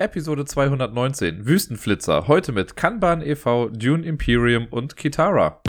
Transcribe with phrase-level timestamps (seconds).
[0.00, 2.26] Episode 219 Wüstenflitzer.
[2.26, 5.62] Heute mit Kanban e.V., Dune Imperium und Kitara.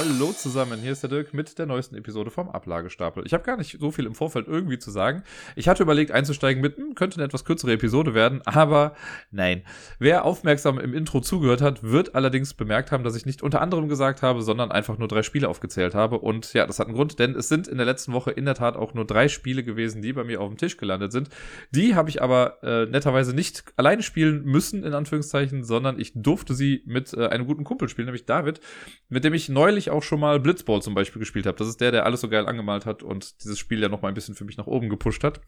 [0.00, 3.22] Hallo zusammen, hier ist der Dirk mit der neuesten Episode vom Ablagestapel.
[3.26, 5.24] Ich habe gar nicht so viel im Vorfeld irgendwie zu sagen.
[5.56, 8.94] Ich hatte überlegt einzusteigen mit, hm, könnte eine etwas kürzere Episode werden, aber
[9.30, 9.62] nein.
[9.98, 13.90] Wer aufmerksam im Intro zugehört hat, wird allerdings bemerkt haben, dass ich nicht unter anderem
[13.90, 16.18] gesagt habe, sondern einfach nur drei Spiele aufgezählt habe.
[16.20, 18.54] Und ja, das hat einen Grund, denn es sind in der letzten Woche in der
[18.54, 21.28] Tat auch nur drei Spiele gewesen, die bei mir auf dem Tisch gelandet sind.
[21.72, 26.54] Die habe ich aber äh, netterweise nicht alleine spielen müssen, in Anführungszeichen, sondern ich durfte
[26.54, 28.62] sie mit äh, einem guten Kumpel spielen, nämlich David,
[29.10, 31.56] mit dem ich neulich auch schon mal Blitzball zum Beispiel gespielt habe.
[31.56, 34.08] Das ist der, der alles so geil angemalt hat und dieses Spiel ja noch mal
[34.08, 35.40] ein bisschen für mich nach oben gepusht hat.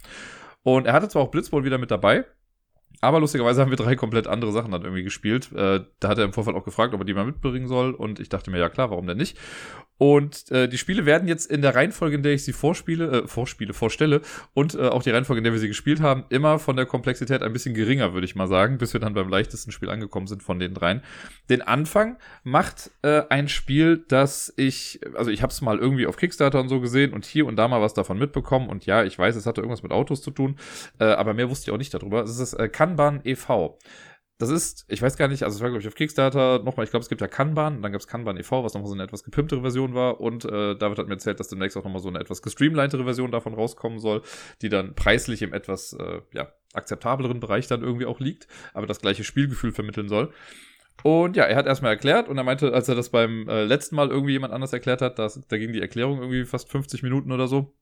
[0.62, 2.24] Und er hatte zwar auch Blitzball wieder mit dabei,
[3.00, 5.50] aber lustigerweise haben wir drei komplett andere Sachen dann irgendwie gespielt.
[5.52, 7.94] Äh, da hat er im Vorfall auch gefragt, ob er die mal mitbringen soll.
[7.94, 9.36] Und ich dachte mir, ja klar, warum denn nicht?
[10.02, 13.28] Und äh, die Spiele werden jetzt in der Reihenfolge, in der ich sie vorspiele, äh,
[13.28, 14.20] vorspiele, vorstelle
[14.52, 17.40] und äh, auch die Reihenfolge, in der wir sie gespielt haben, immer von der Komplexität
[17.40, 20.42] ein bisschen geringer, würde ich mal sagen, bis wir dann beim leichtesten Spiel angekommen sind
[20.42, 21.02] von den dreien.
[21.50, 26.16] Den Anfang macht äh, ein Spiel, das ich, also ich habe es mal irgendwie auf
[26.16, 28.70] Kickstarter und so gesehen und hier und da mal was davon mitbekommen.
[28.70, 30.56] Und ja, ich weiß, es hatte irgendwas mit Autos zu tun,
[30.98, 32.24] äh, aber mehr wusste ich auch nicht darüber.
[32.24, 33.78] Es ist äh, Kanban e.V.
[34.38, 36.90] Das ist, ich weiß gar nicht, also es war, glaube ich, auf Kickstarter nochmal, ich
[36.90, 39.22] glaube, es gibt ja Kanban, dann gab es Kanban e.V., was nochmal so eine etwas
[39.22, 42.18] gepimptere Version war und äh, David hat mir erzählt, dass demnächst auch nochmal so eine
[42.18, 44.22] etwas gestreamlinetere Version davon rauskommen soll,
[44.60, 49.00] die dann preislich im etwas, äh, ja, akzeptableren Bereich dann irgendwie auch liegt, aber das
[49.00, 50.32] gleiche Spielgefühl vermitteln soll.
[51.02, 53.96] Und ja, er hat erstmal erklärt und er meinte, als er das beim äh, letzten
[53.96, 57.32] Mal irgendwie jemand anders erklärt hat, dass, da ging die Erklärung irgendwie fast 50 Minuten
[57.32, 57.74] oder so.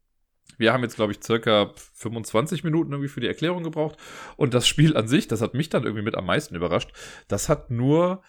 [0.58, 3.96] Wir haben jetzt, glaube ich, circa 25 Minuten irgendwie für die Erklärung gebraucht.
[4.36, 6.90] Und das Spiel an sich, das hat mich dann irgendwie mit am meisten überrascht.
[7.28, 8.22] Das hat nur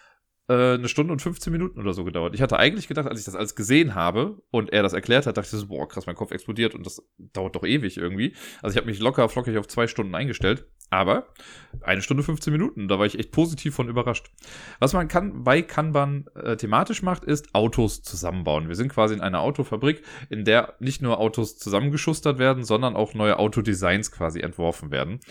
[0.52, 2.36] äh, eine Stunde und 15 Minuten oder so gedauert.
[2.36, 5.38] Ich hatte eigentlich gedacht, als ich das alles gesehen habe und er das erklärt hat,
[5.38, 8.36] dachte ich so, boah, krass, mein Kopf explodiert und das dauert doch ewig irgendwie.
[8.62, 10.68] Also ich habe mich locker flockig auf zwei Stunden eingestellt.
[10.94, 11.28] Aber
[11.80, 14.30] eine Stunde 15 Minuten, da war ich echt positiv von überrascht.
[14.80, 18.68] Was man kann bei Kanban äh, thematisch macht, ist Autos zusammenbauen.
[18.68, 23.14] Wir sind quasi in einer Autofabrik, in der nicht nur Autos zusammengeschustert werden, sondern auch
[23.14, 25.22] neue Autodesigns quasi entworfen werden.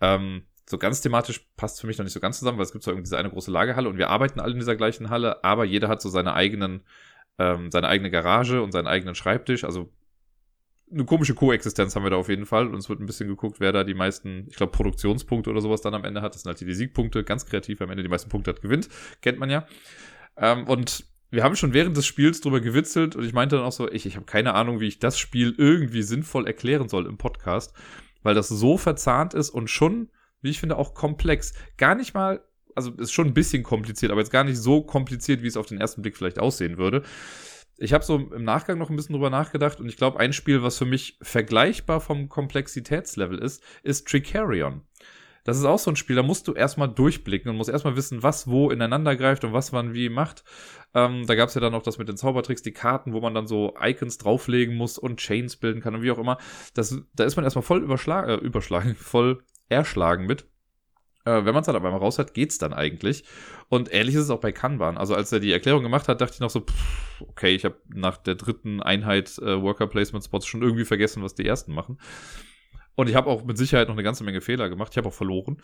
[0.00, 2.84] Ähm, so ganz thematisch passt für mich noch nicht so ganz zusammen, weil es gibt
[2.84, 5.64] so irgendwie diese eine große Lagerhalle und wir arbeiten alle in dieser gleichen Halle, aber
[5.64, 6.82] jeder hat so seine eigenen,
[7.38, 9.64] ähm, seine eigene Garage und seinen eigenen Schreibtisch.
[9.64, 9.92] Also
[10.92, 12.66] eine komische Koexistenz haben wir da auf jeden Fall.
[12.68, 15.80] Und es wird ein bisschen geguckt, wer da die meisten, ich glaube, Produktionspunkte oder sowas
[15.80, 16.34] dann am Ende hat.
[16.34, 18.88] Das sind halt die Siegpunkte, ganz kreativ, am Ende die meisten Punkte hat, gewinnt.
[19.22, 19.66] Kennt man ja.
[20.36, 23.72] Ähm, und wir haben schon während des Spiels drüber gewitzelt und ich meinte dann auch
[23.72, 27.18] so, ich, ich habe keine Ahnung, wie ich das Spiel irgendwie sinnvoll erklären soll im
[27.18, 27.72] Podcast,
[28.22, 30.10] weil das so verzahnt ist und schon,
[30.42, 31.54] wie ich finde, auch komplex.
[31.76, 32.42] Gar nicht mal,
[32.74, 35.66] also ist schon ein bisschen kompliziert, aber jetzt gar nicht so kompliziert, wie es auf
[35.66, 37.02] den ersten Blick vielleicht aussehen würde
[37.80, 40.62] ich habe so im Nachgang noch ein bisschen drüber nachgedacht und ich glaube, ein Spiel,
[40.62, 44.82] was für mich vergleichbar vom Komplexitätslevel ist, ist Tricarion.
[45.44, 48.22] Das ist auch so ein Spiel, da musst du erstmal durchblicken und musst erstmal wissen,
[48.22, 50.44] was wo ineinander greift und was man wie macht.
[50.92, 53.32] Ähm, da gab es ja dann auch das mit den Zaubertricks, die Karten, wo man
[53.32, 56.36] dann so Icons drauflegen muss und Chains bilden kann und wie auch immer.
[56.74, 60.46] Das, da ist man erstmal voll überschlagen, äh, überschlagen, voll erschlagen mit.
[61.24, 63.24] Äh, wenn man es halt aber mal raus hat, geht's dann eigentlich.
[63.68, 64.98] Und ähnlich ist es auch bei Kanban.
[64.98, 67.76] Also als er die Erklärung gemacht hat, dachte ich noch so, pff, okay, ich habe
[67.88, 71.98] nach der dritten Einheit äh, Worker Placement Spots schon irgendwie vergessen, was die ersten machen.
[72.96, 74.92] Und ich habe auch mit Sicherheit noch eine ganze Menge Fehler gemacht.
[74.92, 75.58] Ich habe auch verloren.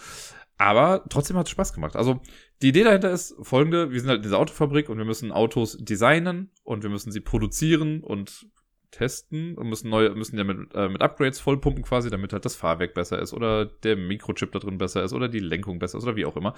[0.59, 1.97] Aber trotzdem hat es Spaß gemacht.
[1.97, 2.21] Also
[2.63, 3.91] die Idee dahinter ist folgende.
[3.91, 7.21] Wir sind halt in dieser Autofabrik und wir müssen Autos designen und wir müssen sie
[7.21, 8.47] produzieren und
[8.97, 12.57] testen und müssen neue, müssen ja mit, äh, mit Upgrades vollpumpen quasi, damit halt das
[12.57, 16.05] Fahrwerk besser ist oder der Mikrochip da drin besser ist oder die Lenkung besser ist
[16.05, 16.55] oder wie auch immer.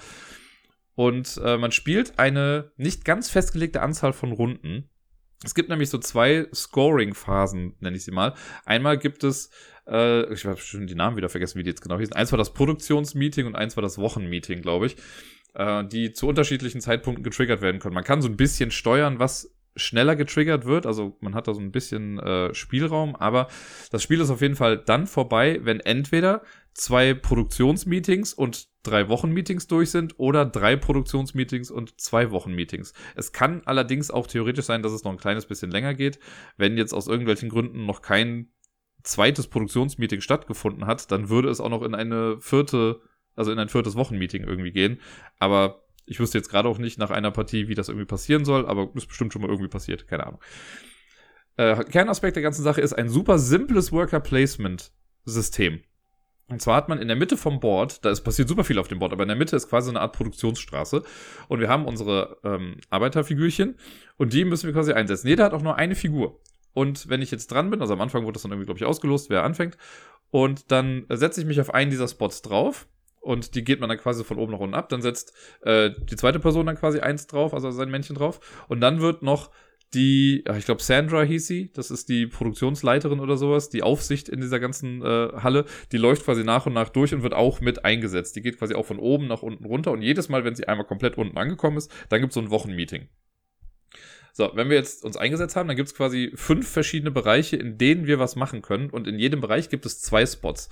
[0.95, 4.89] Und äh, man spielt eine nicht ganz festgelegte Anzahl von Runden.
[5.43, 8.33] Es gibt nämlich so zwei Scoring-Phasen, nenne ich sie mal.
[8.65, 9.49] Einmal gibt es,
[9.87, 12.15] äh, ich habe schon die Namen wieder vergessen, wie die jetzt genau hießen.
[12.15, 14.97] Eins war das Produktionsmeeting und eins war das Wochenmeeting, glaube ich,
[15.53, 17.95] äh, die zu unterschiedlichen Zeitpunkten getriggert werden können.
[17.95, 20.85] Man kann so ein bisschen steuern, was schneller getriggert wird.
[20.85, 23.47] Also man hat da so ein bisschen äh, Spielraum, aber
[23.91, 26.41] das Spiel ist auf jeden Fall dann vorbei, wenn entweder
[26.73, 32.93] zwei Produktionsmeetings und drei Wochenmeetings durch sind oder drei Produktionsmeetings und zwei Wochenmeetings.
[33.15, 36.19] Es kann allerdings auch theoretisch sein, dass es noch ein kleines bisschen länger geht.
[36.57, 38.49] Wenn jetzt aus irgendwelchen Gründen noch kein
[39.03, 43.01] zweites Produktionsmeeting stattgefunden hat, dann würde es auch noch in eine vierte,
[43.35, 44.99] also in ein viertes Wochenmeeting irgendwie gehen.
[45.39, 48.65] Aber ich wüsste jetzt gerade auch nicht nach einer Partie, wie das irgendwie passieren soll,
[48.67, 50.41] aber ist bestimmt schon mal irgendwie passiert, keine Ahnung.
[51.57, 54.91] Äh, Kernaspekt der ganzen Sache ist ein super simples Worker Placement
[55.25, 55.81] System.
[56.47, 58.87] Und zwar hat man in der Mitte vom Board, da ist passiert super viel auf
[58.87, 61.03] dem Board, aber in der Mitte ist quasi eine Art Produktionsstraße.
[61.47, 63.75] Und wir haben unsere ähm, Arbeiterfigürchen
[64.17, 65.27] und die müssen wir quasi einsetzen.
[65.27, 66.39] Jeder hat auch nur eine Figur.
[66.73, 68.85] Und wenn ich jetzt dran bin, also am Anfang wurde das dann irgendwie, glaube ich,
[68.85, 69.77] ausgelost, wer anfängt.
[70.31, 72.87] Und dann setze ich mich auf einen dieser Spots drauf
[73.19, 74.89] und die geht man dann quasi von oben nach unten ab.
[74.89, 78.65] Dann setzt äh, die zweite Person dann quasi eins drauf, also sein Männchen drauf.
[78.67, 79.51] Und dann wird noch
[79.93, 84.39] die, ich glaube Sandra hieß sie, das ist die Produktionsleiterin oder sowas, die Aufsicht in
[84.39, 87.85] dieser ganzen äh, Halle, die läuft quasi nach und nach durch und wird auch mit
[87.85, 88.35] eingesetzt.
[88.35, 90.85] Die geht quasi auch von oben nach unten runter und jedes Mal, wenn sie einmal
[90.85, 93.07] komplett unten angekommen ist, dann gibt es so ein Wochenmeeting.
[94.31, 97.79] So, wenn wir jetzt uns eingesetzt haben, dann gibt es quasi fünf verschiedene Bereiche, in
[97.79, 100.69] denen wir was machen können und in jedem Bereich gibt es zwei Spots.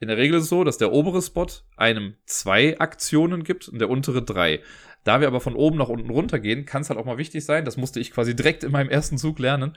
[0.00, 1.46] In der Regel ist es so, dass der obere Spot
[1.76, 4.60] einem zwei Aktionen gibt und der untere drei.
[5.04, 7.44] Da wir aber von oben nach unten runter gehen, kann es halt auch mal wichtig
[7.44, 9.76] sein, das musste ich quasi direkt in meinem ersten Zug lernen,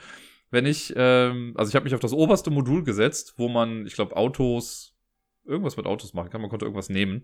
[0.50, 3.94] wenn ich, ähm, also ich habe mich auf das oberste Modul gesetzt, wo man, ich
[3.94, 4.97] glaube, Autos,
[5.48, 7.24] irgendwas mit Autos machen kann, man konnte irgendwas nehmen.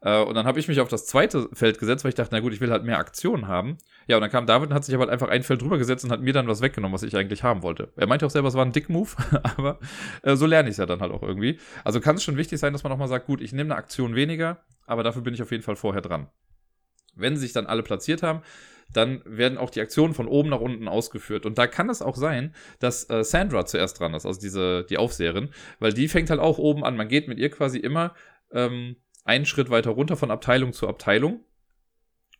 [0.00, 2.40] Äh, und dann habe ich mich auf das zweite Feld gesetzt, weil ich dachte, na
[2.40, 3.78] gut, ich will halt mehr Aktionen haben.
[4.06, 6.04] Ja, und dann kam David und hat sich aber halt einfach ein Feld drüber gesetzt
[6.04, 7.92] und hat mir dann was weggenommen, was ich eigentlich haben wollte.
[7.96, 9.10] Er meinte auch selber, es war ein Dick-Move,
[9.56, 9.78] aber
[10.22, 11.58] äh, so lerne ich es ja dann halt auch irgendwie.
[11.84, 13.78] Also kann es schon wichtig sein, dass man auch mal sagt, gut, ich nehme eine
[13.78, 16.28] Aktion weniger, aber dafür bin ich auf jeden Fall vorher dran.
[17.16, 18.42] Wenn sich dann alle platziert haben,
[18.92, 21.46] dann werden auch die Aktionen von oben nach unten ausgeführt.
[21.46, 24.98] Und da kann es auch sein, dass äh, Sandra zuerst dran ist, also diese, die
[24.98, 25.50] Aufseherin,
[25.80, 26.96] weil die fängt halt auch oben an.
[26.96, 28.14] Man geht mit ihr quasi immer
[28.52, 31.44] ähm, einen Schritt weiter runter von Abteilung zu Abteilung.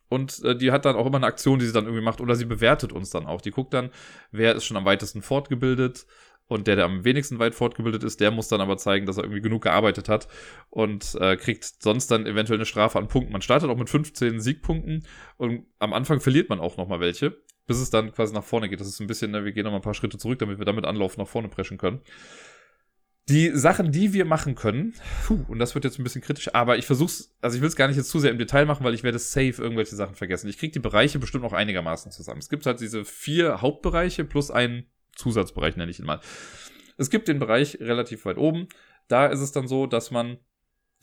[0.07, 2.35] Und äh, die hat dann auch immer eine Aktion, die sie dann irgendwie macht, oder
[2.35, 3.41] sie bewertet uns dann auch.
[3.41, 3.89] Die guckt dann,
[4.31, 6.05] wer ist schon am weitesten fortgebildet,
[6.47, 9.23] und der, der am wenigsten weit fortgebildet ist, der muss dann aber zeigen, dass er
[9.23, 10.27] irgendwie genug gearbeitet hat
[10.69, 13.31] und äh, kriegt sonst dann eventuell eine Strafe an Punkten.
[13.31, 15.05] Man startet auch mit 15 Siegpunkten
[15.37, 18.79] und am Anfang verliert man auch nochmal welche, bis es dann quasi nach vorne geht.
[18.79, 20.85] Das ist ein bisschen, ne, wir gehen nochmal ein paar Schritte zurück, damit wir damit
[20.85, 22.01] Anlauf nach vorne preschen können.
[23.27, 24.93] Die Sachen, die wir machen können,
[25.25, 27.75] puh, und das wird jetzt ein bisschen kritisch, aber ich versuch's, also ich will es
[27.75, 30.47] gar nicht jetzt zu sehr im Detail machen, weil ich werde safe irgendwelche Sachen vergessen.
[30.47, 32.37] Ich kriege die Bereiche bestimmt noch einigermaßen zusammen.
[32.37, 36.19] Es gibt halt diese vier Hauptbereiche plus einen Zusatzbereich, nenne ich ihn mal.
[36.97, 38.67] Es gibt den Bereich relativ weit oben.
[39.07, 40.37] Da ist es dann so, dass man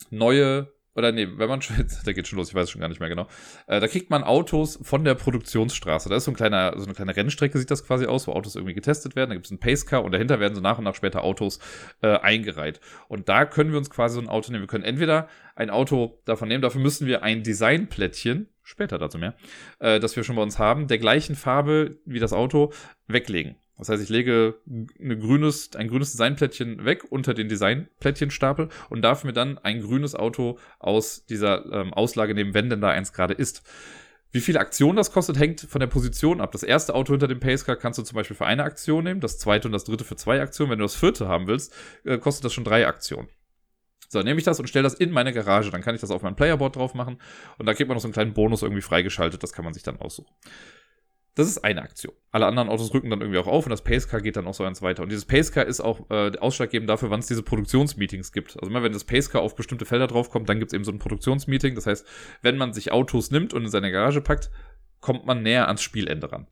[0.09, 1.75] neue oder nee, wenn man schon,
[2.05, 3.27] da geht schon los, ich weiß schon gar nicht mehr genau.
[3.67, 6.09] Äh, da kriegt man Autos von der Produktionsstraße.
[6.09, 8.55] Da ist so, ein kleiner, so eine kleine Rennstrecke, sieht das quasi aus, wo Autos
[8.55, 9.29] irgendwie getestet werden.
[9.29, 11.59] Da gibt es einen Pacecar und dahinter werden so nach und nach später Autos
[12.01, 12.79] äh, eingereiht.
[13.07, 14.63] Und da können wir uns quasi so ein Auto nehmen.
[14.63, 19.35] Wir können entweder ein Auto davon nehmen, dafür müssen wir ein Designplättchen, später dazu mehr,
[19.79, 22.71] äh, das wir schon bei uns haben, der gleichen Farbe wie das Auto
[23.07, 23.55] weglegen.
[23.77, 24.55] Das heißt, ich lege
[24.99, 30.15] eine grünes, ein grünes Designplättchen weg unter den Designplättchenstapel und darf mir dann ein grünes
[30.15, 33.63] Auto aus dieser ähm, Auslage nehmen, wenn denn da eins gerade ist.
[34.31, 36.51] Wie viele Aktionen das kostet, hängt von der Position ab.
[36.51, 39.37] Das erste Auto hinter dem Pacecar kannst du zum Beispiel für eine Aktion nehmen, das
[39.37, 40.71] zweite und das dritte für zwei Aktionen.
[40.71, 41.73] Wenn du das vierte haben willst,
[42.03, 43.27] äh, kostet das schon drei Aktionen.
[44.09, 45.71] So, nehme ich das und stelle das in meine Garage.
[45.71, 47.19] Dann kann ich das auf mein Playerboard drauf machen
[47.57, 49.41] und da kriegt man noch so einen kleinen Bonus irgendwie freigeschaltet.
[49.41, 50.31] Das kann man sich dann aussuchen.
[51.35, 52.13] Das ist eine Aktion.
[52.31, 54.63] Alle anderen Autos rücken dann irgendwie auch auf und das Pacecar geht dann auch so
[54.63, 55.01] eins weiter.
[55.01, 58.55] Und dieses Pacecar ist auch äh, ausschlaggebend dafür, wann es diese Produktionsmeetings gibt.
[58.59, 60.99] Also immer wenn das Pacecar auf bestimmte Felder draufkommt, dann gibt es eben so ein
[60.99, 61.73] Produktionsmeeting.
[61.73, 62.05] Das heißt,
[62.43, 64.51] wenn man sich Autos nimmt und in seine Garage packt,
[64.99, 66.47] kommt man näher ans Spielende ran.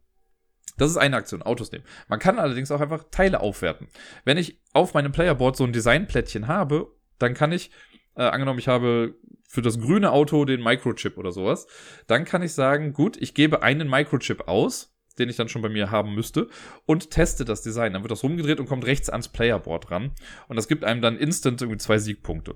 [0.78, 1.84] Das ist eine Aktion, Autos nehmen.
[2.08, 3.88] Man kann allerdings auch einfach Teile aufwerten.
[4.26, 7.70] Wenn ich auf meinem Playerboard so ein Designplättchen habe, dann kann ich,
[8.16, 9.16] äh, angenommen, ich habe
[9.48, 11.68] für das grüne Auto den Microchip oder sowas,
[12.08, 15.70] dann kann ich sagen, gut, ich gebe einen Microchip aus, den ich dann schon bei
[15.70, 16.48] mir haben müsste,
[16.86, 17.94] und teste das Design.
[17.94, 20.12] Dann wird das rumgedreht und kommt rechts ans Playerboard ran.
[20.48, 22.56] Und das gibt einem dann instant irgendwie zwei Siegpunkte.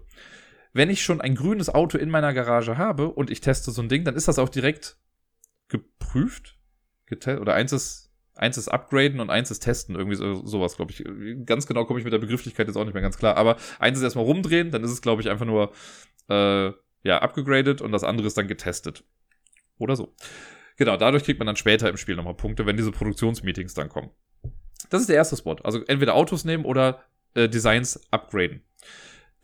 [0.72, 3.90] Wenn ich schon ein grünes Auto in meiner Garage habe und ich teste so ein
[3.90, 4.98] Ding, dann ist das auch direkt
[5.68, 6.58] geprüft.
[7.12, 8.05] Oder eins ist,
[8.36, 9.96] eins ist upgraden und eins ist testen.
[9.96, 11.04] Irgendwie so, sowas, glaube ich.
[11.46, 13.38] Ganz genau komme ich mit der Begrifflichkeit jetzt auch nicht mehr ganz klar.
[13.38, 15.72] Aber eins ist erstmal rumdrehen, dann ist es, glaube ich, einfach nur
[16.30, 16.72] äh,
[17.04, 19.04] ja, abgegradet und das andere ist dann getestet.
[19.78, 20.14] Oder so.
[20.78, 24.10] Genau, dadurch kriegt man dann später im Spiel nochmal Punkte, wenn diese Produktionsmeetings dann kommen.
[24.90, 25.56] Das ist der erste Spot.
[25.64, 28.62] Also entweder Autos nehmen oder äh, Designs upgraden.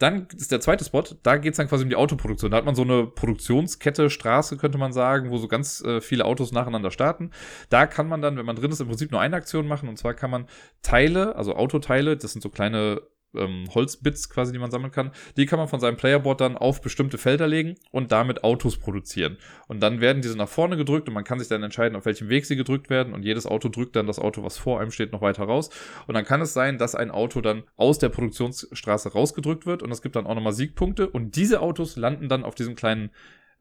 [0.01, 2.50] Dann ist der zweite Spot, da geht es dann quasi um die Autoproduktion.
[2.50, 6.25] Da hat man so eine Produktionskette, Straße, könnte man sagen, wo so ganz äh, viele
[6.25, 7.29] Autos nacheinander starten.
[7.70, 9.88] Da kann man dann, wenn man drin ist, im Prinzip nur eine Aktion machen.
[9.89, 10.48] Und zwar kann man
[10.81, 13.01] Teile, also Autoteile, das sind so kleine
[13.35, 16.81] ähm, Holzbits quasi, die man sammeln kann, die kann man von seinem Playerboard dann auf
[16.81, 19.38] bestimmte Felder legen und damit Autos produzieren.
[19.67, 22.29] Und dann werden diese nach vorne gedrückt und man kann sich dann entscheiden, auf welchem
[22.29, 25.11] Weg sie gedrückt werden und jedes Auto drückt dann das Auto, was vor einem steht,
[25.11, 25.69] noch weiter raus.
[26.07, 29.91] Und dann kann es sein, dass ein Auto dann aus der Produktionsstraße rausgedrückt wird und
[29.91, 33.11] es gibt dann auch nochmal Siegpunkte und diese Autos landen dann auf diesem kleinen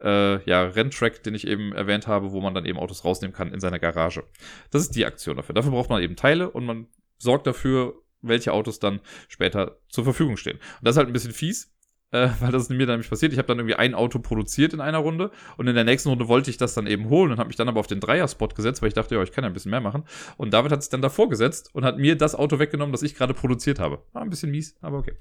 [0.02, 3.52] äh, ja, Renntrack, den ich eben erwähnt habe, wo man dann eben Autos rausnehmen kann
[3.52, 4.24] in seiner Garage.
[4.70, 5.54] Das ist die Aktion dafür.
[5.54, 6.86] Dafür braucht man eben Teile und man
[7.18, 10.56] sorgt dafür, welche Autos dann später zur Verfügung stehen.
[10.56, 11.72] Und das ist halt ein bisschen fies.
[12.12, 13.32] äh, weil das ist mir dann nämlich passiert.
[13.32, 16.28] Ich habe dann irgendwie ein Auto produziert in einer Runde und in der nächsten Runde
[16.28, 18.82] wollte ich das dann eben holen und habe mich dann aber auf den Dreier-Spot gesetzt,
[18.82, 20.04] weil ich dachte, ja, ich kann ja ein bisschen mehr machen.
[20.36, 23.14] Und David hat sich dann davor gesetzt und hat mir das Auto weggenommen, das ich
[23.14, 24.02] gerade produziert habe.
[24.12, 25.14] War ein bisschen mies, aber okay.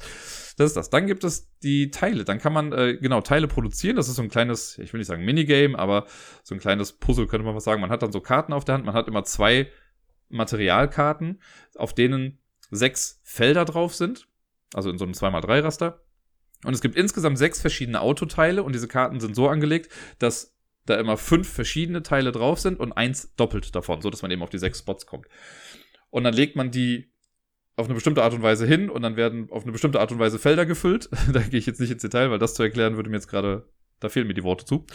[0.58, 0.89] Das ist das.
[0.89, 2.25] Dann gibt es die Teile.
[2.25, 3.96] Dann kann man, äh, genau, Teile produzieren.
[3.96, 6.06] Das ist so ein kleines, ich will nicht sagen Minigame, aber
[6.44, 7.82] so ein kleines Puzzle könnte man was sagen.
[7.82, 8.86] Man hat dann so Karten auf der Hand.
[8.86, 9.68] Man hat immer zwei
[10.29, 11.39] Materialkarten,
[11.75, 12.39] auf denen
[12.72, 14.28] sechs Felder drauf sind.
[14.74, 16.04] Also in so einem 2x3-Raster.
[16.64, 21.00] Und es gibt insgesamt sechs verschiedene Autoteile und diese Karten sind so angelegt, dass da
[21.00, 24.50] immer fünf verschiedene Teile drauf sind und eins doppelt davon, so dass man eben auf
[24.50, 25.28] die sechs Spots kommt.
[26.10, 27.12] Und dann legt man die
[27.76, 30.20] auf eine bestimmte Art und Weise hin und dann werden auf eine bestimmte Art und
[30.20, 31.10] Weise Felder gefüllt.
[31.34, 33.70] da gehe ich jetzt nicht ins Detail, weil das zu erklären würde mir jetzt gerade
[34.00, 34.86] da fehlen mir die Worte zu.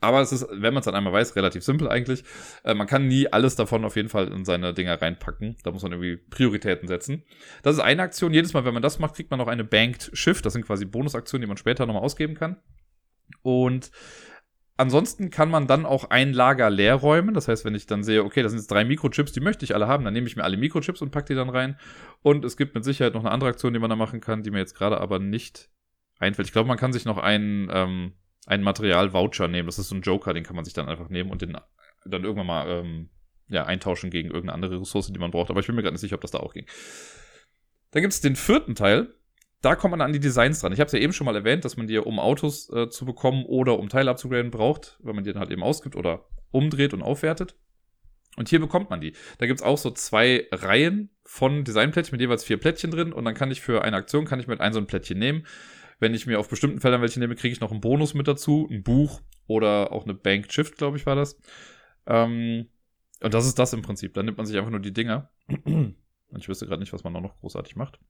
[0.00, 2.24] Aber es ist, wenn man es dann einmal weiß, relativ simpel eigentlich.
[2.64, 5.56] Äh, man kann nie alles davon auf jeden Fall in seine Dinger reinpacken.
[5.62, 7.24] Da muss man irgendwie Prioritäten setzen.
[7.62, 8.32] Das ist eine Aktion.
[8.32, 10.46] Jedes Mal, wenn man das macht, kriegt man noch eine Banked Shift.
[10.46, 12.56] Das sind quasi Bonusaktionen, die man später nochmal ausgeben kann.
[13.42, 13.90] Und
[14.76, 17.32] Ansonsten kann man dann auch ein Lager leer räumen.
[17.32, 19.74] Das heißt, wenn ich dann sehe, okay, das sind jetzt drei Mikrochips, die möchte ich
[19.74, 21.78] alle haben, dann nehme ich mir alle Mikrochips und packe die dann rein.
[22.22, 24.50] Und es gibt mit Sicherheit noch eine andere Aktion, die man da machen kann, die
[24.50, 25.70] mir jetzt gerade aber nicht
[26.18, 26.48] einfällt.
[26.48, 28.12] Ich glaube, man kann sich noch einen, ähm,
[28.46, 29.66] einen Material-Voucher nehmen.
[29.66, 31.56] Das ist so ein Joker, den kann man sich dann einfach nehmen und den
[32.04, 33.10] dann irgendwann mal ähm,
[33.48, 35.50] ja, eintauschen gegen irgendeine andere Ressource, die man braucht.
[35.50, 36.66] Aber ich bin mir gerade nicht sicher, ob das da auch ging.
[37.92, 39.14] Dann gibt es den vierten Teil
[39.64, 40.72] da kommt man an die Designs dran.
[40.72, 43.06] Ich habe es ja eben schon mal erwähnt, dass man die, um Autos äh, zu
[43.06, 46.92] bekommen oder um Teile abzugraden braucht, wenn man die dann halt eben ausgibt oder umdreht
[46.92, 47.56] und aufwertet.
[48.36, 49.14] Und hier bekommt man die.
[49.38, 53.12] Da gibt's auch so zwei Reihen von Designplättchen mit jeweils vier Plättchen drin.
[53.12, 55.46] Und dann kann ich für eine Aktion, kann ich mit ein so ein Plättchen nehmen.
[56.00, 58.68] Wenn ich mir auf bestimmten Feldern welche nehme, kriege ich noch einen Bonus mit dazu.
[58.70, 61.38] Ein Buch oder auch eine Bank Shift, glaube ich, war das.
[62.06, 62.68] Ähm,
[63.20, 64.14] und das ist das im Prinzip.
[64.14, 65.30] Dann nimmt man sich einfach nur die Dinger.
[65.66, 68.00] Und ich wüsste gerade nicht, was man da noch großartig macht.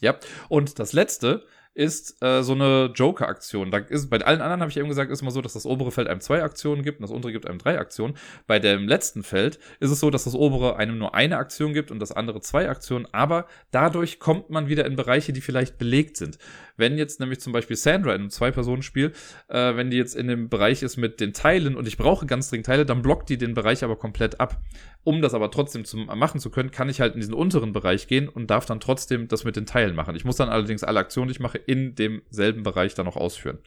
[0.00, 3.70] Ja, und das letzte ist äh, so eine Joker-Aktion.
[3.70, 5.92] Da ist, bei allen anderen habe ich eben gesagt, ist immer so, dass das obere
[5.92, 8.16] Feld einem zwei Aktionen gibt und das untere gibt einem drei Aktionen.
[8.46, 11.90] Bei dem letzten Feld ist es so, dass das obere einem nur eine Aktion gibt
[11.90, 16.16] und das andere zwei Aktionen, aber dadurch kommt man wieder in Bereiche, die vielleicht belegt
[16.16, 16.38] sind.
[16.76, 19.12] Wenn jetzt nämlich zum Beispiel Sandra in einem Zwei-Personen-Spiel,
[19.48, 22.48] äh, wenn die jetzt in dem Bereich ist mit den Teilen und ich brauche ganz
[22.48, 24.60] dringend Teile, dann blockt die den Bereich aber komplett ab.
[25.02, 28.06] Um das aber trotzdem zu machen zu können, kann ich halt in diesen unteren Bereich
[28.06, 30.14] gehen und darf dann trotzdem das mit den Teilen machen.
[30.14, 33.58] Ich muss dann allerdings alle Aktionen, die ich mache, in demselben Bereich dann noch ausführen.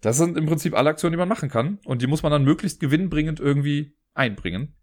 [0.00, 1.78] Das sind im Prinzip alle Aktionen, die man machen kann.
[1.84, 4.74] Und die muss man dann möglichst gewinnbringend irgendwie einbringen.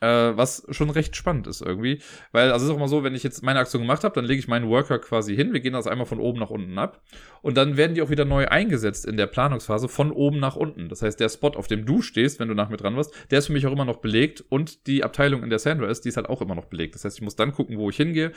[0.00, 2.02] Äh, was schon recht spannend ist irgendwie.
[2.32, 4.24] Weil, also es ist auch mal so, wenn ich jetzt meine Aktion gemacht habe, dann
[4.24, 5.52] lege ich meinen Worker quasi hin.
[5.52, 7.02] Wir gehen das einmal von oben nach unten ab.
[7.40, 10.88] Und dann werden die auch wieder neu eingesetzt in der Planungsphase von oben nach unten.
[10.88, 13.38] Das heißt, der Spot, auf dem du stehst, wenn du nach mir dran warst, der
[13.38, 14.40] ist für mich auch immer noch belegt.
[14.48, 16.96] Und die Abteilung, in der Sandra ist, die ist halt auch immer noch belegt.
[16.96, 18.32] Das heißt, ich muss dann gucken, wo ich hingehe.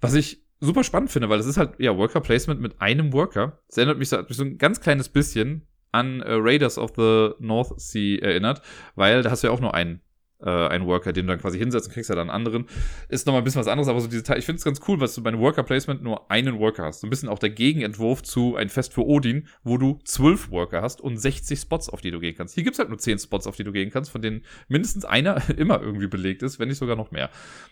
[0.00, 3.60] Was ich super spannend finde, weil das ist halt, ja, Worker Placement mit einem Worker.
[3.68, 7.80] Das erinnert mich so, so ein ganz kleines bisschen an äh, Raiders of the North
[7.80, 8.62] Sea erinnert,
[8.94, 10.00] weil da hast du ja auch nur einen
[10.46, 12.66] äh, einen Worker, den du dann quasi hinsetzt und kriegst ja dann einen anderen.
[13.08, 15.00] Ist nochmal ein bisschen was anderes, aber so diese Teil, ich finde es ganz cool,
[15.00, 17.00] weil du bei einem Worker Placement nur einen Worker hast.
[17.00, 20.82] So ein bisschen auch der Gegenentwurf zu ein Fest für Odin, wo du zwölf Worker
[20.82, 22.54] hast und 60 Spots, auf die du gehen kannst.
[22.54, 25.42] Hier gibt's halt nur zehn Spots, auf die du gehen kannst, von denen mindestens einer
[25.58, 27.30] immer irgendwie belegt ist, wenn nicht sogar noch mehr.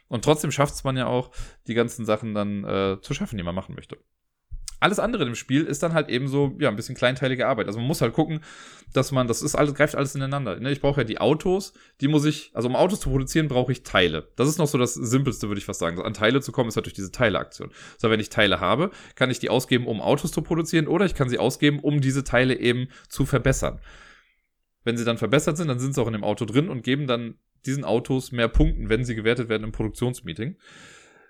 [0.08, 1.30] Und trotzdem schafft es man ja auch,
[1.66, 3.98] die ganzen Sachen dann äh, zu schaffen, die man machen möchte.
[4.84, 7.68] Alles andere im Spiel ist dann halt eben so, ja, ein bisschen kleinteilige Arbeit.
[7.68, 8.40] Also man muss halt gucken,
[8.92, 10.60] dass man, das ist alles, greift alles ineinander.
[10.60, 10.70] Ne?
[10.72, 11.72] Ich brauche ja die Autos,
[12.02, 14.28] die muss ich, also um Autos zu produzieren, brauche ich Teile.
[14.36, 15.98] Das ist noch so das Simpelste, würde ich fast sagen.
[16.02, 17.70] An Teile zu kommen, ist halt durch diese Teileaktion.
[17.96, 21.14] So, wenn ich Teile habe, kann ich die ausgeben, um Autos zu produzieren, oder ich
[21.14, 23.80] kann sie ausgeben, um diese Teile eben zu verbessern.
[24.82, 27.06] Wenn sie dann verbessert sind, dann sind sie auch in dem Auto drin und geben
[27.06, 30.58] dann diesen Autos mehr Punkten, wenn sie gewertet werden im Produktionsmeeting.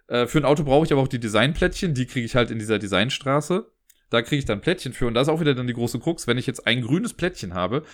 [0.08, 2.58] Äh, für ein Auto brauche ich aber auch die Designplättchen, die kriege ich halt in
[2.58, 3.70] dieser Designstraße.
[4.10, 6.26] Da kriege ich dann Plättchen für und da ist auch wieder dann die große Krux.
[6.26, 7.84] Wenn ich jetzt ein grünes Plättchen habe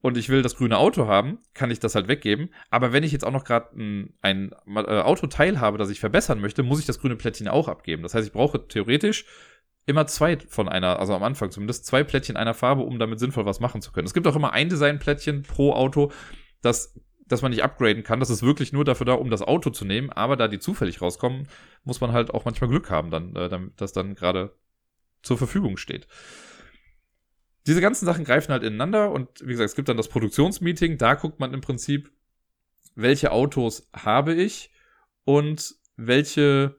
[0.00, 2.52] und ich will das grüne Auto haben, kann ich das halt weggeben.
[2.70, 6.40] Aber wenn ich jetzt auch noch gerade ein, ein äh, Autoteil habe, das ich verbessern
[6.40, 8.02] möchte, muss ich das grüne Plättchen auch abgeben.
[8.02, 9.24] Das heißt, ich brauche theoretisch
[9.86, 13.46] immer zwei von einer, also am Anfang zumindest zwei Plättchen einer Farbe, um damit sinnvoll
[13.46, 14.06] was machen zu können.
[14.06, 16.12] Es gibt auch immer ein Designplättchen pro Auto,
[16.60, 16.94] das
[17.32, 18.20] dass man nicht upgraden kann.
[18.20, 20.10] Das ist wirklich nur dafür da, um das Auto zu nehmen.
[20.10, 21.48] Aber da die zufällig rauskommen,
[21.82, 24.54] muss man halt auch manchmal Glück haben, dann, äh, damit das dann gerade
[25.22, 26.06] zur Verfügung steht.
[27.66, 30.98] Diese ganzen Sachen greifen halt ineinander und wie gesagt, es gibt dann das Produktionsmeeting.
[30.98, 32.12] Da guckt man im Prinzip,
[32.96, 34.70] welche Autos habe ich
[35.24, 36.76] und welche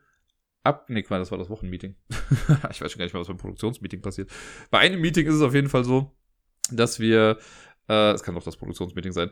[0.61, 0.85] ab.
[0.89, 1.95] Nee, das war das Wochenmeeting.
[2.69, 4.29] ich weiß schon gar nicht mehr, was beim Produktionsmeeting passiert.
[4.69, 6.11] Bei einem Meeting ist es auf jeden Fall so,
[6.69, 7.39] dass wir
[7.89, 9.29] äh, es kann auch das Produktionsmeeting sein,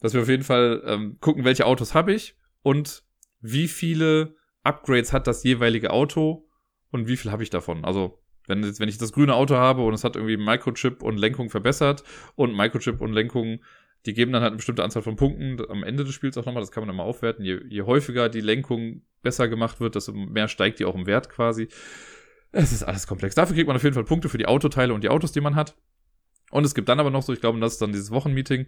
[0.00, 3.04] dass wir auf jeden Fall ähm, gucken, welche Autos habe ich und
[3.40, 6.48] wie viele Upgrades hat das jeweilige Auto
[6.90, 7.84] und wie viel habe ich davon.
[7.84, 11.48] Also Wenn, wenn ich das grüne Auto habe und es hat irgendwie Microchip und Lenkung
[11.48, 12.02] verbessert
[12.34, 13.60] und Microchip und Lenkung,
[14.04, 16.60] die geben dann halt eine bestimmte Anzahl von Punkten am Ende des Spiels auch nochmal,
[16.60, 17.44] das kann man immer aufwerten.
[17.44, 21.28] Je, je häufiger die Lenkung besser gemacht wird, desto mehr steigt die auch im Wert
[21.28, 21.68] quasi.
[22.50, 23.36] Es ist alles komplex.
[23.36, 25.54] Dafür kriegt man auf jeden Fall Punkte für die Autoteile und die Autos, die man
[25.54, 25.76] hat.
[26.52, 28.66] Und es gibt dann aber noch so, ich glaube, das ist dann dieses Wochenmeeting,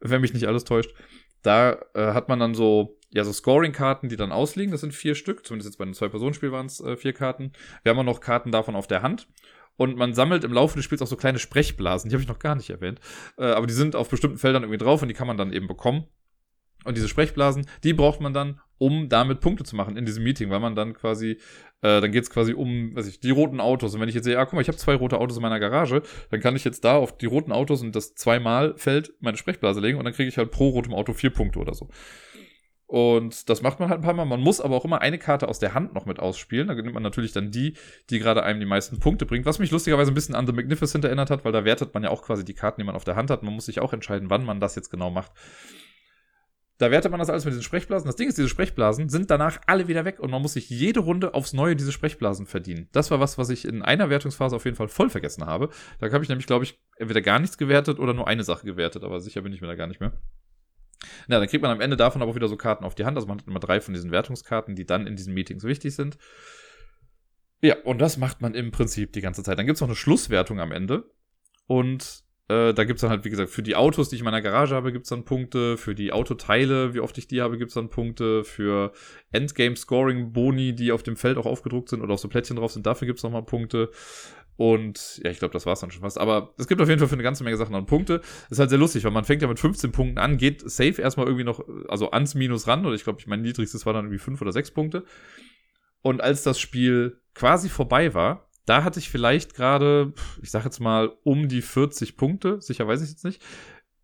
[0.00, 0.94] wenn mich nicht alles täuscht.
[1.42, 4.70] Da äh, hat man dann so, ja, so Scoring-Karten, die dann ausliegen.
[4.70, 5.44] Das sind vier Stück.
[5.44, 7.52] Zumindest jetzt bei einem Zwei-Personen-Spiel waren es äh, vier Karten.
[7.82, 9.26] Wir haben auch noch Karten davon auf der Hand.
[9.76, 12.08] Und man sammelt im Laufe des Spiels auch so kleine Sprechblasen.
[12.08, 13.00] Die habe ich noch gar nicht erwähnt.
[13.38, 15.66] Äh, aber die sind auf bestimmten Feldern irgendwie drauf und die kann man dann eben
[15.66, 16.06] bekommen.
[16.84, 20.50] Und diese Sprechblasen, die braucht man dann, um damit Punkte zu machen in diesem Meeting,
[20.50, 21.38] weil man dann quasi,
[21.82, 23.94] äh, dann geht es quasi um, weiß ich, die roten Autos.
[23.94, 25.60] Und wenn ich jetzt sehe, ah, guck mal, ich habe zwei rote Autos in meiner
[25.60, 29.36] Garage, dann kann ich jetzt da auf die roten Autos und das zweimal Feld meine
[29.36, 31.88] Sprechblase legen und dann kriege ich halt pro rotem Auto vier Punkte oder so.
[32.86, 34.24] Und das macht man halt ein paar Mal.
[34.26, 36.68] Man muss aber auch immer eine Karte aus der Hand noch mit ausspielen.
[36.68, 37.76] Da nimmt man natürlich dann die,
[38.10, 39.46] die gerade einem die meisten Punkte bringt.
[39.46, 42.10] Was mich lustigerweise ein bisschen an The Magnificent erinnert hat, weil da wertet man ja
[42.10, 43.42] auch quasi die Karten, die man auf der Hand hat.
[43.42, 45.32] Man muss sich auch entscheiden, wann man das jetzt genau macht.
[46.78, 48.06] Da wertet man das alles mit diesen Sprechblasen.
[48.06, 51.00] Das Ding ist, diese Sprechblasen sind danach alle wieder weg und man muss sich jede
[51.00, 52.88] Runde aufs Neue diese Sprechblasen verdienen.
[52.90, 55.70] Das war was, was ich in einer Wertungsphase auf jeden Fall voll vergessen habe.
[56.00, 59.04] Da habe ich nämlich, glaube ich, entweder gar nichts gewertet oder nur eine Sache gewertet,
[59.04, 60.12] aber sicher bin ich mir da gar nicht mehr.
[61.28, 63.16] Na, dann kriegt man am Ende davon aber wieder so Karten auf die Hand.
[63.16, 66.18] Also man hat immer drei von diesen Wertungskarten, die dann in diesen Meetings wichtig sind.
[67.60, 69.58] Ja, und das macht man im Prinzip die ganze Zeit.
[69.58, 71.10] Dann gibt es noch eine Schlusswertung am Ende.
[71.66, 74.26] Und äh, da gibt es dann halt, wie gesagt, für die Autos, die ich in
[74.26, 75.78] meiner Garage habe, gibt es dann Punkte.
[75.78, 78.44] Für die Autoteile, wie oft ich die habe, gibt es dann Punkte.
[78.44, 78.92] Für
[79.32, 83.06] Endgame-Scoring-Boni, die auf dem Feld auch aufgedruckt sind oder auch so Plättchen drauf sind, dafür
[83.06, 83.90] gibt es nochmal Punkte.
[84.56, 86.18] Und ja, ich glaube, das war's dann schon fast.
[86.18, 88.20] Aber es gibt auf jeden Fall für eine ganze Menge Sachen dann Punkte.
[88.50, 91.26] ist halt sehr lustig, weil man fängt ja mit 15 Punkten an, geht safe erstmal
[91.26, 92.84] irgendwie noch, also ans Minus ran.
[92.84, 95.04] Oder ich glaube, mein niedrigstes war dann irgendwie 5 oder 6 Punkte.
[96.02, 100.80] Und als das Spiel quasi vorbei war, da hatte ich vielleicht gerade, ich sag jetzt
[100.80, 103.42] mal, um die 40 Punkte, sicher weiß ich jetzt nicht.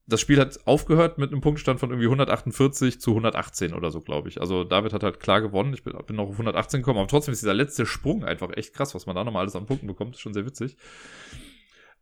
[0.06, 4.28] Das Spiel hat aufgehört mit einem Punktstand von irgendwie 148 zu 118 oder so, glaube
[4.28, 4.40] ich.
[4.40, 5.72] Also David hat halt klar gewonnen.
[5.72, 8.74] Ich bin, bin noch auf 118 gekommen, aber trotzdem ist dieser letzte Sprung einfach echt
[8.74, 10.16] krass, was man da nochmal alles an Punkten bekommt.
[10.16, 10.76] ist schon sehr witzig.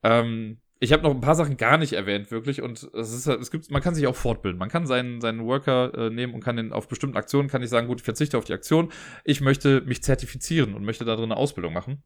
[0.02, 2.62] Ähm, ich habe noch ein paar Sachen gar nicht erwähnt, wirklich.
[2.62, 4.58] Und es ist halt, es gibt, man kann sich auch fortbilden.
[4.58, 7.68] Man kann seinen, seinen Worker äh, nehmen und kann den auf bestimmten Aktionen kann ich
[7.68, 8.90] sagen, gut, ich verzichte auf die Aktion.
[9.24, 12.02] Ich möchte mich zertifizieren und möchte da drin eine Ausbildung machen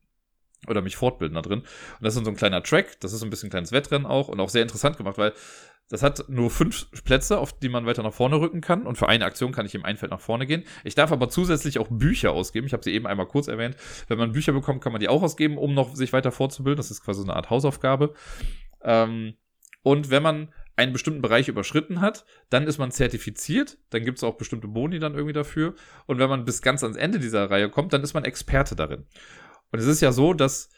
[0.68, 1.60] oder mich fortbilden da drin.
[1.60, 1.68] Und
[2.00, 4.40] das ist so ein kleiner Track, das ist ein bisschen ein kleines Wettrennen auch und
[4.40, 5.32] auch sehr interessant gemacht, weil
[5.92, 8.86] das hat nur fünf Plätze, auf die man weiter nach vorne rücken kann.
[8.86, 10.64] Und für eine Aktion kann ich im ein Feld nach vorne gehen.
[10.84, 12.66] Ich darf aber zusätzlich auch Bücher ausgeben.
[12.66, 13.76] Ich habe sie eben einmal kurz erwähnt.
[14.08, 16.78] Wenn man Bücher bekommt, kann man die auch ausgeben, um noch sich weiter fortzubilden.
[16.78, 18.14] Das ist quasi so eine Art Hausaufgabe.
[18.82, 19.34] Ähm,
[19.82, 23.76] und wenn man einen bestimmten Bereich überschritten hat, dann ist man zertifiziert.
[23.90, 25.74] Dann gibt es auch bestimmte Boni dann irgendwie dafür.
[26.06, 29.04] Und wenn man bis ganz ans Ende dieser Reihe kommt, dann ist man Experte darin.
[29.72, 30.68] Und es ist ja so, dass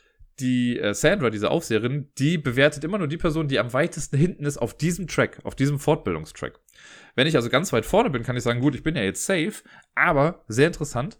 [0.40, 4.46] die äh, Sandra, diese Aufseherin, die bewertet immer nur die Person, die am weitesten hinten
[4.46, 6.60] ist auf diesem Track, auf diesem Fortbildungstrack.
[7.14, 9.26] Wenn ich also ganz weit vorne bin, kann ich sagen, gut, ich bin ja jetzt
[9.26, 9.62] safe,
[9.94, 11.18] aber sehr interessant.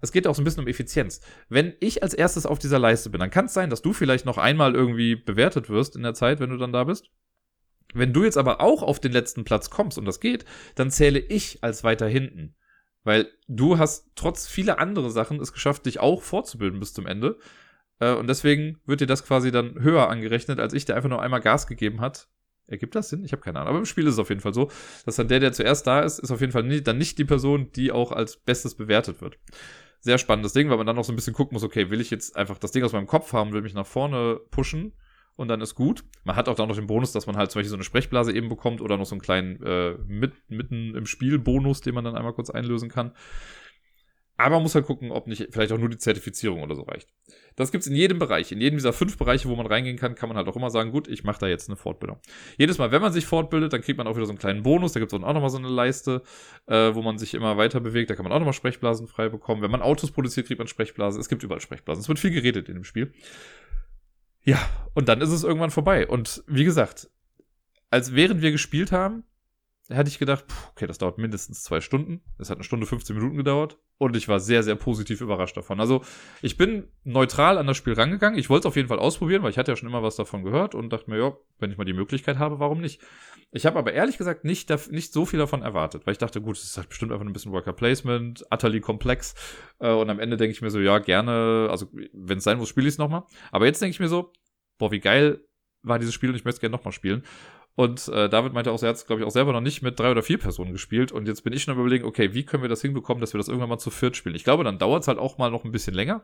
[0.00, 1.20] Es geht auch so ein bisschen um Effizienz.
[1.48, 4.26] Wenn ich als erstes auf dieser Leiste bin, dann kann es sein, dass du vielleicht
[4.26, 7.10] noch einmal irgendwie bewertet wirst in der Zeit, wenn du dann da bist.
[7.94, 11.18] Wenn du jetzt aber auch auf den letzten Platz kommst und das geht, dann zähle
[11.18, 12.54] ich als weiter hinten.
[13.08, 17.38] Weil du hast trotz vieler andere Sachen es geschafft, dich auch fortzubilden bis zum Ende.
[18.00, 21.22] Äh, und deswegen wird dir das quasi dann höher angerechnet, als ich, der einfach nur
[21.22, 22.28] einmal Gas gegeben hat.
[22.66, 23.24] Ergibt das Sinn?
[23.24, 23.70] Ich habe keine Ahnung.
[23.70, 24.70] Aber im Spiel ist es auf jeden Fall so,
[25.06, 27.24] dass dann der, der zuerst da ist, ist auf jeden Fall nie, dann nicht die
[27.24, 29.38] Person, die auch als Bestes bewertet wird.
[30.00, 32.10] Sehr spannendes Ding, weil man dann noch so ein bisschen gucken muss, okay, will ich
[32.10, 34.92] jetzt einfach das Ding aus meinem Kopf haben, will mich nach vorne pushen
[35.38, 36.04] und dann ist gut.
[36.24, 38.32] Man hat auch dann noch den Bonus, dass man halt zum Beispiel so eine Sprechblase
[38.32, 42.04] eben bekommt oder noch so einen kleinen äh, mit, mitten im Spiel Bonus, den man
[42.04, 43.12] dann einmal kurz einlösen kann.
[44.36, 47.08] Aber man muss halt gucken, ob nicht vielleicht auch nur die Zertifizierung oder so reicht.
[47.56, 48.50] Das gibt's in jedem Bereich.
[48.52, 50.90] In jedem dieser fünf Bereiche, wo man reingehen kann, kann man halt auch immer sagen,
[50.90, 52.20] gut, ich mache da jetzt eine Fortbildung.
[52.56, 54.92] Jedes Mal, wenn man sich fortbildet, dann kriegt man auch wieder so einen kleinen Bonus.
[54.92, 56.22] Da gibt's auch nochmal so eine Leiste,
[56.66, 58.10] äh, wo man sich immer weiter bewegt.
[58.10, 59.62] Da kann man auch nochmal Sprechblasen frei bekommen.
[59.62, 61.20] Wenn man Autos produziert, kriegt man Sprechblasen.
[61.20, 62.02] Es gibt überall Sprechblasen.
[62.02, 63.12] Es wird viel geredet in dem Spiel.
[64.48, 66.06] Ja, und dann ist es irgendwann vorbei.
[66.06, 67.10] Und wie gesagt,
[67.90, 69.24] als während wir gespielt haben,
[69.88, 72.22] hätte ich gedacht, okay, das dauert mindestens zwei Stunden.
[72.38, 73.78] Es hat eine Stunde 15 Minuten gedauert.
[73.96, 75.80] Und ich war sehr, sehr positiv überrascht davon.
[75.80, 76.04] Also,
[76.42, 78.38] ich bin neutral an das Spiel rangegangen.
[78.38, 80.44] Ich wollte es auf jeden Fall ausprobieren, weil ich hatte ja schon immer was davon
[80.44, 83.00] gehört und dachte mir, ja, wenn ich mal die Möglichkeit habe, warum nicht?
[83.50, 86.58] Ich habe aber ehrlich gesagt nicht, nicht so viel davon erwartet, weil ich dachte, gut,
[86.58, 89.34] es ist halt bestimmt einfach ein bisschen Worker Placement, utterly komplex.
[89.78, 92.68] Äh, und am Ende denke ich mir so, ja, gerne, also wenn es sein muss,
[92.68, 93.24] spiele ich es nochmal.
[93.50, 94.32] Aber jetzt denke ich mir so,
[94.76, 95.40] boah, wie geil
[95.82, 97.24] war dieses Spiel und ich möchte es gerne nochmal spielen.
[97.78, 100.10] Und äh, David meinte auch, er hat glaube ich, auch selber noch nicht mit drei
[100.10, 101.12] oder vier Personen gespielt.
[101.12, 103.46] Und jetzt bin ich schon überlegen, okay, wie können wir das hinbekommen, dass wir das
[103.46, 104.34] irgendwann mal zu viert spielen?
[104.34, 106.22] Ich glaube, dann dauert es halt auch mal noch ein bisschen länger.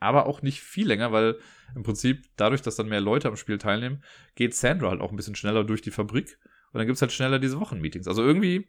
[0.00, 1.38] aber auch nicht viel länger, weil
[1.74, 4.02] im Prinzip dadurch, dass dann mehr Leute am Spiel teilnehmen,
[4.36, 6.38] geht Sandra halt auch ein bisschen schneller durch die Fabrik
[6.72, 8.08] und dann gibt es halt schneller diese Wochenmeetings.
[8.08, 8.68] Also irgendwie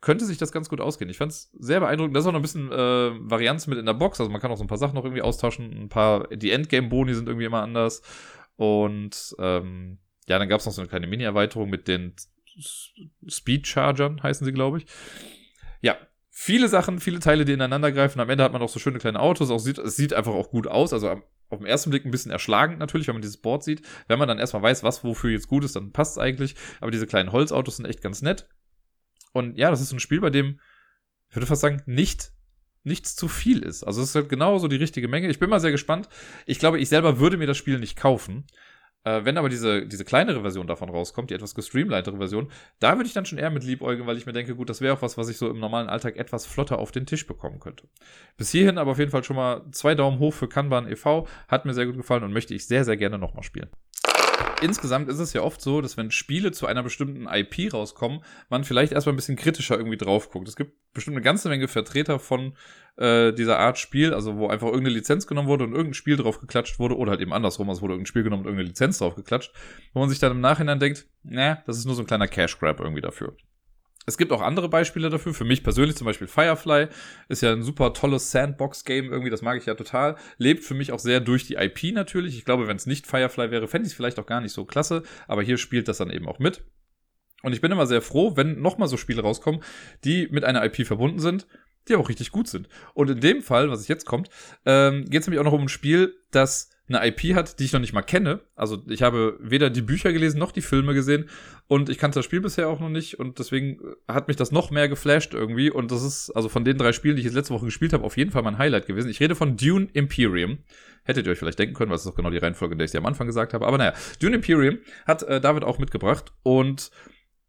[0.00, 1.10] könnte sich das ganz gut ausgehen.
[1.10, 2.14] Ich fand es sehr beeindruckend.
[2.14, 4.20] Da ist auch noch ein bisschen äh, Varianz mit in der Box.
[4.20, 5.72] Also man kann auch so ein paar Sachen noch irgendwie austauschen.
[5.72, 8.02] Ein paar, die Endgame-Boni sind irgendwie immer anders.
[8.56, 12.14] Und ähm, ja, dann gab es noch so eine kleine Mini-Erweiterung mit den
[13.28, 14.86] Speed-Chargern, heißen sie, glaube ich.
[15.80, 15.96] Ja,
[16.30, 18.20] viele Sachen, viele Teile, die ineinander greifen.
[18.20, 19.50] Am Ende hat man auch so schöne kleine Autos.
[19.50, 20.92] Auch sieht, es sieht einfach auch gut aus.
[20.92, 23.82] Also auf den ersten Blick ein bisschen erschlagend natürlich, wenn man dieses Board sieht.
[24.08, 26.54] Wenn man dann erstmal weiß, was wofür jetzt gut ist, dann passt es eigentlich.
[26.80, 28.48] Aber diese kleinen Holzautos sind echt ganz nett.
[29.32, 30.60] Und ja, das ist ein Spiel, bei dem,
[31.28, 32.32] ich würde fast sagen, nicht
[32.84, 33.84] nichts zu viel ist.
[33.84, 35.28] Also es ist halt genau so die richtige Menge.
[35.28, 36.08] Ich bin mal sehr gespannt.
[36.46, 38.44] Ich glaube, ich selber würde mir das Spiel nicht kaufen.
[39.04, 43.06] Äh, wenn aber diese, diese kleinere Version davon rauskommt, die etwas gestreamlinetere Version, da würde
[43.06, 45.18] ich dann schon eher mit liebäugeln, weil ich mir denke, gut, das wäre auch was,
[45.18, 47.88] was ich so im normalen Alltag etwas flotter auf den Tisch bekommen könnte.
[48.36, 51.26] Bis hierhin aber auf jeden Fall schon mal zwei Daumen hoch für Kanban e.V.
[51.48, 53.70] Hat mir sehr gut gefallen und möchte ich sehr, sehr gerne nochmal spielen
[54.62, 58.64] insgesamt ist es ja oft so, dass wenn Spiele zu einer bestimmten IP rauskommen, man
[58.64, 60.48] vielleicht erstmal ein bisschen kritischer irgendwie drauf guckt.
[60.48, 62.54] Es gibt bestimmt eine ganze Menge Vertreter von
[62.96, 66.40] äh, dieser Art Spiel, also wo einfach irgendeine Lizenz genommen wurde und irgendein Spiel drauf
[66.40, 69.14] geklatscht wurde, oder halt eben andersrum, also wurde irgendein Spiel genommen und irgendeine Lizenz drauf
[69.14, 69.52] geklatscht,
[69.92, 72.58] wo man sich dann im Nachhinein denkt, naja, das ist nur so ein kleiner Cash
[72.58, 73.36] Grab irgendwie dafür.
[74.04, 75.32] Es gibt auch andere Beispiele dafür.
[75.32, 76.88] Für mich persönlich zum Beispiel Firefly
[77.28, 80.16] ist ja ein super tolles Sandbox-Game irgendwie, das mag ich ja total.
[80.38, 82.36] Lebt für mich auch sehr durch die IP natürlich.
[82.36, 84.64] Ich glaube, wenn es nicht Firefly wäre, fände ich es vielleicht auch gar nicht so
[84.64, 86.64] klasse, aber hier spielt das dann eben auch mit.
[87.42, 89.62] Und ich bin immer sehr froh, wenn nochmal so Spiele rauskommen,
[90.04, 91.46] die mit einer IP verbunden sind,
[91.88, 92.68] die auch richtig gut sind.
[92.94, 94.28] Und in dem Fall, was jetzt kommt,
[94.64, 97.72] ähm, geht es nämlich auch noch um ein Spiel, das eine IP hat, die ich
[97.72, 98.40] noch nicht mal kenne.
[98.54, 101.28] Also ich habe weder die Bücher gelesen noch die Filme gesehen
[101.68, 104.70] und ich kannte das Spiel bisher auch noch nicht und deswegen hat mich das noch
[104.70, 107.54] mehr geflasht irgendwie und das ist also von den drei Spielen, die ich jetzt letzte
[107.54, 109.10] Woche gespielt habe, auf jeden Fall mein Highlight gewesen.
[109.10, 110.58] Ich rede von Dune Imperium.
[111.04, 112.92] Hättet ihr euch vielleicht denken können, was ist doch genau die Reihenfolge, in der ich
[112.92, 113.66] sie am Anfang gesagt habe.
[113.66, 116.90] Aber naja, Dune Imperium hat äh, David auch mitgebracht und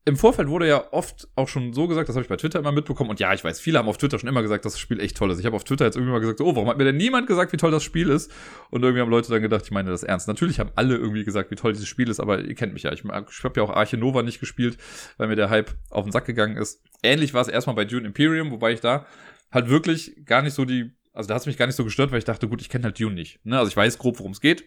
[0.06, 2.74] im Vorfeld wurde ja oft auch schon so gesagt, das habe ich bei Twitter immer
[2.74, 3.10] mitbekommen.
[3.10, 5.16] Und ja, ich weiß, viele haben auf Twitter schon immer gesagt, dass das Spiel echt
[5.16, 5.40] toll ist.
[5.40, 7.54] Ich habe auf Twitter jetzt irgendwie mal gesagt, oh, warum hat mir denn niemand gesagt,
[7.54, 8.30] wie toll das Spiel ist?
[8.70, 10.28] Und irgendwie haben Leute dann gedacht, ich meine das ernst.
[10.28, 12.92] Natürlich haben alle irgendwie gesagt, wie toll dieses Spiel ist, aber ihr kennt mich ja.
[12.92, 14.78] Ich, ich habe ja auch Arche Nova nicht gespielt,
[15.18, 16.84] weil mir der Hype auf den Sack gegangen ist.
[17.02, 19.06] Ähnlich war es erstmal bei Dune Imperium, wobei ich da
[19.52, 22.12] halt wirklich gar nicht so die, also da hat es mich gar nicht so gestört,
[22.12, 23.40] weil ich dachte, gut, ich kenne halt Dune nicht.
[23.46, 23.58] Ne?
[23.58, 24.66] Also ich weiß grob, worum es geht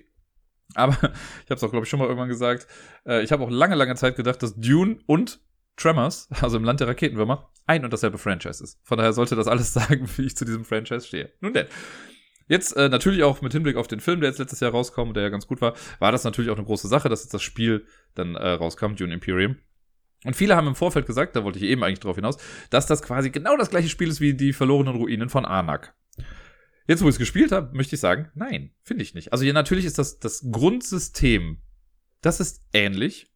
[0.74, 0.92] aber
[1.44, 2.66] ich habe es auch, glaube ich, schon mal irgendwann gesagt.
[3.07, 5.40] Äh, ich habe auch lange, lange Zeit gedacht, dass Dune und
[5.76, 8.81] Tremors, also im Land der Raketenwürmer, ein und dasselbe Franchise ist.
[8.83, 11.33] Von daher sollte das alles sagen, wie ich zu diesem Franchise stehe.
[11.40, 11.66] Nun denn.
[12.48, 15.24] Jetzt äh, natürlich auch mit Hinblick auf den Film, der jetzt letztes Jahr rauskam, der
[15.24, 17.85] ja ganz gut war, war das natürlich auch eine große Sache, dass jetzt das Spiel
[18.14, 19.57] dann äh, rauskam, Dune Imperium.
[20.24, 22.38] Und viele haben im Vorfeld gesagt, da wollte ich eben eigentlich drauf hinaus,
[22.70, 25.94] dass das quasi genau das gleiche Spiel ist wie die verlorenen Ruinen von Anak.
[26.87, 29.33] Jetzt, wo ich es gespielt habe, möchte ich sagen, nein, finde ich nicht.
[29.33, 31.59] Also ja, natürlich ist das das Grundsystem,
[32.20, 33.33] das ist ähnlich,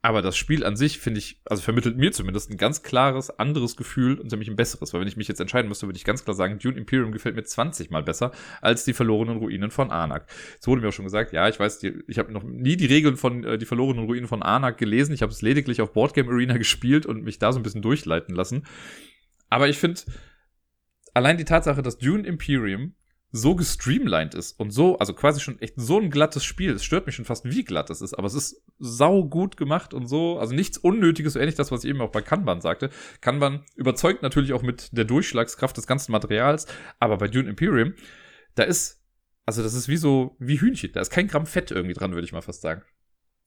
[0.00, 3.76] aber das Spiel an sich, finde ich, also vermittelt mir zumindest ein ganz klares, anderes
[3.76, 4.92] Gefühl und nämlich ein besseres.
[4.92, 7.34] Weil wenn ich mich jetzt entscheiden müsste, würde ich ganz klar sagen, Dune Imperium gefällt
[7.34, 10.26] mir 20 mal besser als die verlorenen Ruinen von Anak.
[10.60, 12.86] Es wurde mir auch schon gesagt, ja, ich weiß, die, ich habe noch nie die
[12.86, 15.12] Regeln von äh, die verlorenen Ruinen von Anak gelesen.
[15.14, 18.36] Ich habe es lediglich auf Boardgame Arena gespielt und mich da so ein bisschen durchleiten
[18.36, 18.66] lassen.
[19.50, 20.00] Aber ich finde,
[21.18, 22.94] allein die Tatsache, dass Dune Imperium
[23.30, 26.70] so gestreamlined ist und so, also quasi schon echt so ein glattes Spiel.
[26.70, 29.92] Es stört mich schon fast, wie glatt es ist, aber es ist sau gut gemacht
[29.92, 32.88] und so, also nichts Unnötiges, so ähnlich das, was ich eben auch bei Kanban sagte.
[33.20, 36.66] Kanban überzeugt natürlich auch mit der Durchschlagskraft des ganzen Materials,
[37.00, 37.94] aber bei Dune Imperium,
[38.54, 39.02] da ist,
[39.44, 42.24] also das ist wie so, wie Hühnchen, da ist kein Gramm Fett irgendwie dran, würde
[42.24, 42.82] ich mal fast sagen.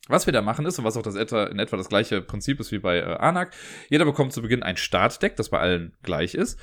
[0.08, 2.60] Was wir da machen ist, und was auch das etwa, in etwa das gleiche Prinzip
[2.60, 3.54] ist wie bei äh, Anak,
[3.90, 6.60] jeder bekommt zu Beginn ein Startdeck, das bei allen gleich ist.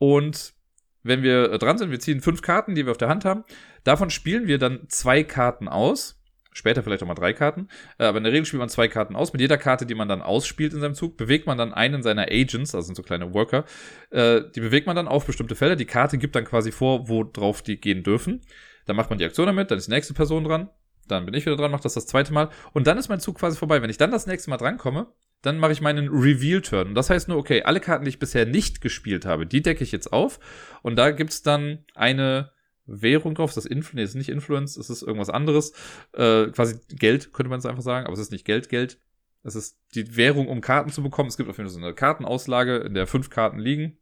[0.00, 0.54] Und
[1.02, 3.44] wenn wir dran sind, wir ziehen fünf Karten, die wir auf der Hand haben.
[3.84, 6.16] Davon spielen wir dann zwei Karten aus.
[6.52, 7.68] Später vielleicht auch mal drei Karten.
[7.98, 9.32] Äh, aber in der Regel spielt man zwei Karten aus.
[9.32, 12.22] Mit jeder Karte, die man dann ausspielt in seinem Zug, bewegt man dann einen seiner
[12.28, 13.64] Agents, also sind so kleine Worker.
[14.10, 15.76] Äh, die bewegt man dann auf bestimmte Felder.
[15.76, 18.40] Die Karte gibt dann quasi vor, wo drauf die gehen dürfen.
[18.86, 20.70] Dann macht man die Aktion damit, dann ist die nächste Person dran.
[21.06, 22.48] Dann bin ich wieder dran, mache das das zweite Mal.
[22.72, 23.82] Und dann ist mein Zug quasi vorbei.
[23.82, 26.88] Wenn ich dann das nächste Mal drankomme, dann mache ich meinen Reveal-Turn.
[26.88, 29.84] Und das heißt nur, okay, alle Karten, die ich bisher nicht gespielt habe, die decke
[29.84, 30.38] ich jetzt auf.
[30.82, 32.52] Und da gibt's dann eine
[32.86, 33.54] Währung drauf.
[33.54, 33.94] Das Influence?
[33.94, 35.72] Nee, ist nicht Influence, es ist irgendwas anderes.
[36.12, 38.98] Äh, quasi Geld, könnte man es einfach sagen, aber es ist nicht Geld, Geld.
[39.42, 41.28] Es ist die Währung, um Karten zu bekommen.
[41.28, 43.96] Es gibt auf jeden Fall so eine Kartenauslage, in der fünf Karten liegen.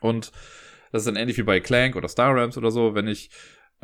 [0.00, 0.32] Und
[0.90, 2.94] das ist dann ähnlich wie bei Clank oder Star Rams oder so.
[2.94, 3.30] Wenn ich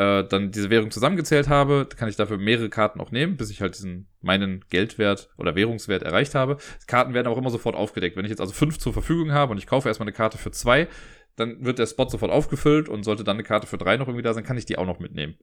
[0.01, 3.61] äh, dann diese Währung zusammengezählt habe, kann ich dafür mehrere Karten auch nehmen, bis ich
[3.61, 6.57] halt diesen meinen Geldwert oder Währungswert erreicht habe.
[6.87, 8.17] Karten werden auch immer sofort aufgedeckt.
[8.17, 10.53] Wenn ich jetzt also fünf zur Verfügung habe und ich kaufe erstmal eine Karte für
[10.53, 10.89] zwei,
[11.37, 14.23] dann wird der Spot sofort aufgefüllt und sollte dann eine Karte für drei noch irgendwie
[14.23, 15.37] da sein, kann ich die auch noch mitnehmen.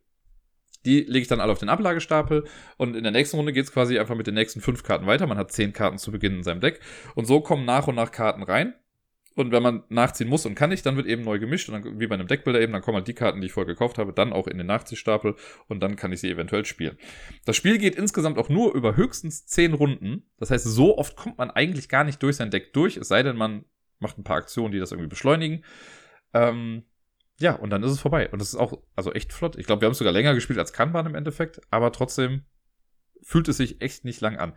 [0.85, 2.45] Die lege ich dann alle auf den Ablagestapel
[2.77, 5.27] und in der nächsten Runde geht es quasi einfach mit den nächsten fünf Karten weiter.
[5.27, 6.79] Man hat zehn Karten zu Beginn in seinem Deck
[7.13, 8.73] und so kommen nach und nach Karten rein.
[9.37, 11.99] Und wenn man nachziehen muss und kann nicht, dann wird eben neu gemischt und dann,
[11.99, 14.11] wie bei einem Deckbilder eben, dann kommen halt die Karten, die ich vorher gekauft habe,
[14.11, 15.35] dann auch in den Nachziehstapel
[15.67, 16.97] und dann kann ich sie eventuell spielen.
[17.45, 20.23] Das Spiel geht insgesamt auch nur über höchstens zehn Runden.
[20.39, 23.21] Das heißt, so oft kommt man eigentlich gar nicht durch sein Deck durch, es sei
[23.21, 23.63] denn, man
[23.99, 25.63] macht ein paar Aktionen, die das irgendwie beschleunigen.
[26.33, 26.81] Ähm,
[27.39, 28.29] ja, und dann ist es vorbei.
[28.29, 29.55] Und das ist auch, also echt flott.
[29.55, 32.41] Ich glaube, wir haben es sogar länger gespielt als Kanban im Endeffekt, aber trotzdem
[33.21, 34.53] fühlt es sich echt nicht lang an.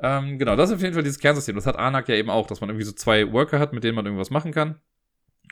[0.00, 1.54] Ähm, genau, das ist auf jeden Fall dieses Kernsystem.
[1.54, 3.94] Das hat Anak ja eben auch, dass man irgendwie so zwei Worker hat, mit denen
[3.94, 4.80] man irgendwas machen kann.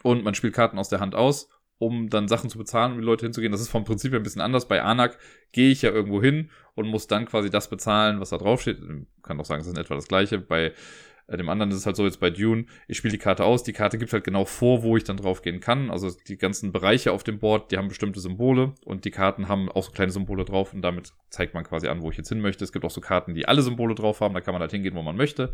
[0.02, 3.04] Und man spielt Karten aus der Hand aus, um dann Sachen zu bezahlen, um die
[3.04, 3.52] Leute hinzugehen.
[3.52, 4.68] Das ist vom Prinzip ein bisschen anders.
[4.68, 5.18] Bei Anak
[5.52, 8.78] gehe ich ja irgendwo hin und muss dann quasi das bezahlen, was da draufsteht.
[8.80, 10.38] Ich kann auch sagen, es ist in etwa das gleiche.
[10.38, 10.72] Bei
[11.28, 13.72] dem anderen ist es halt so jetzt bei Dune, ich spiele die Karte aus, die
[13.72, 15.90] Karte gibt halt genau vor, wo ich dann drauf gehen kann.
[15.90, 19.70] Also die ganzen Bereiche auf dem Board, die haben bestimmte Symbole und die Karten haben
[19.70, 22.40] auch so kleine Symbole drauf und damit zeigt man quasi an, wo ich jetzt hin
[22.40, 22.64] möchte.
[22.64, 24.94] Es gibt auch so Karten, die alle Symbole drauf haben, da kann man halt hingehen,
[24.94, 25.52] wo man möchte.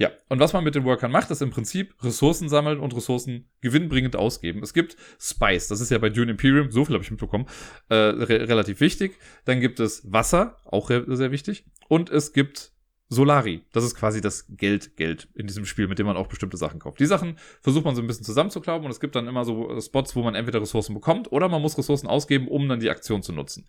[0.00, 3.50] Ja, und was man mit den Workern macht, ist im Prinzip Ressourcen sammeln und Ressourcen
[3.60, 4.62] gewinnbringend ausgeben.
[4.62, 7.44] Es gibt Spice, das ist ja bei Dune Imperium, so viel habe ich mitbekommen,
[7.90, 9.18] äh, re relativ wichtig.
[9.44, 11.66] Dann gibt es Wasser, auch sehr wichtig.
[11.88, 12.72] Und es gibt
[13.10, 13.62] Solari.
[13.72, 16.78] Das ist quasi das Geld, Geld in diesem Spiel, mit dem man auch bestimmte Sachen
[16.78, 17.00] kauft.
[17.00, 20.14] Die Sachen versucht man so ein bisschen zusammenzuklauben und es gibt dann immer so Spots,
[20.14, 23.32] wo man entweder Ressourcen bekommt oder man muss Ressourcen ausgeben, um dann die Aktion zu
[23.32, 23.66] nutzen.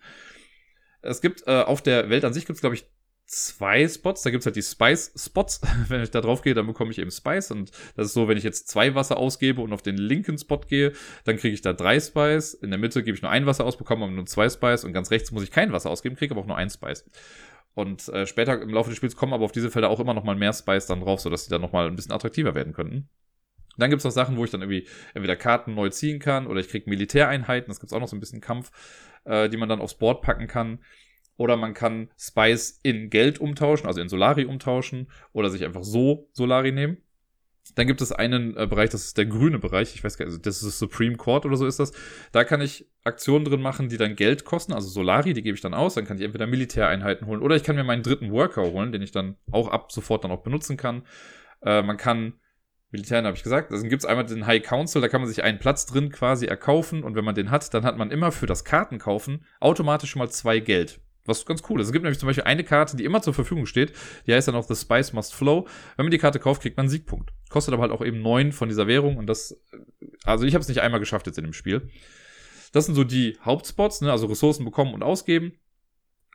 [1.02, 2.86] Es gibt äh, auf der Welt an sich glaube ich,
[3.32, 4.22] zwei Spots.
[4.22, 5.62] Da gibt's halt die Spice-Spots.
[5.88, 7.50] wenn ich da drauf gehe, dann bekomme ich eben Spice.
[7.50, 10.60] Und das ist so, wenn ich jetzt zwei Wasser ausgebe und auf den linken Spot
[10.60, 10.92] gehe,
[11.24, 12.54] dann kriege ich da drei Spice.
[12.54, 14.84] In der Mitte gebe ich nur ein Wasser aus, bekomme aber nur zwei Spice.
[14.84, 17.04] Und ganz rechts muss ich kein Wasser ausgeben, kriege aber auch nur ein Spice.
[17.74, 20.24] Und äh, später im Laufe des Spiels kommen aber auf diese Felder auch immer noch
[20.24, 23.08] mal mehr Spice dann drauf, sodass sie dann noch mal ein bisschen attraktiver werden könnten.
[23.78, 26.68] Dann gibt's noch Sachen, wo ich dann irgendwie entweder Karten neu ziehen kann oder ich
[26.68, 27.68] krieg Militäreinheiten.
[27.68, 28.70] Das gibt's auch noch so ein bisschen Kampf,
[29.24, 30.80] äh, die man dann aufs Board packen kann.
[31.42, 36.28] Oder man kann Spice in Geld umtauschen, also in Solari umtauschen oder sich einfach so
[36.34, 36.98] Solari nehmen.
[37.74, 39.92] Dann gibt es einen äh, Bereich, das ist der grüne Bereich.
[39.96, 41.90] Ich weiß gar nicht, das ist Supreme Court oder so ist das.
[42.30, 45.60] Da kann ich Aktionen drin machen, die dann Geld kosten, also Solari, die gebe ich
[45.60, 45.94] dann aus.
[45.94, 49.02] Dann kann ich entweder Militäreinheiten holen oder ich kann mir meinen dritten Worker holen, den
[49.02, 51.02] ich dann auch ab sofort dann auch benutzen kann.
[51.62, 52.34] Äh, man kann
[52.92, 53.72] Militären habe ich gesagt.
[53.72, 56.46] Also gibt es einmal den High Council, da kann man sich einen Platz drin quasi
[56.46, 60.30] erkaufen und wenn man den hat, dann hat man immer für das Kartenkaufen automatisch mal
[60.30, 61.00] zwei Geld.
[61.24, 61.86] Was ganz cool ist.
[61.86, 63.92] Es gibt nämlich zum Beispiel eine Karte, die immer zur Verfügung steht.
[64.26, 65.66] Die heißt dann auch The Spice Must Flow.
[65.96, 67.30] Wenn man die Karte kauft, kriegt man einen Siegpunkt.
[67.48, 69.16] Kostet aber halt auch eben neun von dieser Währung.
[69.16, 69.60] Und das,
[70.24, 71.88] also ich habe es nicht einmal geschafft jetzt in dem Spiel.
[72.72, 74.10] Das sind so die Hauptspots, ne?
[74.10, 75.52] also Ressourcen bekommen und ausgeben.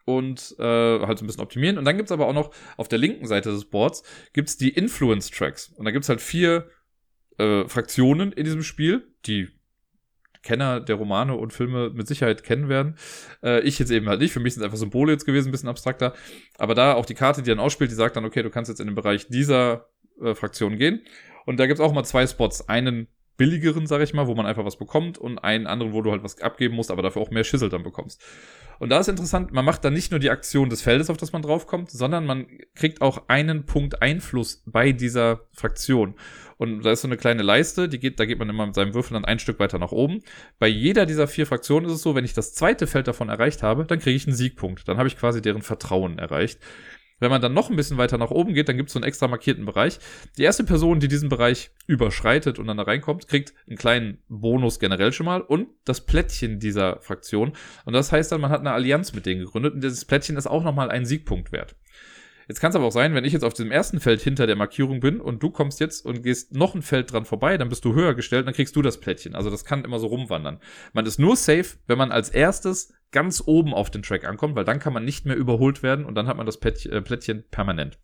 [0.06, 1.78] Und äh, halt so ein bisschen optimieren.
[1.78, 5.30] Und dann gibt's aber auch noch auf der linken Seite des Boards gibt's die Influence
[5.30, 5.68] Tracks.
[5.76, 6.70] Und da gibt's halt vier
[7.38, 9.50] äh, Fraktionen in diesem Spiel, die
[10.44, 12.96] Kenner der Romane und Filme mit Sicherheit kennen werden.
[13.44, 14.32] Äh, ich jetzt eben halt nicht.
[14.32, 16.14] Für mich sind es einfach Symbole jetzt gewesen, ein bisschen abstrakter.
[16.58, 18.80] Aber da auch die Karte, die dann ausspielt, die sagt dann, okay, du kannst jetzt
[18.80, 19.90] in den Bereich dieser
[20.22, 21.02] äh, Fraktion gehen.
[21.46, 22.68] Und da gibt es auch mal zwei Spots.
[22.68, 26.12] Einen billigeren, sag ich mal, wo man einfach was bekommt und einen anderen, wo du
[26.12, 28.22] halt was abgeben musst, aber dafür auch mehr Schüssel dann bekommst.
[28.80, 31.32] Und da ist interessant, man macht dann nicht nur die Aktion des Feldes, auf das
[31.32, 36.16] man draufkommt, sondern man kriegt auch einen Punkt Einfluss bei dieser Fraktion.
[36.58, 38.94] Und da ist so eine kleine Leiste, die geht, da geht man immer mit seinem
[38.94, 40.22] Würfel dann ein Stück weiter nach oben.
[40.60, 43.64] Bei jeder dieser vier Fraktionen ist es so, wenn ich das zweite Feld davon erreicht
[43.64, 44.88] habe, dann kriege ich einen Siegpunkt.
[44.88, 46.60] Dann habe ich quasi deren Vertrauen erreicht.
[47.20, 49.08] Wenn man dann noch ein bisschen weiter nach oben geht, dann gibt es so einen
[49.08, 50.00] extra markierten Bereich.
[50.38, 54.80] Die erste Person, die diesen Bereich überschreitet und dann da reinkommt, kriegt einen kleinen Bonus
[54.80, 57.54] generell schon mal und das Plättchen dieser Fraktion.
[57.86, 60.46] Und das heißt dann, man hat eine Allianz mit denen gegründet und dieses Plättchen ist
[60.46, 61.76] auch nochmal ein Siegpunkt wert.
[62.48, 64.56] Jetzt kann es aber auch sein, wenn ich jetzt auf diesem ersten Feld hinter der
[64.56, 67.84] Markierung bin und du kommst jetzt und gehst noch ein Feld dran vorbei, dann bist
[67.84, 69.36] du höher gestellt, dann kriegst du das Plättchen.
[69.36, 70.60] Also das kann immer so rumwandern.
[70.94, 74.66] Man ist nur safe, wenn man als erstes ganz oben auf den Track ankommt, weil
[74.66, 78.00] dann kann man nicht mehr überholt werden und dann hat man das äh, Plättchen permanent.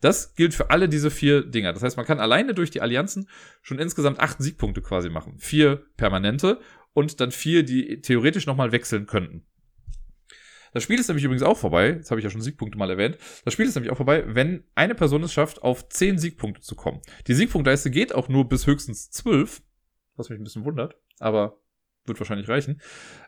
[0.00, 1.72] Das gilt für alle diese vier Dinger.
[1.72, 3.28] Das heißt, man kann alleine durch die Allianzen
[3.62, 5.34] schon insgesamt acht Siegpunkte quasi machen.
[5.38, 6.60] Vier permanente
[6.92, 9.44] und dann vier, die theoretisch nochmal wechseln könnten.
[10.72, 11.90] Das Spiel ist nämlich übrigens auch vorbei.
[11.90, 13.18] Jetzt habe ich ja schon Siegpunkte mal erwähnt.
[13.44, 16.74] Das Spiel ist nämlich auch vorbei, wenn eine Person es schafft, auf 10 Siegpunkte zu
[16.74, 17.00] kommen.
[17.26, 19.62] Die Siegpunktleiste geht auch nur bis höchstens 12,
[20.16, 21.60] was mich ein bisschen wundert, aber
[22.06, 22.80] wird wahrscheinlich reichen.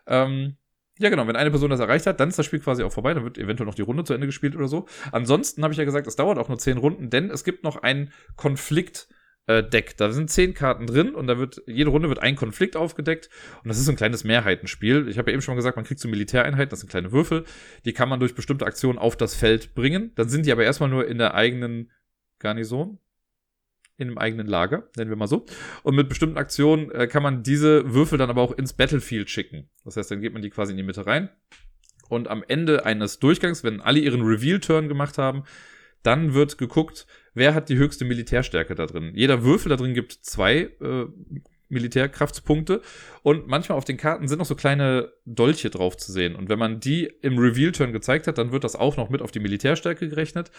[0.07, 0.57] Ähm,
[0.99, 3.13] ja, genau, wenn eine Person das erreicht hat, dann ist das Spiel quasi auch vorbei,
[3.13, 4.87] dann wird eventuell noch die Runde zu Ende gespielt oder so.
[5.11, 7.77] Ansonsten habe ich ja gesagt, es dauert auch nur 10 Runden, denn es gibt noch
[7.77, 9.07] einen Konflikt
[9.47, 9.97] äh, Deck.
[9.97, 13.29] Da sind zehn Karten drin und da wird, jede Runde wird ein Konflikt aufgedeckt
[13.63, 15.07] und das ist so ein kleines Mehrheitenspiel.
[15.07, 17.45] Ich habe ja eben schon mal gesagt, man kriegt so Militäreinheiten, das sind kleine Würfel,
[17.85, 20.11] die kann man durch bestimmte Aktionen auf das Feld bringen.
[20.15, 21.91] Dann sind die aber erstmal nur in der eigenen
[22.39, 22.99] Garnison.
[23.97, 25.45] in einem eigenen Lager, nennen wir mal so.
[25.83, 29.69] Und mit bestimmten Aktionen äh, kann man diese Würfel dann aber auch ins Battlefield schicken.
[29.85, 31.29] Das heißt, dann geht man die quasi in die Mitte rein.
[32.09, 35.43] Und am Ende eines Durchgangs, wenn alle ihren Reveal-Turn gemacht haben,
[36.03, 39.11] dann wird geguckt, wer hat die höchste Militärstärke da drin.
[39.15, 41.05] Jeder Würfel da drin gibt zwei äh,
[41.71, 42.81] Militärkraftspunkte.
[43.23, 46.35] Und manchmal auf den Karten sind noch so kleine Dolche drauf zu sehen.
[46.35, 49.31] Und wenn man die im Reveal-Turn gezeigt hat, dann wird das auch noch mit auf
[49.31, 50.51] die Militärstärke gerechnet.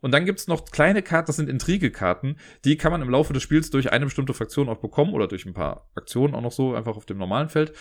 [0.00, 3.42] Und dann gibt's noch kleine Karten, das sind Intrigekarten, die kann man im Laufe des
[3.42, 6.74] Spiels durch eine bestimmte Fraktion auch bekommen oder durch ein paar Aktionen auch noch so,
[6.74, 7.72] einfach auf dem normalen Feld.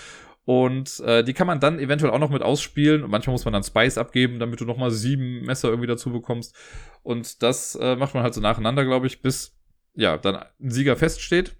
[0.45, 3.03] Und äh, die kann man dann eventuell auch noch mit ausspielen.
[3.03, 6.55] Und manchmal muss man dann Spice abgeben, damit du nochmal sieben Messer irgendwie dazu bekommst.
[7.01, 9.57] Und das äh, macht man halt so nacheinander, glaube ich, bis
[9.95, 11.55] ja dann ein Sieger feststeht.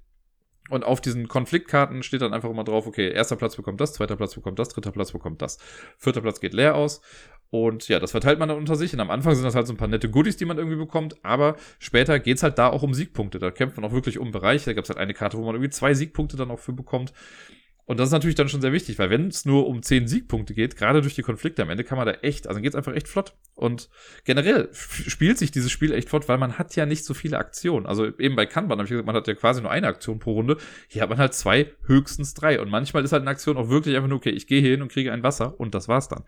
[0.69, 4.15] Und auf diesen Konfliktkarten steht dann einfach immer drauf, okay, erster Platz bekommt das, zweiter
[4.15, 5.57] Platz bekommt das, dritter Platz bekommt das,
[5.97, 7.01] vierter Platz geht leer aus.
[7.49, 8.93] Und ja, das verteilt man dann unter sich.
[8.93, 11.23] Und am Anfang sind das halt so ein paar nette Goodies, die man irgendwie bekommt.
[11.23, 13.39] Aber später geht's halt da auch um Siegpunkte.
[13.39, 14.65] Da kämpft man auch wirklich um Bereiche.
[14.65, 17.13] Da gab's halt eine Karte, wo man irgendwie zwei Siegpunkte dann auch für bekommt.
[17.85, 20.53] Und das ist natürlich dann schon sehr wichtig, weil wenn es nur um zehn Siegpunkte
[20.53, 23.09] geht, gerade durch die Konflikte am Ende, kann man da echt, also geht's einfach echt
[23.09, 23.35] flott.
[23.55, 23.89] Und
[24.23, 27.85] generell spielt sich dieses Spiel echt flott, weil man hat ja nicht so viele Aktionen.
[27.85, 30.33] Also eben bei Kanban habe ich gesagt, man hat ja quasi nur eine Aktion pro
[30.33, 30.57] Runde.
[30.87, 32.61] Hier hat man halt zwei, höchstens drei.
[32.61, 34.91] Und manchmal ist halt eine Aktion auch wirklich einfach nur, okay, ich gehe hin und
[34.91, 36.23] kriege ein Wasser und das war's dann.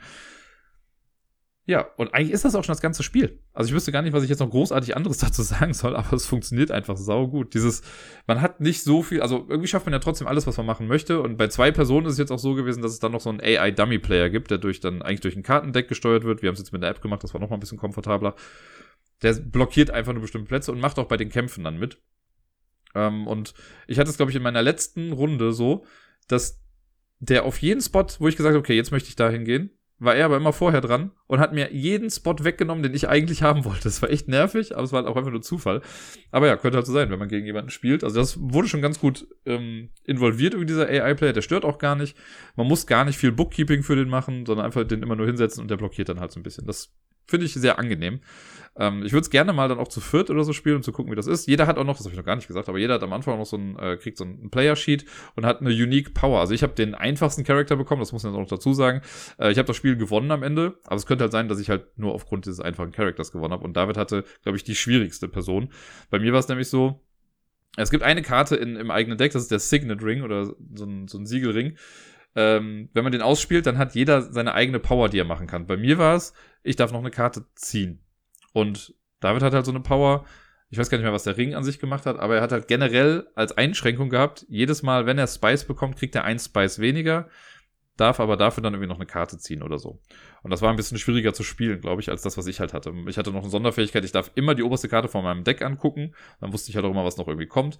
[1.67, 3.39] Ja, und eigentlich ist das auch schon das ganze Spiel.
[3.51, 6.13] Also ich wüsste gar nicht, was ich jetzt noch großartig anderes dazu sagen soll, aber
[6.13, 7.55] es funktioniert einfach sau gut.
[7.55, 7.81] Dieses,
[8.27, 10.87] man hat nicht so viel, also irgendwie schafft man ja trotzdem alles, was man machen
[10.87, 11.21] möchte.
[11.21, 13.31] Und bei zwei Personen ist es jetzt auch so gewesen, dass es dann noch so
[13.31, 16.43] einen AI-Dummy-Player gibt, der durch dann eigentlich durch ein Kartendeck gesteuert wird.
[16.43, 18.35] Wir haben es jetzt mit der App gemacht, das war noch mal ein bisschen komfortabler.
[19.23, 21.99] Der blockiert einfach nur bestimmte Plätze und macht auch bei den Kämpfen dann mit.
[22.93, 23.55] Ähm, und
[23.87, 25.83] ich hatte es, glaube ich, in meiner letzten Runde so,
[26.27, 26.61] dass
[27.19, 30.15] der auf jeden Spot, wo ich gesagt habe, okay, jetzt möchte ich da hingehen, war
[30.15, 33.63] er aber immer vorher dran und hat mir jeden Spot weggenommen, den ich eigentlich haben
[33.63, 33.83] wollte.
[33.83, 35.81] Das war echt nervig, aber es war halt auch einfach nur Zufall.
[36.31, 38.03] Aber ja, könnte halt so sein, wenn man gegen jemanden spielt.
[38.03, 41.33] Also das wurde schon ganz gut ähm, involviert über dieser AI-Player.
[41.33, 42.17] Der stört auch gar nicht.
[42.55, 45.61] Man muss gar nicht viel Bookkeeping für den machen, sondern einfach den immer nur hinsetzen
[45.61, 46.67] und der blockiert dann halt so ein bisschen.
[46.67, 46.93] Das
[47.25, 48.19] finde ich sehr angenehm.
[48.77, 50.91] Ähm, ich würde es gerne mal dann auch zu viert oder so spielen, um zu
[50.91, 51.47] gucken, wie das ist.
[51.47, 53.13] Jeder hat auch noch, das habe ich noch gar nicht gesagt, aber jeder hat am
[53.13, 56.39] Anfang noch so ein, äh, kriegt so ein Player-Sheet und hat eine Unique Power.
[56.39, 59.01] Also ich habe den einfachsten Charakter bekommen, das muss man jetzt auch noch dazu sagen.
[59.37, 61.69] Äh, ich habe das Spiel gewonnen am Ende, aber es könnte halt sein, dass ich
[61.69, 63.63] halt nur aufgrund dieses einfachen Charakters gewonnen habe.
[63.63, 65.69] Und David hatte, glaube ich, die schwierigste Person.
[66.09, 67.01] Bei mir war es nämlich so,
[67.77, 70.85] es gibt eine Karte in, im eigenen Deck, das ist der Signet Ring oder so
[70.85, 71.77] ein, so ein Siegelring.
[72.35, 75.67] Ähm, wenn man den ausspielt, dann hat jeder seine eigene Power, die er machen kann.
[75.67, 78.03] Bei mir war es, ich darf noch eine Karte ziehen.
[78.53, 80.25] Und David hat halt so eine Power,
[80.69, 82.51] ich weiß gar nicht mehr, was der Ring an sich gemacht hat, aber er hat
[82.51, 86.79] halt generell als Einschränkung gehabt, jedes Mal, wenn er Spice bekommt, kriegt er ein Spice
[86.79, 87.29] weniger,
[87.97, 90.01] darf aber dafür dann irgendwie noch eine Karte ziehen oder so.
[90.43, 92.73] Und das war ein bisschen schwieriger zu spielen, glaube ich, als das, was ich halt
[92.73, 92.93] hatte.
[93.07, 96.13] Ich hatte noch eine Sonderfähigkeit, ich darf immer die oberste Karte von meinem Deck angucken,
[96.41, 97.77] dann wusste ich halt auch immer, was noch irgendwie kommt.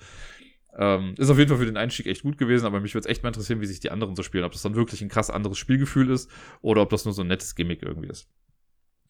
[0.77, 3.11] Ähm, ist auf jeden Fall für den Einstieg echt gut gewesen, aber mich würde es
[3.11, 4.43] echt mal interessieren, wie sich die anderen so spielen.
[4.43, 6.29] Ob das dann wirklich ein krass anderes Spielgefühl ist
[6.61, 8.29] oder ob das nur so ein nettes Gimmick irgendwie ist.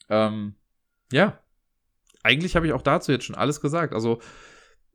[0.10, 0.56] Ähm,
[1.12, 1.40] ja,
[2.24, 3.94] eigentlich habe ich auch dazu jetzt schon alles gesagt.
[3.94, 4.20] Also,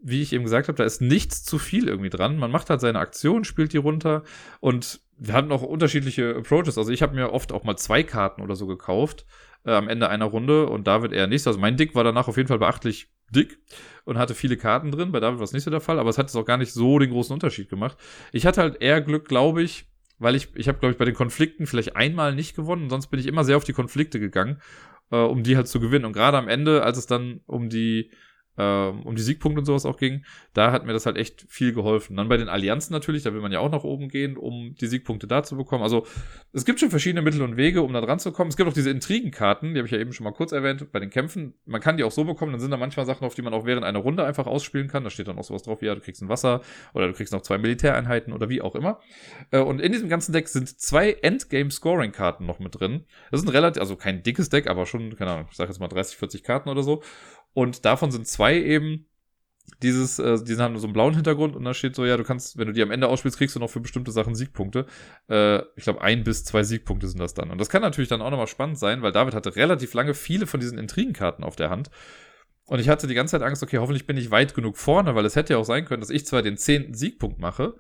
[0.03, 2.39] wie ich eben gesagt habe, da ist nichts zu viel irgendwie dran.
[2.39, 4.23] Man macht halt seine Aktion, spielt die runter
[4.61, 6.79] und wir hatten auch unterschiedliche Approaches.
[6.79, 9.27] Also ich habe mir oft auch mal zwei Karten oder so gekauft
[9.65, 11.47] äh, am Ende einer Runde und David eher nicht.
[11.47, 13.59] Also mein Dick war danach auf jeden Fall beachtlich dick
[14.05, 15.13] und hatte viele Karten drin.
[15.13, 16.73] Bei David war es nicht so der Fall, aber es hat es auch gar nicht
[16.73, 17.97] so den großen Unterschied gemacht.
[18.33, 19.87] Ich hatte halt eher Glück, glaube ich,
[20.19, 23.21] weil ich, ich habe, glaube ich, bei den Konflikten vielleicht einmal nicht gewonnen, sonst bin
[23.21, 24.61] ich immer sehr auf die Konflikte gegangen
[25.11, 26.05] äh, um die halt zu gewinnen.
[26.05, 28.11] Und gerade am Ende, als es dann um die
[28.61, 31.73] ähm, um die Siegpunkte und sowas auch ging, da hat mir das halt echt viel
[31.73, 32.17] geholfen.
[32.17, 34.87] Dann bei den Allianzen natürlich, da will man ja auch nach oben gehen, um die
[34.87, 35.83] Siegpunkte da zu bekommen.
[35.83, 36.07] Also
[36.53, 38.51] es gibt schon verschiedene Mittel und Wege, um da dran zu kommen.
[38.51, 41.01] Es gibt auch diese Intrigenkarten, die habe ich ja eben schon mal kurz erwähnt, bei
[41.01, 41.55] den Kämpfen.
[41.65, 43.65] Man kann die auch so bekommen, dann sind da manchmal Sachen, auf die man auch
[43.65, 45.05] während einer Runde einfach ausspielen kann.
[45.05, 46.61] Da steht dann auch sowas drauf, wie ja, du kriegst ein Wasser
[46.93, 49.01] oder du kriegst noch zwei Militäreinheiten oder wie auch immer.
[49.51, 53.05] Äh, und in diesem ganzen Deck sind zwei Endgame-Scoring-Karten noch mit drin.
[53.31, 55.81] Das ist ein relativ, also kein dickes Deck, aber schon, keine Ahnung, ich sag jetzt
[55.81, 57.03] mal 30, 40 Karten oder so.
[57.53, 59.07] Und davon sind zwei eben
[59.83, 62.59] dieses, äh, die haben so einen blauen Hintergrund und da steht so, ja, du kannst,
[62.59, 64.87] wenn du die am Ende ausspielst, kriegst du noch für bestimmte Sachen Siegpunkte.
[65.29, 67.51] Äh, ich glaube, ein bis zwei Siegpunkte sind das dann.
[67.51, 70.47] Und das kann natürlich dann auch nochmal spannend sein, weil David hatte relativ lange viele
[70.47, 71.91] von diesen Intrigenkarten auf der Hand.
[72.67, 75.25] Und ich hatte die ganze Zeit Angst, okay, hoffentlich bin ich weit genug vorne, weil
[75.25, 77.75] es hätte ja auch sein können, dass ich zwar den zehnten Siegpunkt mache,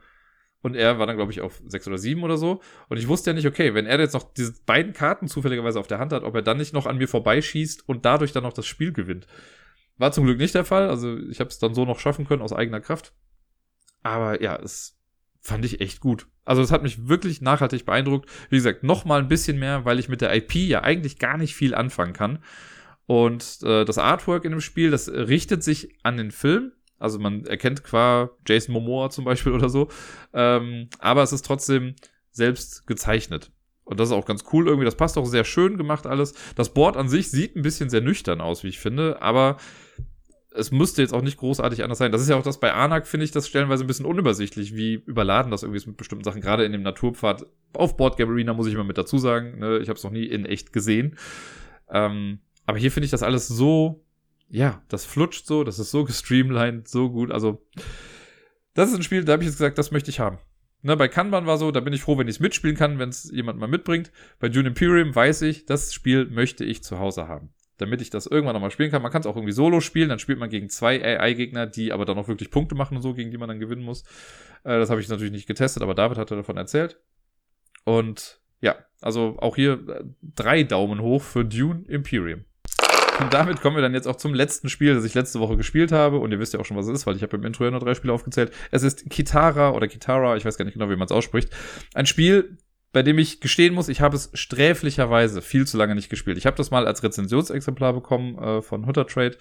[0.63, 2.61] und er war dann, glaube ich, auf sechs oder sieben oder so.
[2.89, 5.87] Und ich wusste ja nicht, okay, wenn er jetzt noch diese beiden Karten zufälligerweise auf
[5.87, 8.53] der Hand hat, ob er dann nicht noch an mir vorbeischießt und dadurch dann noch
[8.53, 9.27] das Spiel gewinnt.
[10.01, 10.89] War zum Glück nicht der Fall.
[10.89, 13.13] Also ich habe es dann so noch schaffen können aus eigener Kraft.
[14.03, 14.99] Aber ja, es
[15.43, 16.27] fand ich echt gut.
[16.47, 18.27] Also es hat mich wirklich nachhaltig beeindruckt.
[18.49, 21.37] Wie gesagt, noch mal ein bisschen mehr, weil ich mit der IP ja eigentlich gar
[21.37, 22.43] nicht viel anfangen kann.
[23.05, 26.73] Und äh, das Artwork in dem Spiel, das richtet sich an den Film.
[26.99, 29.91] Also man erkennt qua Jason Momoa zum Beispiel oder so.
[30.33, 31.95] Ähm, aber es ist trotzdem
[32.31, 33.53] selbst gezeichnet.
[33.91, 34.85] Und das ist auch ganz cool irgendwie.
[34.85, 36.33] Das passt auch sehr schön gemacht alles.
[36.55, 39.21] Das Board an sich sieht ein bisschen sehr nüchtern aus, wie ich finde.
[39.21, 39.57] Aber
[40.55, 42.13] es müsste jetzt auch nicht großartig anders sein.
[42.13, 44.95] Das ist ja auch das bei Anak, finde ich das stellenweise ein bisschen unübersichtlich, wie
[44.95, 46.41] überladen das irgendwie ist mit bestimmten Sachen.
[46.41, 49.59] Gerade in dem Naturpfad auf Board Game Arena muss ich immer mit dazu sagen.
[49.59, 49.79] Ne?
[49.79, 51.17] Ich habe es noch nie in echt gesehen.
[51.91, 54.05] Ähm, aber hier finde ich das alles so,
[54.49, 57.33] ja, das flutscht so, das ist so gestreamlined, so gut.
[57.33, 57.67] Also,
[58.75, 60.39] das ist ein Spiel, da habe ich jetzt gesagt, das möchte ich haben.
[60.83, 63.11] Ne, bei Kanban war so, da bin ich froh, wenn ich es mitspielen kann, wenn
[63.11, 64.11] es jemand mal mitbringt.
[64.39, 67.51] Bei Dune Imperium weiß ich, das Spiel möchte ich zu Hause haben
[67.81, 69.03] damit ich das irgendwann nochmal spielen kann.
[69.03, 72.05] Man kann es auch irgendwie solo spielen, dann spielt man gegen zwei AI-Gegner, die aber
[72.05, 74.03] dann auch wirklich Punkte machen und so, gegen die man dann gewinnen muss.
[74.65, 77.01] Äh, das habe ich natürlich nicht getestet, aber David hatte davon erzählt.
[77.85, 82.45] Und ja, also auch hier äh, drei Daumen hoch für Dune Imperium.
[83.21, 85.93] Und damit kommen wir dann jetzt auch zum letzten Spiel, das ich letzte Woche gespielt
[85.93, 86.19] habe.
[86.19, 87.71] Und ihr wisst ja auch schon, was es ist, weil ich habe im Intro ja
[87.71, 88.53] nur drei Spiele aufgezählt.
[88.71, 91.51] Es ist Kitara oder Kitara, ich weiß gar nicht genau, wie man es ausspricht.
[91.95, 92.57] Ein Spiel,
[92.93, 96.39] bei dem ich gestehen muss, ich habe es sträflicherweise viel zu lange nicht gespielt.
[96.39, 99.37] Ich habe das mal als Rezensionsexemplar bekommen äh, von Hutter Trade.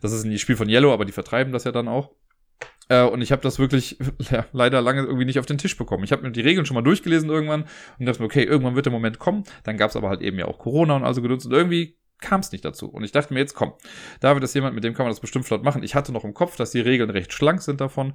[0.00, 2.10] Das ist ein Spiel von Yellow, aber die vertreiben das ja dann auch.
[2.88, 3.98] Äh, und ich habe das wirklich
[4.30, 6.02] ja, leider lange irgendwie nicht auf den Tisch bekommen.
[6.02, 7.66] Ich habe mir die Regeln schon mal durchgelesen irgendwann
[7.98, 9.44] und dachte mir, okay, irgendwann wird der Moment kommen.
[9.64, 12.40] Dann gab es aber halt eben ja auch Corona und also genutzt und irgendwie kam
[12.40, 12.88] es nicht dazu.
[12.88, 13.72] Und ich dachte mir jetzt, komm,
[14.20, 15.82] David ist jemand, mit dem kann man das bestimmt flott machen.
[15.82, 18.14] Ich hatte noch im Kopf, dass die Regeln recht schlank sind davon.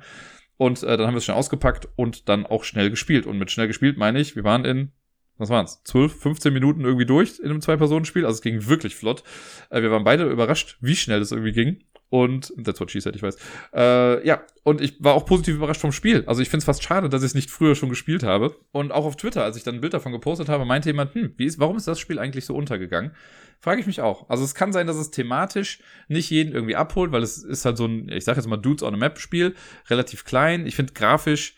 [0.57, 3.25] Und äh, dann haben wir es schnell ausgepackt und dann auch schnell gespielt.
[3.25, 4.91] Und mit schnell gespielt meine ich, wir waren in,
[5.37, 8.25] was waren's, 12, 15 Minuten irgendwie durch in einem Zwei-Personen-Spiel.
[8.25, 9.23] Also es ging wirklich flott.
[9.69, 11.83] Äh, wir waren beide überrascht, wie schnell das irgendwie ging.
[12.13, 13.37] Und that's what she said, ich weiß.
[13.73, 16.23] Äh, ja, und ich war auch positiv überrascht vom Spiel.
[16.27, 18.55] Also ich finde es fast schade, dass ich es nicht früher schon gespielt habe.
[18.71, 21.33] Und auch auf Twitter, als ich dann ein Bild davon gepostet habe, meinte jemand, hm,
[21.37, 23.15] wie ist, warum ist das Spiel eigentlich so untergegangen?
[23.59, 24.29] Frage ich mich auch.
[24.29, 27.77] Also es kann sein, dass es thematisch nicht jeden irgendwie abholt, weil es ist halt
[27.77, 29.55] so ein, ich sag jetzt mal Dudes on a Map Spiel,
[29.89, 30.67] relativ klein.
[30.67, 31.55] Ich finde grafisch,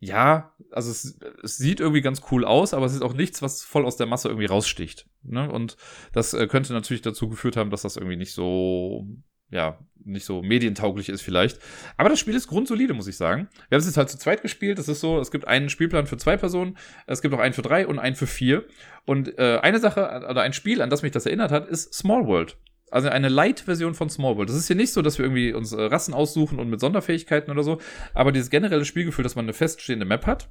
[0.00, 3.62] ja, also es, es, sieht irgendwie ganz cool aus, aber es ist auch nichts, was
[3.62, 5.06] voll aus der Masse irgendwie raussticht.
[5.22, 5.48] Ne?
[5.48, 5.76] Und
[6.12, 9.06] das äh, könnte natürlich dazu geführt haben, dass das irgendwie nicht so
[9.50, 11.58] ja, nicht so medientauglich ist vielleicht.
[11.96, 13.48] Aber das Spiel ist grundsolide, muss ich sagen.
[13.68, 14.78] Wir haben es jetzt halt zu zweit gespielt.
[14.78, 16.76] Das ist so, es gibt einen Spielplan für zwei Personen,
[17.06, 18.64] es gibt auch einen für drei und einen für vier.
[19.06, 22.26] Und äh, eine Sache oder ein Spiel, an das mich das erinnert hat, ist Small
[22.26, 22.56] World.
[22.90, 24.48] Also eine Light-Version von Small World.
[24.48, 27.50] Das ist hier nicht so, dass wir irgendwie uns äh, Rassen aussuchen und mit Sonderfähigkeiten
[27.50, 27.80] oder so,
[28.12, 30.48] aber dieses generelle Spielgefühl, dass man eine feststehende Map hat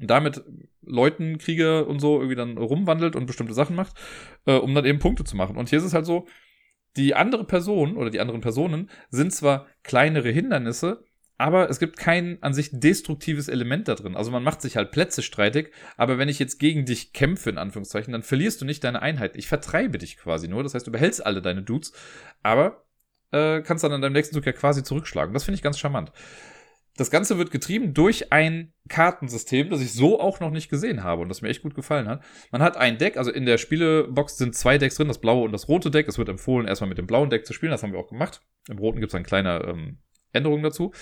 [0.00, 0.42] und damit
[0.80, 3.94] Leuten, Krieger und so irgendwie dann rumwandelt und bestimmte Sachen macht,
[4.46, 5.56] äh, um dann eben Punkte zu machen.
[5.56, 6.26] Und hier ist es halt so,
[6.96, 11.04] die andere Person oder die anderen Personen sind zwar kleinere Hindernisse,
[11.38, 14.16] aber es gibt kein an sich destruktives Element da drin.
[14.16, 17.58] Also man macht sich halt Plätze streitig, aber wenn ich jetzt gegen dich kämpfe, in
[17.58, 19.36] Anführungszeichen, dann verlierst du nicht deine Einheit.
[19.36, 20.62] Ich vertreibe dich quasi nur.
[20.62, 21.92] Das heißt, du behältst alle deine Dudes,
[22.42, 22.84] aber
[23.32, 25.34] äh, kannst dann an deinem nächsten Zug ja quasi zurückschlagen.
[25.34, 26.12] Das finde ich ganz charmant.
[26.96, 31.22] Das Ganze wird getrieben durch ein Kartensystem, das ich so auch noch nicht gesehen habe
[31.22, 32.22] und das mir echt gut gefallen hat.
[32.50, 35.52] Man hat ein Deck, also in der Spielebox sind zwei Decks drin, das blaue und
[35.52, 36.06] das rote Deck.
[36.06, 38.42] Es wird empfohlen, erstmal mit dem blauen Deck zu spielen, das haben wir auch gemacht.
[38.68, 39.98] Im roten gibt es eine kleine ähm,
[40.32, 40.92] Änderung dazu.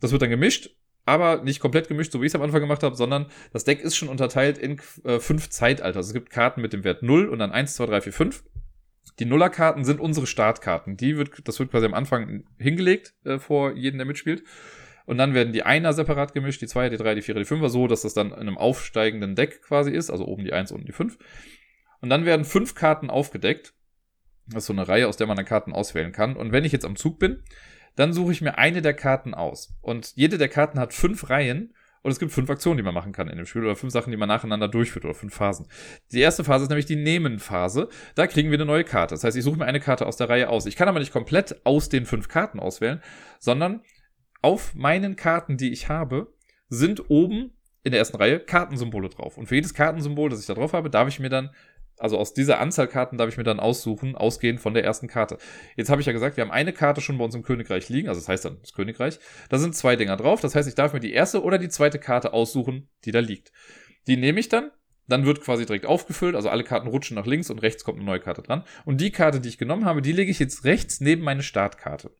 [0.00, 0.70] Das wird dann gemischt,
[1.04, 3.80] aber nicht komplett gemischt, so wie ich es am Anfang gemacht habe, sondern das Deck
[3.80, 5.98] ist schon unterteilt in äh, fünf Zeitalter.
[5.98, 8.44] Also es gibt Karten mit dem Wert 0 und dann 1, 2, 3, 4, 5.
[9.18, 10.96] Die Nullerkarten sind unsere Startkarten.
[10.96, 14.44] Die wird, das wird quasi am Anfang hingelegt äh, vor jedem, der mitspielt.
[15.06, 17.68] Und dann werden die Einer separat gemischt, die Zweier, die Dreier, die Vierer, die Fünfer,
[17.68, 20.86] so dass das dann in einem aufsteigenden Deck quasi ist, also oben die Eins, unten
[20.86, 21.18] die Fünf.
[22.00, 23.74] Und dann werden fünf Karten aufgedeckt.
[24.46, 26.36] Das ist so eine Reihe, aus der man dann Karten auswählen kann.
[26.36, 27.42] Und wenn ich jetzt am Zug bin,
[27.96, 29.74] dann suche ich mir eine der Karten aus.
[29.80, 33.12] Und jede der Karten hat fünf Reihen und es gibt fünf Aktionen, die man machen
[33.12, 35.66] kann in dem Spiel oder fünf Sachen, die man nacheinander durchführt oder fünf Phasen.
[36.12, 37.88] Die erste Phase ist nämlich die Nehmen-Phase.
[38.14, 39.14] Da kriegen wir eine neue Karte.
[39.14, 40.66] Das heißt, ich suche mir eine Karte aus der Reihe aus.
[40.66, 43.00] Ich kann aber nicht komplett aus den fünf Karten auswählen,
[43.38, 43.80] sondern
[44.44, 46.34] auf meinen Karten, die ich habe,
[46.68, 49.38] sind oben in der ersten Reihe Kartensymbole drauf.
[49.38, 51.48] Und für jedes Kartensymbol, das ich da drauf habe, darf ich mir dann,
[51.96, 55.38] also aus dieser Anzahl Karten darf ich mir dann aussuchen, ausgehend von der ersten Karte.
[55.76, 58.08] Jetzt habe ich ja gesagt, wir haben eine Karte schon bei uns im Königreich liegen,
[58.08, 59.18] also das heißt dann das Königreich.
[59.48, 61.98] Da sind zwei Dinger drauf, das heißt, ich darf mir die erste oder die zweite
[61.98, 63.50] Karte aussuchen, die da liegt.
[64.06, 64.70] Die nehme ich dann,
[65.08, 68.06] dann wird quasi direkt aufgefüllt, also alle Karten rutschen nach links und rechts kommt eine
[68.06, 68.64] neue Karte dran.
[68.84, 72.10] Und die Karte, die ich genommen habe, die lege ich jetzt rechts neben meine Startkarte.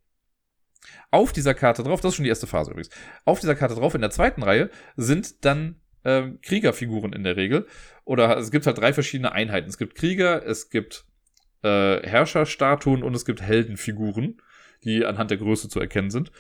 [1.11, 2.91] Auf dieser Karte drauf, das ist schon die erste Phase übrigens,
[3.25, 7.67] auf dieser Karte drauf in der zweiten Reihe sind dann ähm, Kriegerfiguren in der Regel.
[8.05, 9.69] Oder es gibt halt drei verschiedene Einheiten.
[9.69, 11.05] Es gibt Krieger, es gibt
[11.63, 14.41] äh, Herrscherstatuen und es gibt Heldenfiguren,
[14.85, 16.31] die anhand der Größe zu erkennen sind.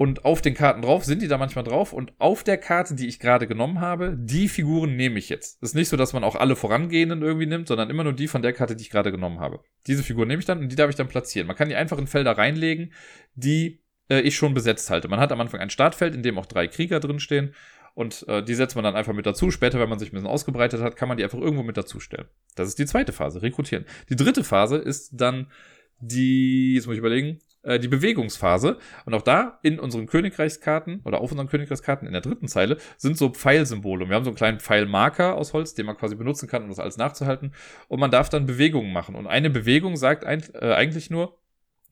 [0.00, 1.92] Und auf den Karten drauf sind die da manchmal drauf.
[1.92, 5.60] Und auf der Karte, die ich gerade genommen habe, die Figuren nehme ich jetzt.
[5.60, 8.40] Ist nicht so, dass man auch alle vorangehenden irgendwie nimmt, sondern immer nur die von
[8.40, 9.58] der Karte, die ich gerade genommen habe.
[9.88, 11.48] Diese Figuren nehme ich dann und die darf ich dann platzieren.
[11.48, 12.92] Man kann die einfach in Felder reinlegen,
[13.34, 15.08] die äh, ich schon besetzt halte.
[15.08, 17.54] Man hat am Anfang ein Startfeld, in dem auch drei Krieger drinstehen.
[17.94, 19.50] Und äh, die setzt man dann einfach mit dazu.
[19.50, 22.28] Später, wenn man sich ein bisschen ausgebreitet hat, kann man die einfach irgendwo mit dazustellen.
[22.54, 23.84] Das ist die zweite Phase, rekrutieren.
[24.10, 25.50] Die dritte Phase ist dann
[25.98, 28.78] die, jetzt muss ich überlegen, äh, die Bewegungsphase.
[29.04, 33.16] Und auch da in unseren Königreichskarten oder auf unseren Königreichskarten in der dritten Zeile sind
[33.16, 34.04] so Pfeilsymbole.
[34.04, 36.68] Und wir haben so einen kleinen Pfeilmarker aus Holz, den man quasi benutzen kann, um
[36.68, 37.52] das alles nachzuhalten.
[37.88, 39.14] Und man darf dann Bewegungen machen.
[39.14, 41.38] Und eine Bewegung sagt ein, äh, eigentlich nur,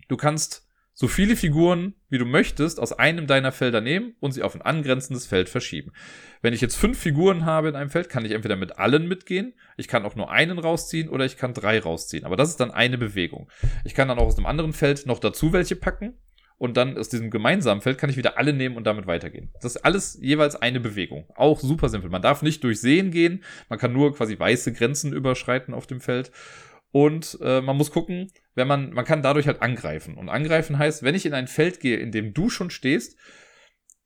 [0.08, 0.65] du kannst
[0.98, 4.62] so viele Figuren, wie du möchtest, aus einem deiner Felder nehmen und sie auf ein
[4.62, 5.92] angrenzendes Feld verschieben.
[6.40, 9.52] Wenn ich jetzt fünf Figuren habe in einem Feld, kann ich entweder mit allen mitgehen,
[9.76, 12.24] ich kann auch nur einen rausziehen oder ich kann drei rausziehen.
[12.24, 13.50] Aber das ist dann eine Bewegung.
[13.84, 16.14] Ich kann dann auch aus einem anderen Feld noch dazu welche packen
[16.56, 19.50] und dann aus diesem gemeinsamen Feld kann ich wieder alle nehmen und damit weitergehen.
[19.60, 21.26] Das ist alles jeweils eine Bewegung.
[21.34, 22.08] Auch super simpel.
[22.08, 26.00] Man darf nicht durch Seen gehen, man kann nur quasi weiße Grenzen überschreiten auf dem
[26.00, 26.32] Feld.
[26.92, 30.16] Und äh, man muss gucken, wenn man, man kann dadurch halt angreifen.
[30.16, 33.18] Und angreifen heißt, wenn ich in ein Feld gehe, in dem du schon stehst,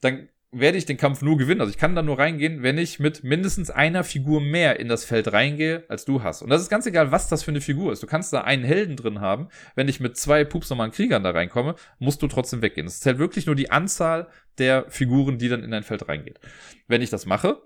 [0.01, 1.61] dann werde ich den Kampf nur gewinnen.
[1.61, 5.05] Also ich kann da nur reingehen, wenn ich mit mindestens einer Figur mehr in das
[5.05, 6.43] Feld reingehe, als du hast.
[6.43, 8.03] Und das ist ganz egal, was das für eine Figur ist.
[8.03, 9.49] Du kannst da einen Helden drin haben.
[9.77, 12.87] Wenn ich mit zwei Pups normalen Kriegern da reinkomme, musst du trotzdem weggehen.
[12.87, 14.29] Es zählt wirklich nur die Anzahl
[14.59, 16.41] der Figuren, die dann in ein Feld reingeht.
[16.89, 17.63] Wenn ich das mache,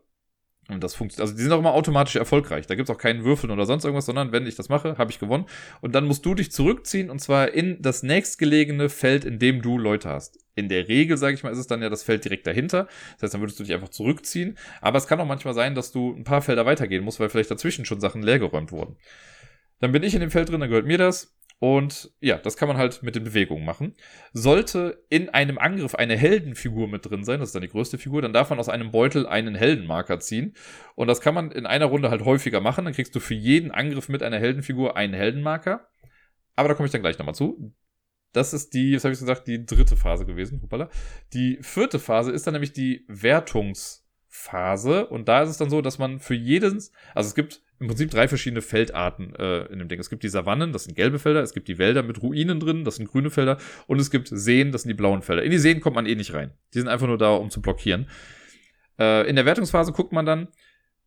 [0.69, 2.67] und das funktioniert, also die sind auch immer automatisch erfolgreich.
[2.67, 5.19] Da gibt's auch keinen Würfeln oder sonst irgendwas, sondern wenn ich das mache, habe ich
[5.19, 5.45] gewonnen.
[5.83, 9.77] Und dann musst du dich zurückziehen und zwar in das nächstgelegene Feld, in dem du
[9.77, 10.39] Leute hast.
[10.55, 12.87] In der Regel, sage ich mal, ist es dann ja das Feld direkt dahinter.
[13.15, 14.57] Das heißt, dann würdest du dich einfach zurückziehen.
[14.81, 17.51] Aber es kann auch manchmal sein, dass du ein paar Felder weitergehen musst, weil vielleicht
[17.51, 18.97] dazwischen schon Sachen leergeräumt wurden.
[19.81, 21.35] Dann bin ich in dem Feld drin, dann gehört mir das.
[21.59, 23.95] Und ja, das kann man halt mit den Bewegungen machen.
[24.33, 28.23] Sollte in einem Angriff eine Heldenfigur mit drin sein, das ist dann die größte Figur,
[28.23, 30.55] dann darf man aus einem Beutel einen Heldenmarker ziehen.
[30.95, 32.85] Und das kann man in einer Runde halt häufiger machen.
[32.85, 35.89] Dann kriegst du für jeden Angriff mit einer Heldenfigur einen Heldenmarker.
[36.57, 37.75] Aber da komme ich dann gleich nochmal zu.
[38.33, 40.61] Das ist die, was habe ich gesagt, die dritte Phase gewesen.
[40.61, 40.91] Hoppala.
[41.33, 43.05] Die vierte Phase ist dann nämlich die
[44.35, 45.07] Wertungsphase.
[45.07, 48.11] Und da ist es dann so, dass man für jedes, also es gibt im Prinzip
[48.11, 49.99] drei verschiedene Feldarten äh, in dem Ding.
[49.99, 52.85] Es gibt die Savannen, das sind gelbe Felder, es gibt die Wälder mit Ruinen drin,
[52.85, 55.43] das sind grüne Felder, und es gibt Seen, das sind die blauen Felder.
[55.43, 56.53] In die Seen kommt man eh nicht rein.
[56.73, 58.09] Die sind einfach nur da, um zu blockieren.
[58.99, 60.49] Äh, in der Wertungsphase guckt man dann,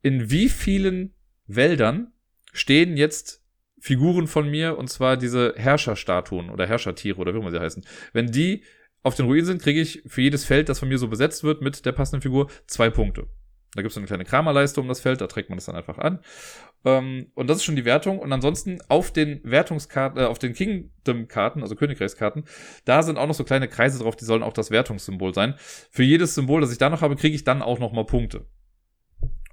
[0.01, 1.13] in wie vielen
[1.47, 2.11] Wäldern
[2.53, 3.43] stehen jetzt
[3.79, 7.85] Figuren von mir, und zwar diese Herrscherstatuen oder Herrschertiere oder wie immer sie heißen.
[8.11, 8.63] Wenn die
[9.07, 11.61] auf den Ruinen sind, kriege ich für jedes Feld, das von mir so besetzt wird
[11.61, 13.27] mit der passenden Figur, zwei Punkte.
[13.73, 15.97] Da gibt es eine kleine Kramerleiste um das Feld, da trägt man das dann einfach
[15.97, 16.19] an.
[16.85, 18.19] Ähm, und das ist schon die Wertung.
[18.19, 22.45] Und ansonsten auf den Wertungskarten, äh, auf den Kingdom-Karten, also Königreichskarten,
[22.85, 25.55] da sind auch noch so kleine Kreise drauf, die sollen auch das Wertungssymbol sein.
[25.91, 28.45] Für jedes Symbol, das ich da noch habe, kriege ich dann auch nochmal Punkte.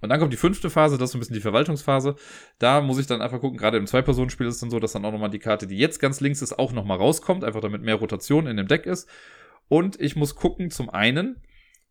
[0.01, 2.17] Und dann kommt die fünfte Phase, das ist so ein bisschen die Verwaltungsphase.
[2.59, 5.05] Da muss ich dann einfach gucken, gerade im Zwei-Personen-Spiel ist es dann so, dass dann
[5.05, 7.95] auch nochmal die Karte, die jetzt ganz links ist, auch nochmal rauskommt, einfach damit mehr
[7.95, 9.09] Rotation in dem Deck ist.
[9.69, 11.43] Und ich muss gucken, zum einen,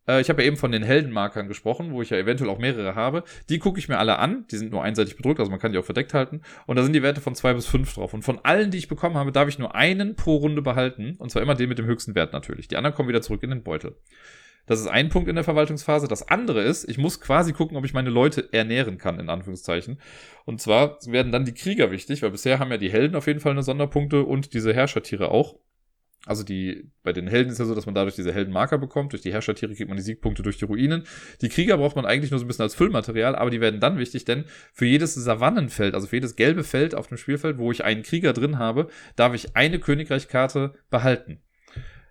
[0.08, 2.96] äh, ich habe ja eben von den Heldenmarkern gesprochen, wo ich ja eventuell auch mehrere
[2.96, 3.24] habe.
[3.50, 4.46] Die gucke ich mir alle an.
[4.52, 6.42] Die sind nur einseitig bedruckt, also man kann die auch verdeckt halten.
[6.66, 8.14] Und da sind die Werte von zwei bis fünf drauf.
[8.14, 11.16] Und von allen, die ich bekommen habe, darf ich nur einen pro Runde behalten.
[11.18, 12.68] Und zwar immer den mit dem höchsten Wert natürlich.
[12.68, 13.96] Die anderen kommen wieder zurück in den Beutel.
[14.66, 16.08] Das ist ein Punkt in der Verwaltungsphase.
[16.08, 20.00] Das andere ist, ich muss quasi gucken, ob ich meine Leute ernähren kann, in Anführungszeichen.
[20.46, 23.42] Und zwar werden dann die Krieger wichtig, weil bisher haben ja die Helden auf jeden
[23.42, 25.58] Fall eine Sonderpunkte und diese Herrschertiere auch.
[26.26, 29.12] Also die, bei den Helden ist ja so, dass man dadurch diese Heldenmarker bekommt.
[29.12, 31.04] Durch die Herrschertiere kriegt man die Siegpunkte durch die Ruinen.
[31.42, 33.98] Die Krieger braucht man eigentlich nur so ein bisschen als Füllmaterial, aber die werden dann
[33.98, 37.84] wichtig, denn für jedes Savannenfeld, also für jedes gelbe Feld auf dem Spielfeld, wo ich
[37.84, 41.42] einen Krieger drin habe, darf ich eine Königreichkarte behalten.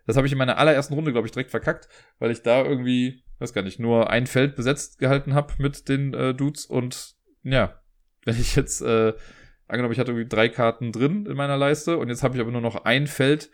[0.06, 1.88] Das habe ich in meiner allerersten Runde, glaube ich, direkt verkackt,
[2.18, 6.12] weil ich da irgendwie, weiß gar nicht, nur ein Feld besetzt gehalten habe mit den
[6.12, 7.80] äh, Dudes und ja,
[8.24, 9.14] wenn ich jetzt, äh,
[9.68, 12.50] angenommen, ich hatte irgendwie drei Karten drin in meiner Leiste und jetzt habe ich aber
[12.50, 13.50] nur noch ein Feld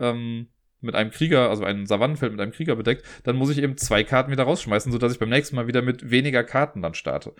[0.00, 0.48] ähm,
[0.80, 4.04] mit einem Krieger, also ein Savannenfeld mit einem Krieger bedeckt, dann muss ich eben zwei
[4.04, 7.34] Karten wieder rausschmeißen, sodass ich beim nächsten Mal wieder mit weniger Karten dann starte.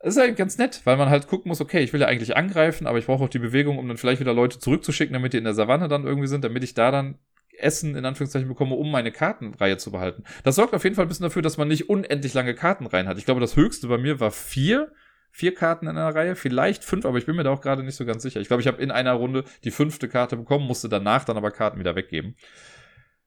[0.00, 2.36] Das ist eigentlich ganz nett, weil man halt gucken muss, okay, ich will ja eigentlich
[2.36, 5.38] angreifen, aber ich brauche auch die Bewegung, um dann vielleicht wieder Leute zurückzuschicken, damit die
[5.38, 7.18] in der Savanne dann irgendwie sind, damit ich da dann
[7.58, 10.22] Essen in Anführungszeichen bekomme, um meine Kartenreihe zu behalten.
[10.44, 13.18] Das sorgt auf jeden Fall ein bisschen dafür, dass man nicht unendlich lange Kartenreihen hat.
[13.18, 14.92] Ich glaube, das höchste bei mir war vier
[15.30, 17.96] vier Karten in einer Reihe, vielleicht fünf, aber ich bin mir da auch gerade nicht
[17.96, 18.40] so ganz sicher.
[18.40, 21.50] Ich glaube, ich habe in einer Runde die fünfte Karte bekommen, musste danach dann aber
[21.50, 22.36] Karten wieder weggeben.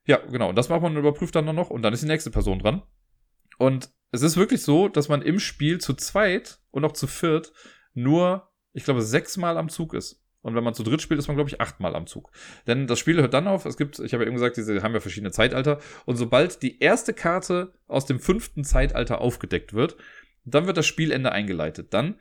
[0.06, 0.48] Ja, genau.
[0.48, 2.82] Und das macht man und überprüft dann noch und dann ist die nächste Person dran.
[3.58, 7.52] Und es ist wirklich so, dass man im Spiel zu zweit und auch zu viert
[7.94, 10.22] nur, ich glaube, sechsmal am Zug ist.
[10.42, 12.32] Und wenn man zu dritt spielt, ist man, glaube ich, achtmal am Zug.
[12.66, 14.92] Denn das Spiel hört dann auf, es gibt, ich habe ja eben gesagt, diese haben
[14.92, 15.78] ja verschiedene Zeitalter.
[16.04, 19.96] Und sobald die erste Karte aus dem fünften Zeitalter aufgedeckt wird,
[20.44, 21.94] dann wird das Spielende eingeleitet.
[21.94, 22.16] Dann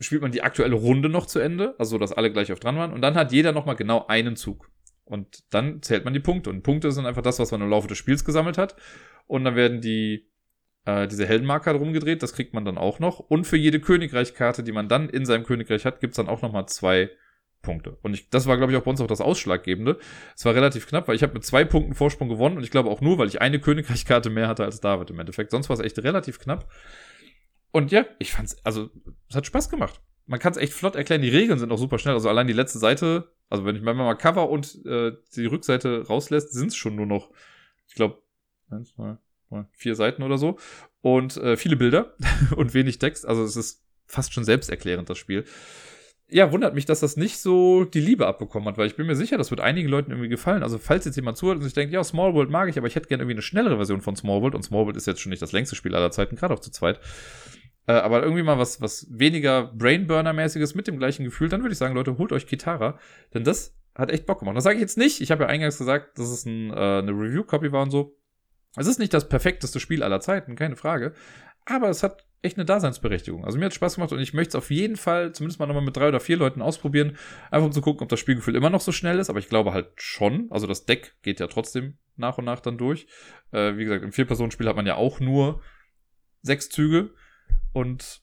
[0.00, 2.92] spielt man die aktuelle Runde noch zu Ende, also dass alle gleich auf dran waren.
[2.92, 4.70] Und dann hat jeder nochmal genau einen Zug.
[5.04, 6.50] Und dann zählt man die Punkte.
[6.50, 8.76] Und Punkte sind einfach das, was man im Laufe des Spiels gesammelt hat.
[9.26, 10.28] Und dann werden die
[10.84, 13.18] äh, diese Heldenmarker drum gedreht, das kriegt man dann auch noch.
[13.18, 16.66] Und für jede Königreichkarte, die man dann in seinem Königreich hat, gibt's dann auch nochmal
[16.66, 17.10] zwei
[17.62, 17.98] Punkte.
[18.02, 19.98] Und ich, das war, glaube ich, auch bei uns auch das Ausschlaggebende.
[20.34, 22.90] Es war relativ knapp, weil ich habe mit zwei Punkten Vorsprung gewonnen und ich glaube
[22.90, 25.52] auch nur, weil ich eine Königreichkarte mehr hatte als David im Endeffekt.
[25.52, 26.68] Sonst war es echt relativ knapp.
[27.72, 28.90] Und ja, ich fand's, also,
[29.28, 30.00] es hat Spaß gemacht.
[30.26, 31.22] Man kann es echt flott erklären.
[31.22, 32.14] Die Regeln sind auch super schnell.
[32.14, 35.46] Also allein die letzte Seite, also wenn ich wenn man mal Cover und äh, die
[35.46, 37.30] Rückseite rauslässt, sind es schon nur noch,
[37.88, 38.22] ich glaube,
[38.70, 39.16] eins, zwei,
[39.72, 40.58] vier Seiten oder so.
[41.00, 42.14] Und äh, viele Bilder
[42.56, 43.26] und wenig Text.
[43.26, 45.44] Also es ist fast schon selbsterklärend, das Spiel.
[46.28, 49.16] Ja, wundert mich, dass das nicht so die Liebe abbekommen hat, weil ich bin mir
[49.16, 50.62] sicher, das wird einigen Leuten irgendwie gefallen.
[50.62, 52.94] Also, falls jetzt jemand zuhört und sich denkt, ja, Small World mag ich, aber ich
[52.94, 55.28] hätte gerne irgendwie eine schnellere Version von Small World und Small World ist jetzt schon
[55.28, 57.00] nicht das längste Spiel aller Zeiten, gerade auch zu zweit.
[57.86, 61.78] Äh, aber irgendwie mal was, was weniger Brainburner-mäßiges mit dem gleichen Gefühl, dann würde ich
[61.78, 62.98] sagen, Leute, holt euch Kitara,
[63.34, 64.56] denn das hat echt Bock gemacht.
[64.56, 65.20] Das sage ich jetzt nicht.
[65.20, 68.16] Ich habe ja eingangs gesagt, dass es ein, äh, eine Review-Copy war und so.
[68.76, 71.12] Es ist nicht das perfekteste Spiel aller Zeiten, keine Frage.
[71.66, 73.44] Aber es hat echt eine Daseinsberechtigung.
[73.44, 75.84] Also mir hat Spaß gemacht und ich möchte es auf jeden Fall zumindest mal nochmal
[75.84, 77.16] mit drei oder vier Leuten ausprobieren,
[77.50, 79.30] einfach um zu gucken, ob das Spielgefühl immer noch so schnell ist.
[79.30, 80.48] Aber ich glaube halt schon.
[80.50, 83.06] Also das Deck geht ja trotzdem nach und nach dann durch.
[83.52, 85.62] Äh, wie gesagt, im Vier-Personen-Spiel hat man ja auch nur
[86.42, 87.10] sechs Züge.
[87.72, 88.22] Und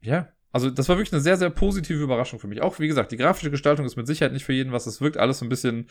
[0.00, 2.62] ja, also das war wirklich eine sehr, sehr positive Überraschung für mich.
[2.62, 4.86] Auch wie gesagt, die grafische Gestaltung ist mit Sicherheit nicht für jeden was.
[4.86, 5.88] Es wirkt alles so ein bisschen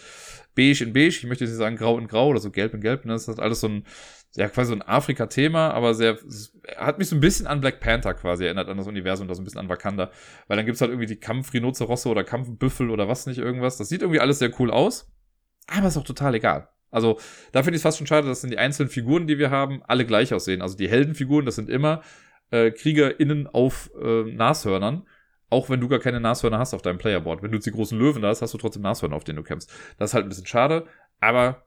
[0.55, 1.10] beige in beige.
[1.10, 3.05] Ich möchte jetzt nicht sagen grau in grau oder so gelb in gelb.
[3.05, 3.14] Ne?
[3.14, 3.86] Das ist alles so ein,
[4.36, 6.18] ja, quasi so ein Afrika-Thema, aber sehr,
[6.76, 9.41] hat mich so ein bisschen an Black Panther quasi erinnert, an das Universum, da so
[9.41, 10.12] ein bisschen an Wakanda.
[10.47, 13.78] Weil dann gibt's halt irgendwie die Kampf-Rhinozerosse oder Kampfbüffel oder was nicht irgendwas.
[13.78, 15.12] Das sieht irgendwie alles sehr cool aus,
[15.68, 16.68] aber ist auch total egal.
[16.89, 17.20] Also,
[17.51, 19.84] da finde ich es fast schon schade, dass dann die einzelnen Figuren, die wir haben,
[19.88, 20.62] alle gleich aussehen.
[20.62, 22.01] Also die Heldenfiguren, das sind immer
[22.52, 25.06] äh, KriegerInnen auf äh, Nashörnern.
[25.50, 27.41] Auch wenn du gar keine Nashörner hast auf deinem Playerboard.
[27.41, 29.43] Wenn du jetzt die großen Löwen da hast, hast du trotzdem Nashörner, auf denen du
[29.43, 29.72] kämpfst.
[29.98, 30.86] Das ist halt ein bisschen schade,
[31.22, 31.64] aber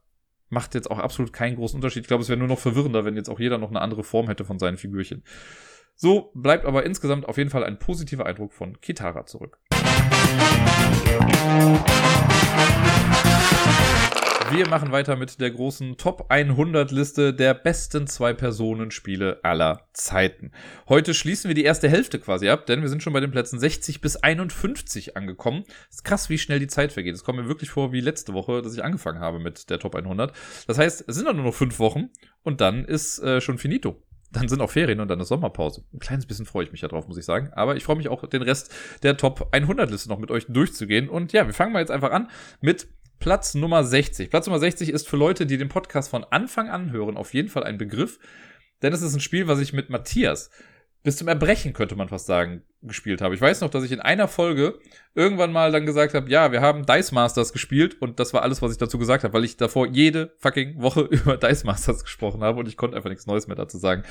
[0.51, 2.03] macht jetzt auch absolut keinen großen Unterschied.
[2.03, 4.27] Ich glaube, es wäre nur noch verwirrender, wenn jetzt auch jeder noch eine andere Form
[4.27, 5.25] hätte von seinen Figürchen.
[5.95, 9.59] So bleibt aber insgesamt auf jeden Fall ein positiver Eindruck von Kitara zurück.
[14.53, 20.51] Wir machen weiter mit der großen Top 100 Liste der besten Zwei-Personen-Spiele aller Zeiten.
[20.89, 23.61] Heute schließen wir die erste Hälfte quasi ab, denn wir sind schon bei den Plätzen
[23.61, 25.63] 60 bis 51 angekommen.
[25.89, 27.15] Ist krass, wie schnell die Zeit vergeht.
[27.15, 29.95] Es kommt mir wirklich vor wie letzte Woche, dass ich angefangen habe mit der Top
[29.95, 30.35] 100.
[30.67, 32.11] Das heißt, es sind nur noch fünf Wochen
[32.43, 35.83] und dann ist äh, schon finito dann sind auch Ferien und dann ist Sommerpause.
[35.93, 37.51] Ein kleines bisschen freue ich mich ja drauf, muss ich sagen.
[37.53, 38.73] Aber ich freue mich auch, den Rest
[39.03, 41.09] der Top 100 Liste noch mit euch durchzugehen.
[41.09, 42.31] Und ja, wir fangen mal jetzt einfach an
[42.61, 42.87] mit
[43.21, 44.31] Platz Nummer 60.
[44.31, 47.49] Platz Nummer 60 ist für Leute, die den Podcast von Anfang an hören, auf jeden
[47.49, 48.19] Fall ein Begriff.
[48.83, 50.51] Denn es ist ein Spiel, was ich mit Matthias
[51.03, 53.35] bis zum Erbrechen, könnte man fast sagen, gespielt habe.
[53.35, 54.79] Ich weiß noch, dass ich in einer Folge
[55.15, 58.61] irgendwann mal dann gesagt habe, ja, wir haben Dice Masters gespielt und das war alles,
[58.61, 62.43] was ich dazu gesagt habe, weil ich davor jede fucking Woche über Dice Masters gesprochen
[62.43, 64.05] habe und ich konnte einfach nichts Neues mehr dazu sagen.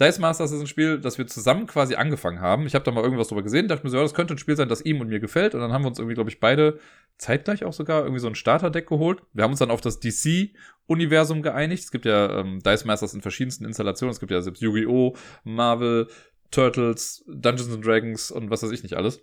[0.00, 2.66] Dice Masters ist ein Spiel, das wir zusammen quasi angefangen haben.
[2.66, 4.56] Ich habe da mal irgendwas drüber gesehen, dachte mir so, ja, das könnte ein Spiel
[4.56, 5.54] sein, das ihm und mir gefällt.
[5.54, 6.78] Und dann haben wir uns irgendwie, glaube ich, beide
[7.18, 9.22] zeitgleich auch sogar irgendwie so ein Starterdeck geholt.
[9.34, 11.84] Wir haben uns dann auf das DC-Universum geeinigt.
[11.84, 14.12] Es gibt ja ähm, Dice Masters in verschiedensten Installationen.
[14.12, 16.08] Es gibt ja selbst Yu-Gi-Oh!, Marvel,
[16.50, 19.20] Turtles, Dungeons and Dragons und was weiß ich nicht alles.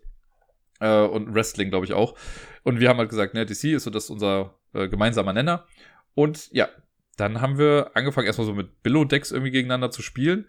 [0.79, 2.15] Äh, und Wrestling, glaube ich, auch.
[2.61, 5.65] Und wir haben halt gesagt, ne, DC ist so das unser äh, gemeinsamer Nenner.
[6.13, 6.69] Und ja,
[7.17, 10.47] dann haben wir angefangen, erstmal so mit Billo-Decks irgendwie gegeneinander zu spielen.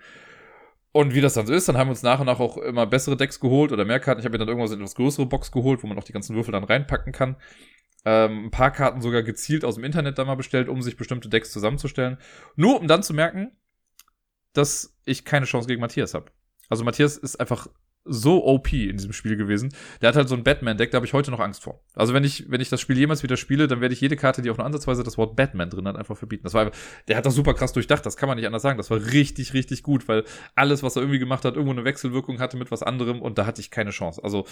[0.93, 2.87] Und wie das dann so ist, dann haben wir uns nach und nach auch immer
[2.87, 4.21] bessere Decks geholt oder mehr Karten.
[4.21, 6.37] Ich habe mir dann irgendwas in etwas größere Box geholt, wo man auch die ganzen
[6.37, 7.37] Würfel dann reinpacken kann.
[8.05, 11.29] Ähm, ein paar Karten sogar gezielt aus dem Internet dann mal bestellt, um sich bestimmte
[11.29, 12.19] Decks zusammenzustellen.
[12.57, 13.53] Nur um dann zu merken,
[14.53, 16.33] dass ich keine Chance gegen Matthias habe.
[16.69, 17.69] Also Matthias ist einfach
[18.09, 19.73] so OP in diesem Spiel gewesen.
[20.01, 21.81] Der hat halt so ein Batman-Deck, da habe ich heute noch Angst vor.
[21.95, 24.43] Also wenn ich, wenn ich das Spiel jemals wieder spiele, dann werde ich jede Karte,
[24.43, 26.45] die auch nur ansatzweise das Wort Batman drin hat, einfach verbieten.
[26.45, 28.79] Das war einfach, der hat das super krass durchdacht, das kann man nicht anders sagen.
[28.79, 32.41] Das war richtig, richtig gut, weil alles, was er irgendwie gemacht hat, irgendwo eine Wechselwirkung
[32.41, 34.23] hatte mit was anderem und da hatte ich keine Chance.
[34.25, 34.47] Also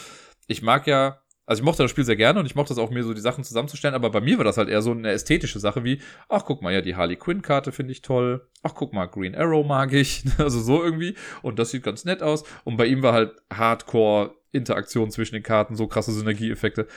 [0.47, 2.91] ich mag ja also ich mochte das Spiel sehr gerne und ich mochte es auch,
[2.91, 5.61] mir so die Sachen zusammenzustellen, aber bei mir war das halt eher so eine ästhetische
[5.61, 9.07] Sache wie, ach guck mal, ja, die Harley Quinn-Karte finde ich toll, ach guck mal,
[9.07, 11.15] Green Arrow mag ich, also so irgendwie.
[11.43, 12.45] Und das sieht ganz nett aus.
[12.65, 16.89] Und bei ihm war halt Hardcore Interaktion zwischen den Karten, so krasse Synergieeffekte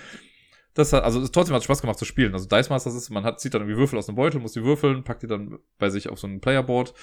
[0.80, 2.34] das hat, also trotzdem hat es Spaß gemacht zu spielen.
[2.34, 4.64] Also Dice Masters ist, man hat, zieht dann irgendwie Würfel aus dem Beutel, muss die
[4.64, 6.94] würfeln, packt die dann bei sich auf so ein Playerboard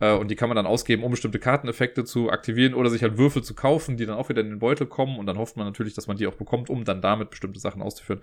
[0.00, 3.18] äh, und die kann man dann ausgeben, um bestimmte Karteneffekte zu aktivieren oder sich halt
[3.18, 5.66] Würfel zu kaufen, die dann auch wieder in den Beutel kommen und dann hofft man
[5.66, 8.20] natürlich, dass man die auch bekommt, um dann damit bestimmte Sachen auszuführen.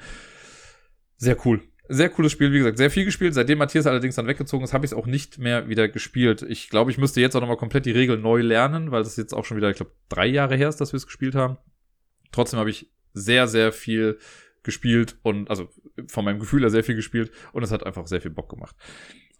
[1.18, 1.62] Sehr cool.
[1.90, 3.34] Sehr cooles Spiel, wie gesagt, sehr viel gespielt.
[3.34, 6.42] Seitdem Matthias allerdings dann weggezogen ist, habe ich es auch nicht mehr wieder gespielt.
[6.42, 9.34] Ich glaube, ich müsste jetzt auch nochmal komplett die Regeln neu lernen, weil das jetzt
[9.34, 11.58] auch schon wieder, ich glaube, drei Jahre her ist, dass wir es gespielt haben.
[12.32, 14.18] Trotzdem habe ich sehr, sehr viel
[14.64, 15.70] gespielt und also
[16.08, 18.76] von meinem Gefühl her sehr viel gespielt und es hat einfach sehr viel Bock gemacht.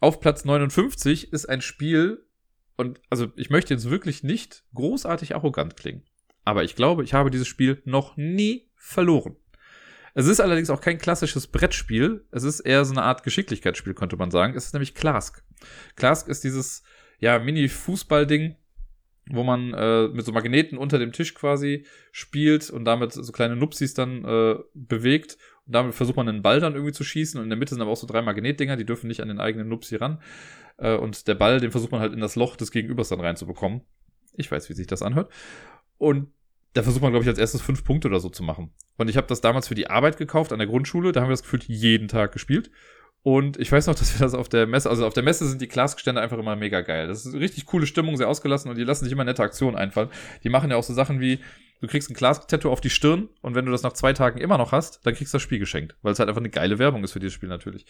[0.00, 2.26] Auf Platz 59 ist ein Spiel,
[2.76, 6.02] und also ich möchte jetzt wirklich nicht großartig arrogant klingen,
[6.44, 9.36] aber ich glaube, ich habe dieses Spiel noch nie verloren.
[10.14, 12.24] Es ist allerdings auch kein klassisches Brettspiel.
[12.30, 14.54] Es ist eher so eine Art Geschicklichkeitsspiel, könnte man sagen.
[14.54, 15.42] Es ist nämlich Klask.
[15.96, 16.84] Klask ist dieses,
[17.18, 18.56] ja, Mini-Fußball-Ding,
[19.30, 23.56] wo man äh, mit so Magneten unter dem Tisch quasi spielt und damit so kleine
[23.56, 25.38] Nupsis dann äh, bewegt.
[25.66, 27.38] Und damit versucht man einen Ball dann irgendwie zu schießen.
[27.38, 29.40] Und in der Mitte sind aber auch so drei Magnetdinger, die dürfen nicht an den
[29.40, 30.20] eigenen Nupsi ran.
[30.76, 33.82] Äh, und der Ball, den versucht man halt in das Loch des Gegenübers dann reinzubekommen.
[34.36, 35.32] Ich weiß, wie sich das anhört.
[35.96, 36.28] Und
[36.74, 38.72] da versucht man, glaube ich, als erstes fünf Punkte oder so zu machen.
[38.96, 41.12] Und ich habe das damals für die Arbeit gekauft an der Grundschule.
[41.12, 42.70] Da haben wir das gefühlt jeden Tag gespielt.
[43.24, 45.62] Und ich weiß noch, dass wir das auf der Messe, also auf der Messe sind
[45.62, 47.08] die Glasgestände einfach immer mega geil.
[47.08, 49.76] Das ist eine richtig coole Stimmung, sehr ausgelassen und die lassen sich immer nette Aktionen
[49.76, 50.10] einfallen.
[50.44, 51.38] Die machen ja auch so Sachen wie,
[51.80, 54.58] du kriegst ein Glas-Tattoo auf die Stirn und wenn du das nach zwei Tagen immer
[54.58, 57.02] noch hast, dann kriegst du das Spiel geschenkt, weil es halt einfach eine geile Werbung
[57.02, 57.86] ist für dieses Spiel natürlich.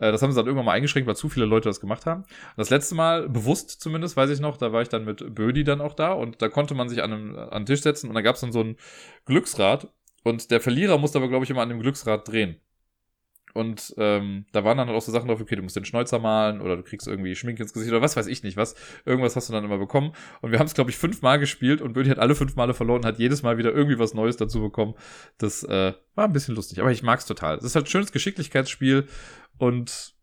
[0.00, 2.24] Äh, das haben sie dann irgendwann mal eingeschränkt, weil zu viele Leute das gemacht haben.
[2.58, 5.80] Das letzte Mal, bewusst zumindest, weiß ich noch, da war ich dann mit Bödi dann
[5.80, 8.20] auch da und da konnte man sich an, einem, an den Tisch setzen und da
[8.20, 8.76] gab es dann so ein
[9.24, 9.88] Glücksrad
[10.24, 12.60] und der Verlierer musste aber, glaube ich, immer an dem Glücksrad drehen.
[13.54, 16.18] Und ähm, da waren dann halt auch so Sachen drauf, okay, du musst den Schnäuzer
[16.18, 18.74] malen oder du kriegst irgendwie Schmink ins Gesicht oder was weiß ich nicht was.
[19.06, 20.12] Irgendwas hast du dann immer bekommen.
[20.40, 23.02] Und wir haben es, glaube ich, fünfmal gespielt und Bödi hat alle fünf Male verloren
[23.02, 24.94] und hat jedes Mal wieder irgendwie was Neues dazu bekommen.
[25.38, 27.56] Das äh, war ein bisschen lustig, aber ich mag's total.
[27.56, 29.06] Es ist halt ein schönes Geschicklichkeitsspiel
[29.56, 30.13] und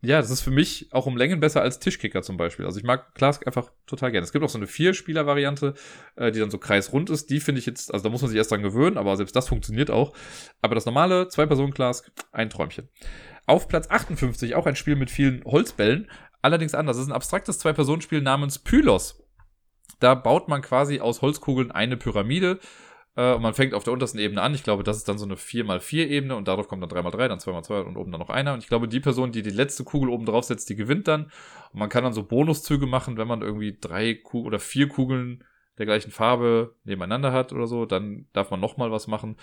[0.00, 2.66] ja, das ist für mich auch um Längen besser als Tischkicker zum Beispiel.
[2.66, 4.24] Also ich mag Klask einfach total gerne.
[4.24, 5.74] Es gibt auch so eine Vier-Spieler-Variante,
[6.14, 7.30] äh, die dann so kreisrund ist.
[7.30, 9.48] Die finde ich jetzt, also da muss man sich erst dran gewöhnen, aber selbst das
[9.48, 10.12] funktioniert auch.
[10.62, 12.88] Aber das normale Zwei-Personen-Klask, ein Träumchen.
[13.46, 16.08] Auf Platz 58 auch ein Spiel mit vielen Holzbällen.
[16.42, 16.96] Allerdings anders.
[16.96, 19.24] Das ist ein abstraktes Zwei-Personen-Spiel namens Pylos.
[19.98, 22.60] Da baut man quasi aus Holzkugeln eine Pyramide
[23.18, 24.54] äh, und man fängt auf der untersten Ebene an.
[24.54, 27.80] Ich glaube, das ist dann so eine 4x4-Ebene und darauf kommt dann 3x3, dann 2x2
[27.82, 28.54] und oben dann noch einer.
[28.54, 31.24] Und ich glaube, die Person, die die letzte Kugel oben drauf setzt, die gewinnt dann.
[31.72, 35.42] Und man kann dann so Bonuszüge machen, wenn man irgendwie drei Kugeln oder vier Kugeln
[35.78, 39.36] der gleichen Farbe nebeneinander hat oder so, dann darf man nochmal was machen.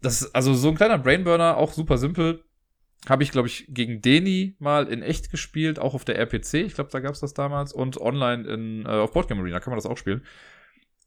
[0.00, 2.44] Das ist also so ein kleiner Brainburner, auch super simpel.
[3.08, 6.54] Habe ich, glaube ich, gegen Deni mal in echt gespielt, auch auf der RPC.
[6.54, 7.72] Ich glaube, da gab es das damals.
[7.72, 10.22] Und online in, äh, auf Boardgame Arena kann man das auch spielen.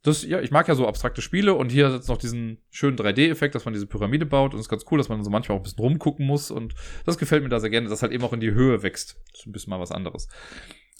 [0.03, 2.97] Das, ja, ich mag ja so abstrakte Spiele und hier hat es noch diesen schönen
[2.97, 5.55] 3D-Effekt, dass man diese Pyramide baut und es ist ganz cool, dass man so manchmal
[5.55, 6.75] auch ein bisschen rumgucken muss und
[7.05, 9.15] das gefällt mir da sehr gerne, dass halt eben auch in die Höhe wächst.
[9.31, 10.27] Das ist ein bisschen mal was anderes.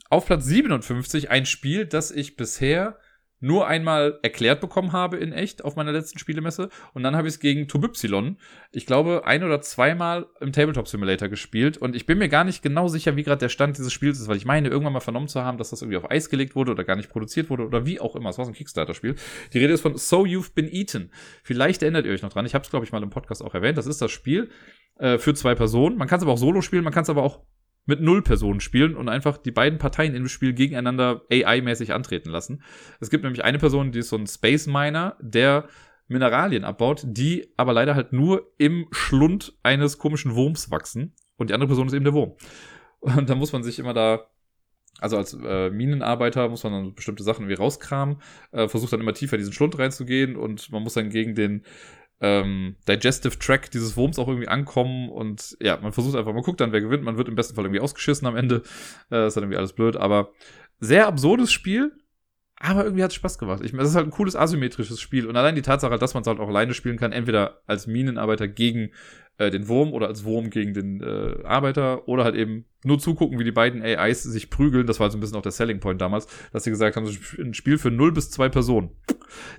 [0.10, 2.98] Auf Platz 57 ein Spiel, das ich bisher
[3.44, 7.34] nur einmal erklärt bekommen habe in echt auf meiner letzten Spielemesse und dann habe ich
[7.34, 8.38] es gegen Tubypsilon,
[8.72, 12.64] ich glaube, ein oder zweimal im Tabletop Simulator gespielt und ich bin mir gar nicht
[12.64, 15.28] genau sicher, wie gerade der Stand dieses Spiels ist, weil ich meine, irgendwann mal vernommen
[15.28, 17.86] zu haben, dass das irgendwie auf Eis gelegt wurde oder gar nicht produziert wurde oder
[17.86, 18.30] wie auch immer.
[18.30, 19.16] Es war so ein Kickstarter-Spiel.
[19.52, 21.12] Die Rede ist von So You've Been Eaten.
[21.44, 22.46] Vielleicht erinnert ihr euch noch dran.
[22.46, 23.78] Ich habe es, glaube ich, mal im Podcast auch erwähnt.
[23.78, 24.50] Das ist das Spiel
[25.00, 25.98] äh, für zwei Personen.
[25.98, 27.42] Man kann es aber auch solo spielen, man kann es aber auch
[27.86, 32.64] mit null Personen spielen und einfach die beiden Parteien im Spiel gegeneinander AI-mäßig antreten lassen.
[33.00, 35.68] Es gibt nämlich eine Person, die ist so ein Space Miner, der
[36.08, 41.14] Mineralien abbaut, die aber leider halt nur im Schlund eines komischen Wurms wachsen.
[41.38, 42.36] Und die andere Person ist eben der Wurm.
[43.00, 44.28] Und da muss man sich immer da,
[45.00, 48.22] also als äh, Minenarbeiter muss man dann bestimmte Sachen irgendwie rauskramen,
[48.52, 51.64] äh, versucht dann immer tiefer in diesen Schlund reinzugehen und man muss dann gegen den
[52.22, 56.62] ähm, Digestive Track dieses Wurms auch irgendwie ankommen und ja, man versucht einfach, man guckt
[56.62, 58.64] dann, wer gewinnt, man wird im besten Fall irgendwie ausgeschissen am Ende.
[59.12, 60.32] Äh, ist dann irgendwie alles blöd, aber
[60.80, 61.92] sehr absurdes Spiel,
[62.66, 63.62] aber irgendwie hat es Spaß gemacht.
[63.62, 66.28] Ich, es ist halt ein cooles asymmetrisches Spiel und allein die Tatsache, dass man es
[66.28, 68.92] halt auch alleine spielen kann, entweder als Minenarbeiter gegen
[69.38, 73.38] äh, den Wurm oder als Wurm gegen den äh, Arbeiter oder halt eben nur zugucken,
[73.38, 74.88] wie die beiden AIs sich prügeln.
[74.88, 77.54] Das war so ein bisschen auch der Selling Point damals, dass sie gesagt haben, ein
[77.54, 78.92] Spiel für 0 bis 2 Personen.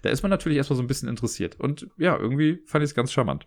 [0.00, 1.60] Da ist man natürlich erstmal so ein bisschen interessiert.
[1.60, 3.46] Und ja, irgendwie fand ich es ganz charmant.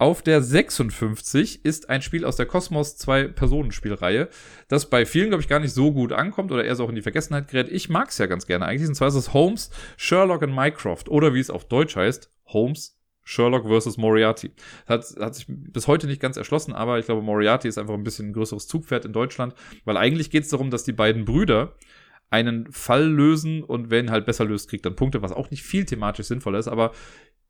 [0.00, 4.30] Auf der 56 ist ein Spiel aus der Cosmos 2 Personenspielreihe,
[4.66, 6.94] das bei vielen, glaube ich, gar nicht so gut ankommt oder eher so auch in
[6.94, 7.68] die Vergessenheit gerät.
[7.70, 8.88] Ich mag es ja ganz gerne eigentlich.
[8.88, 12.98] Und zwar ist es Holmes, Sherlock und Mycroft oder wie es auf Deutsch heißt, Holmes,
[13.24, 14.52] Sherlock versus Moriarty.
[14.86, 18.02] Hat, hat sich bis heute nicht ganz erschlossen, aber ich glaube, Moriarty ist einfach ein
[18.02, 21.74] bisschen ein größeres Zugpferd in Deutschland, weil eigentlich geht es darum, dass die beiden Brüder
[22.30, 25.64] einen Fall lösen und wer ihn halt besser löst, kriegt dann Punkte, was auch nicht
[25.64, 26.92] viel thematisch sinnvoll ist, aber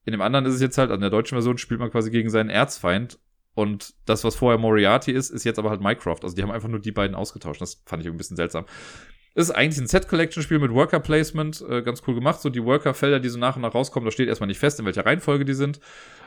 [0.05, 2.31] in dem anderen ist es jetzt halt, an der deutschen Version spielt man quasi gegen
[2.31, 3.19] seinen Erzfeind
[3.55, 6.25] und das, was vorher Moriarty ist, ist jetzt aber halt Mycroft.
[6.25, 7.61] Also die haben einfach nur die beiden ausgetauscht.
[7.61, 8.65] Das fand ich ein bisschen seltsam.
[9.35, 12.41] Ist eigentlich ein Set-Collection-Spiel mit Worker-Placement, äh, ganz cool gemacht.
[12.41, 14.87] So die Worker-Felder, die so nach und nach rauskommen, da steht erstmal nicht fest, in
[14.87, 15.81] welcher Reihenfolge die sind.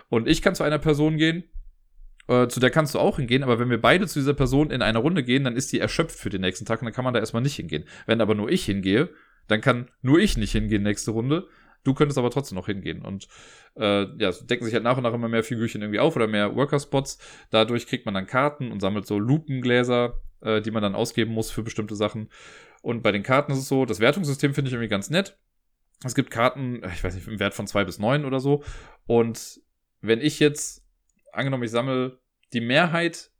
[0.09, 1.43] Und ich kann zu einer Person gehen,
[2.27, 4.81] äh, zu der kannst du auch hingehen, aber wenn wir beide zu dieser Person in
[4.81, 7.13] einer Runde gehen, dann ist die erschöpft für den nächsten Tag und dann kann man
[7.13, 7.85] da erstmal nicht hingehen.
[8.05, 9.09] Wenn aber nur ich hingehe,
[9.47, 11.47] dann kann nur ich nicht hingehen nächste Runde.
[11.83, 13.01] Du könntest aber trotzdem noch hingehen.
[13.01, 13.27] Und
[13.75, 16.27] äh, ja, es decken sich halt nach und nach immer mehr Figürchen irgendwie auf oder
[16.27, 17.17] mehr Worker-Spots.
[17.49, 21.51] Dadurch kriegt man dann Karten und sammelt so Lupengläser, äh, die man dann ausgeben muss
[21.51, 22.29] für bestimmte Sachen.
[22.81, 25.37] Und bei den Karten ist es so, das Wertungssystem finde ich irgendwie ganz nett.
[26.05, 28.63] Es gibt Karten, ich weiß nicht, im Wert von zwei bis neun oder so.
[29.05, 29.61] Und
[30.01, 30.85] wenn ich jetzt,
[31.31, 32.19] angenommen, ich sammle
[32.51, 33.31] die Mehrheit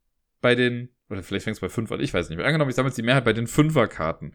[0.42, 2.46] bei den, oder vielleicht fängt es bei fünf an, ich weiß nicht mehr.
[2.46, 4.34] Angenommen, ich sammle die Mehrheit bei den Fünferkarten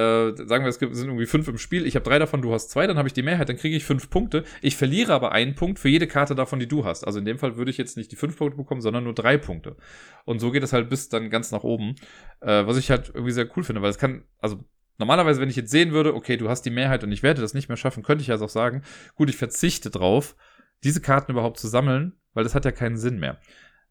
[0.00, 2.70] äh, sagen wir, es sind irgendwie fünf im Spiel, ich habe drei davon, du hast
[2.70, 4.44] zwei, dann habe ich die Mehrheit, dann kriege ich fünf Punkte.
[4.62, 7.06] Ich verliere aber einen Punkt für jede Karte davon, die du hast.
[7.06, 9.36] Also in dem Fall würde ich jetzt nicht die fünf Punkte bekommen, sondern nur drei
[9.36, 9.76] Punkte.
[10.24, 11.96] Und so geht es halt bis dann ganz nach oben.
[12.40, 14.64] Äh, was ich halt irgendwie sehr cool finde, weil es kann, also
[14.98, 17.54] normalerweise, wenn ich jetzt sehen würde, okay, du hast die Mehrheit und ich werde das
[17.54, 18.82] nicht mehr schaffen, könnte ich also auch sagen,
[19.14, 20.36] gut, ich verzichte drauf,
[20.84, 23.40] diese Karten überhaupt zu sammeln, weil das hat ja keinen Sinn mehr.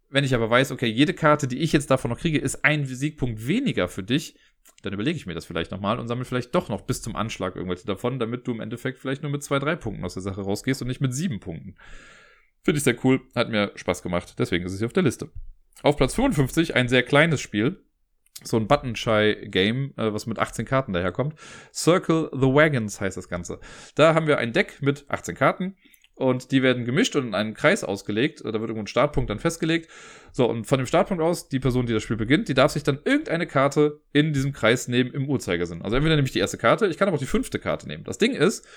[0.09, 2.85] Wenn ich aber weiß, okay, jede Karte, die ich jetzt davon noch kriege, ist ein
[2.85, 4.35] Siegpunkt weniger für dich,
[4.81, 7.55] dann überlege ich mir das vielleicht nochmal und sammle vielleicht doch noch bis zum Anschlag
[7.55, 10.41] irgendwelche davon, damit du im Endeffekt vielleicht nur mit zwei, drei Punkten aus der Sache
[10.41, 11.75] rausgehst und nicht mit sieben Punkten.
[12.63, 15.29] Finde ich sehr cool, hat mir Spaß gemacht, deswegen ist es hier auf der Liste.
[15.81, 17.83] Auf Platz 55 ein sehr kleines Spiel,
[18.43, 21.35] so ein Button-Shy-Game, äh, was mit 18 Karten daherkommt.
[21.73, 23.59] Circle the Wagons heißt das Ganze.
[23.95, 25.75] Da haben wir ein Deck mit 18 Karten
[26.19, 28.41] und die werden gemischt und in einen Kreis ausgelegt.
[28.41, 29.89] Da wird irgendwo ein Startpunkt dann festgelegt.
[30.33, 32.83] So, und von dem Startpunkt aus, die Person, die das Spiel beginnt, die darf sich
[32.83, 35.81] dann irgendeine Karte in diesem Kreis nehmen im Uhrzeigersinn.
[35.81, 38.03] Also entweder nehme ich die erste Karte, ich kann aber auch die fünfte Karte nehmen.
[38.03, 38.67] Das Ding ist,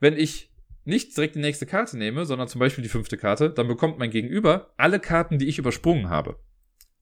[0.00, 0.50] wenn ich
[0.86, 4.10] nicht direkt die nächste Karte nehme, sondern zum Beispiel die fünfte Karte, dann bekommt mein
[4.10, 6.36] Gegenüber alle Karten, die ich übersprungen habe.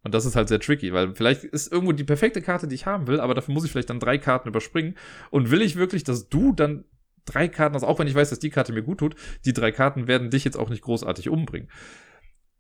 [0.03, 2.85] Und das ist halt sehr tricky, weil vielleicht ist irgendwo die perfekte Karte, die ich
[2.85, 4.97] haben will, aber dafür muss ich vielleicht dann drei Karten überspringen.
[5.31, 6.85] Und will ich wirklich, dass du dann
[7.25, 9.73] drei Karten, also auch wenn ich weiß, dass die Karte mir gut tut, die drei
[9.73, 11.69] Karten werden dich jetzt auch nicht großartig umbringen.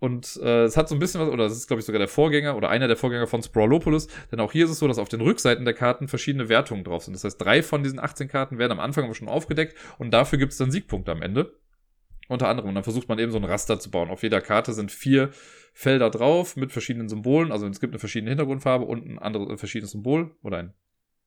[0.01, 2.09] Und äh, es hat so ein bisschen was, oder das ist, glaube ich, sogar der
[2.09, 5.09] Vorgänger oder einer der Vorgänger von Sprawlopolis, denn auch hier ist es so, dass auf
[5.09, 7.15] den Rückseiten der Karten verschiedene Wertungen drauf sind.
[7.15, 10.39] Das heißt, drei von diesen 18 Karten werden am Anfang aber schon aufgedeckt und dafür
[10.39, 11.55] gibt es dann Siegpunkte am Ende.
[12.29, 12.71] Unter anderem.
[12.71, 14.11] Und dann versucht man eben so ein Raster zu bauen.
[14.11, 15.31] Auf jeder Karte sind vier
[15.75, 17.53] Felder drauf mit verschiedenen Symbolen.
[17.53, 20.75] Also es gibt eine verschiedene Hintergrundfarbe und ein anderes, ein verschiedenes Symbol oder ein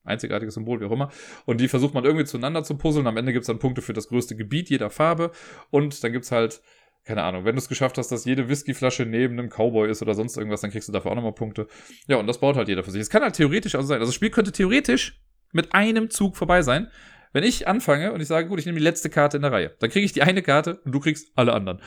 [0.08, 1.12] einzigartiges Symbol, wie auch immer.
[1.46, 3.08] Und die versucht man irgendwie zueinander zu puzzeln.
[3.08, 5.32] Am Ende gibt es dann Punkte für das größte Gebiet jeder Farbe.
[5.70, 6.62] Und dann gibt es halt,
[7.04, 10.14] keine Ahnung, wenn du es geschafft hast, dass jede Whiskyflasche neben einem Cowboy ist oder
[10.14, 11.68] sonst irgendwas, dann kriegst du dafür auch nochmal Punkte.
[12.08, 13.02] Ja, und das baut halt jeder für sich.
[13.02, 14.00] Es kann halt theoretisch also sein.
[14.00, 15.22] Also das Spiel könnte theoretisch
[15.54, 16.88] mit einem Zug vorbei sein.
[17.34, 19.76] Wenn ich anfange und ich sage, gut, ich nehme die letzte Karte in der Reihe,
[19.80, 21.82] dann kriege ich die eine Karte und du kriegst alle anderen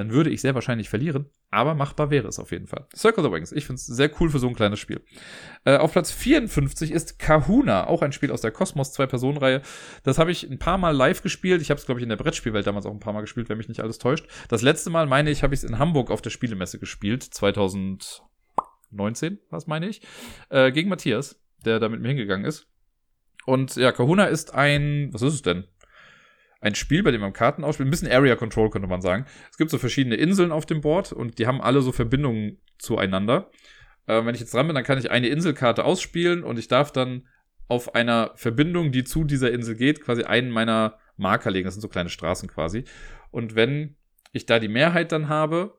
[0.00, 1.26] dann würde ich sehr wahrscheinlich verlieren.
[1.50, 2.86] Aber machbar wäre es auf jeden Fall.
[2.96, 3.52] Circle the Wings.
[3.52, 5.02] Ich finde es sehr cool für so ein kleines Spiel.
[5.64, 9.60] Äh, auf Platz 54 ist Kahuna, auch ein Spiel aus der Cosmos Zwei-Personen-Reihe.
[10.02, 11.60] Das habe ich ein paar Mal live gespielt.
[11.60, 13.58] Ich habe es, glaube ich, in der Brettspielwelt damals auch ein paar Mal gespielt, wenn
[13.58, 14.26] mich nicht alles täuscht.
[14.48, 17.22] Das letzte Mal, meine ich, habe ich es in Hamburg auf der Spielemesse gespielt.
[17.22, 20.00] 2019, was meine ich.
[20.48, 22.68] Äh, gegen Matthias, der da mit mir hingegangen ist.
[23.44, 25.64] Und ja, Kahuna ist ein, was ist es denn?
[26.60, 27.88] Ein Spiel, bei dem man Karten ausspielt.
[27.88, 29.24] Ein bisschen Area Control könnte man sagen.
[29.50, 33.50] Es gibt so verschiedene Inseln auf dem Board und die haben alle so Verbindungen zueinander.
[34.06, 36.92] Äh, wenn ich jetzt dran bin, dann kann ich eine Inselkarte ausspielen und ich darf
[36.92, 37.26] dann
[37.68, 41.66] auf einer Verbindung, die zu dieser Insel geht, quasi einen meiner Marker legen.
[41.66, 42.84] Das sind so kleine Straßen quasi.
[43.30, 43.96] Und wenn
[44.32, 45.78] ich da die Mehrheit dann habe,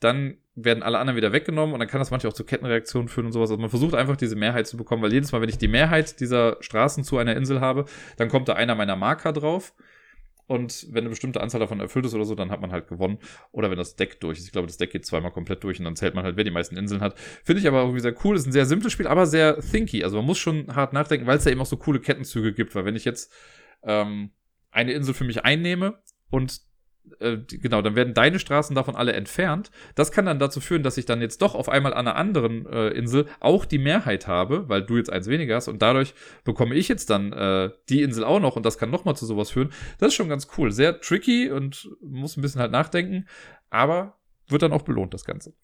[0.00, 3.26] dann werden alle anderen wieder weggenommen und dann kann das manchmal auch zu Kettenreaktionen führen
[3.26, 3.50] und sowas.
[3.50, 6.20] Also man versucht einfach diese Mehrheit zu bekommen, weil jedes Mal, wenn ich die Mehrheit
[6.20, 7.86] dieser Straßen zu einer Insel habe,
[8.16, 9.74] dann kommt da einer meiner Marker drauf
[10.46, 13.18] und wenn eine bestimmte Anzahl davon erfüllt ist oder so, dann hat man halt gewonnen.
[13.50, 14.44] Oder wenn das Deck durch ist.
[14.44, 16.50] Ich glaube, das Deck geht zweimal komplett durch und dann zählt man halt, wer die
[16.50, 17.18] meisten Inseln hat.
[17.44, 18.36] Finde ich aber irgendwie sehr cool.
[18.36, 20.04] Ist ein sehr simples Spiel, aber sehr thinky.
[20.04, 22.74] Also man muss schon hart nachdenken, weil es ja eben auch so coole Kettenzüge gibt.
[22.74, 23.32] Weil wenn ich jetzt
[23.82, 24.32] ähm,
[24.70, 25.98] eine Insel für mich einnehme
[26.30, 26.60] und
[27.20, 29.70] äh, genau, dann werden deine Straßen davon alle entfernt.
[29.94, 32.66] Das kann dann dazu führen, dass ich dann jetzt doch auf einmal an einer anderen
[32.66, 36.74] äh, Insel auch die Mehrheit habe, weil du jetzt eins weniger hast und dadurch bekomme
[36.74, 39.70] ich jetzt dann äh, die Insel auch noch und das kann nochmal zu sowas führen.
[39.98, 40.70] Das ist schon ganz cool.
[40.72, 43.26] Sehr tricky und muss ein bisschen halt nachdenken,
[43.70, 45.54] aber wird dann auch belohnt, das Ganze.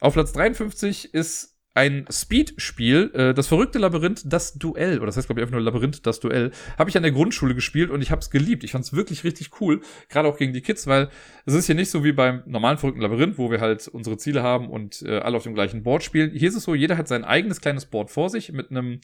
[0.00, 5.28] Auf Platz 53 ist ein Speed-Spiel, äh, das verrückte Labyrinth, das Duell, oder das heißt,
[5.28, 8.10] glaube ich, einfach nur Labyrinth, das Duell, habe ich an der Grundschule gespielt und ich
[8.10, 8.64] habe es geliebt.
[8.64, 11.10] Ich fand es wirklich richtig cool, gerade auch gegen die Kids, weil
[11.46, 14.42] es ist hier nicht so wie beim normalen verrückten Labyrinth, wo wir halt unsere Ziele
[14.42, 16.32] haben und äh, alle auf dem gleichen Board spielen.
[16.32, 19.00] Hier ist es so, jeder hat sein eigenes kleines Board vor sich mit einem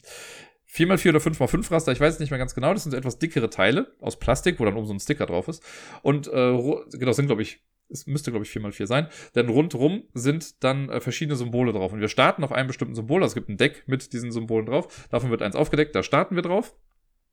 [0.69, 3.17] 4x4 oder 5x5 Raster, ich weiß es nicht mehr ganz genau, das sind so etwas
[3.17, 5.63] dickere Teile aus Plastik, wo dann oben so ein Sticker drauf ist.
[6.01, 6.57] Und äh,
[6.97, 10.99] genau, sind, glaube ich, es müsste, glaube ich, 4x4 sein, denn rundrum sind dann äh,
[10.99, 11.93] verschiedene Symbole drauf.
[11.93, 15.07] Und wir starten auf einem bestimmten Symbol, es gibt ein Deck mit diesen Symbolen drauf,
[15.09, 16.75] davon wird eins aufgedeckt, da starten wir drauf.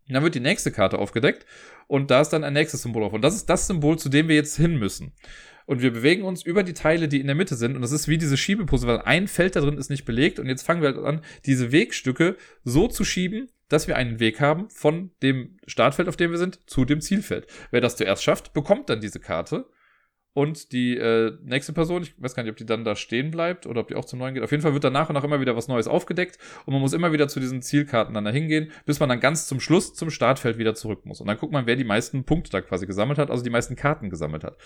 [0.08, 1.46] dann wird die nächste Karte aufgedeckt
[1.86, 3.12] und da ist dann ein nächstes Symbol drauf.
[3.12, 5.12] Und das ist das Symbol, zu dem wir jetzt hin müssen.
[5.66, 7.74] Und wir bewegen uns über die Teile, die in der Mitte sind.
[7.74, 10.38] Und das ist wie diese Schiebepuzzle, weil ein Feld da drin ist nicht belegt.
[10.38, 14.40] Und jetzt fangen wir halt an, diese Wegstücke so zu schieben, dass wir einen Weg
[14.40, 17.46] haben von dem Startfeld, auf dem wir sind, zu dem Zielfeld.
[17.70, 19.66] Wer das zuerst schafft, bekommt dann diese Karte.
[20.34, 23.66] Und die äh, nächste Person, ich weiß gar nicht, ob die dann da stehen bleibt
[23.66, 24.42] oder ob die auch zum neuen geht.
[24.42, 26.80] Auf jeden Fall wird dann nach und nach immer wieder was Neues aufgedeckt und man
[26.80, 29.94] muss immer wieder zu diesen Zielkarten dann da hingehen, bis man dann ganz zum Schluss
[29.94, 31.20] zum Startfeld wieder zurück muss.
[31.20, 33.76] Und dann guckt man, wer die meisten Punkte da quasi gesammelt hat, also die meisten
[33.76, 34.58] Karten gesammelt hat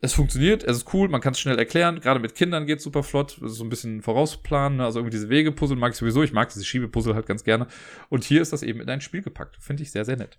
[0.00, 1.98] es funktioniert, es ist cool, man kann es schnell erklären.
[2.00, 3.36] Gerade mit Kindern geht super flott.
[3.40, 4.78] Das ist so ein bisschen vorausplanen.
[4.78, 4.84] Ne?
[4.84, 6.22] Also irgendwie diese Wegepuzzle mag ich sowieso.
[6.22, 7.66] Ich mag diese Schiebepuzzle halt ganz gerne.
[8.08, 9.56] Und hier ist das eben in ein Spiel gepackt.
[9.60, 10.38] Finde ich sehr, sehr nett.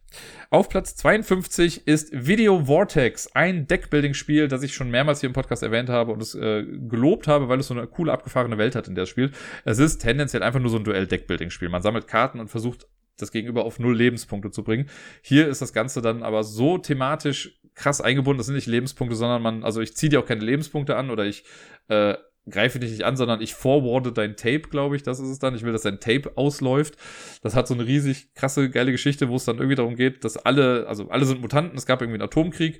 [0.49, 3.36] Auf Platz 52 ist Video Vortex.
[3.36, 7.28] Ein Deckbuilding-Spiel, das ich schon mehrmals hier im Podcast erwähnt habe und es äh, gelobt
[7.28, 9.36] habe, weil es so eine coole, abgefahrene Welt hat, in der es spielt.
[9.66, 11.68] Es ist tendenziell einfach nur so ein Duell-Deckbuilding-Spiel.
[11.68, 12.88] Man sammelt Karten und versucht
[13.22, 14.89] das Gegenüber auf null Lebenspunkte zu bringen.
[15.22, 18.38] Hier ist das Ganze dann aber so thematisch krass eingebunden.
[18.38, 21.26] Das sind nicht Lebenspunkte, sondern man, also ich ziehe dir auch keine Lebenspunkte an oder
[21.26, 21.43] ich
[21.88, 22.15] äh,
[22.49, 25.55] greife dich nicht an, sondern ich forwarde dein Tape, glaube ich, das ist es dann.
[25.55, 26.95] Ich will, dass dein Tape ausläuft.
[27.41, 30.38] Das hat so eine riesig krasse, geile Geschichte, wo es dann irgendwie darum geht, dass
[30.38, 32.80] alle, also alle sind Mutanten, es gab irgendwie einen Atomkrieg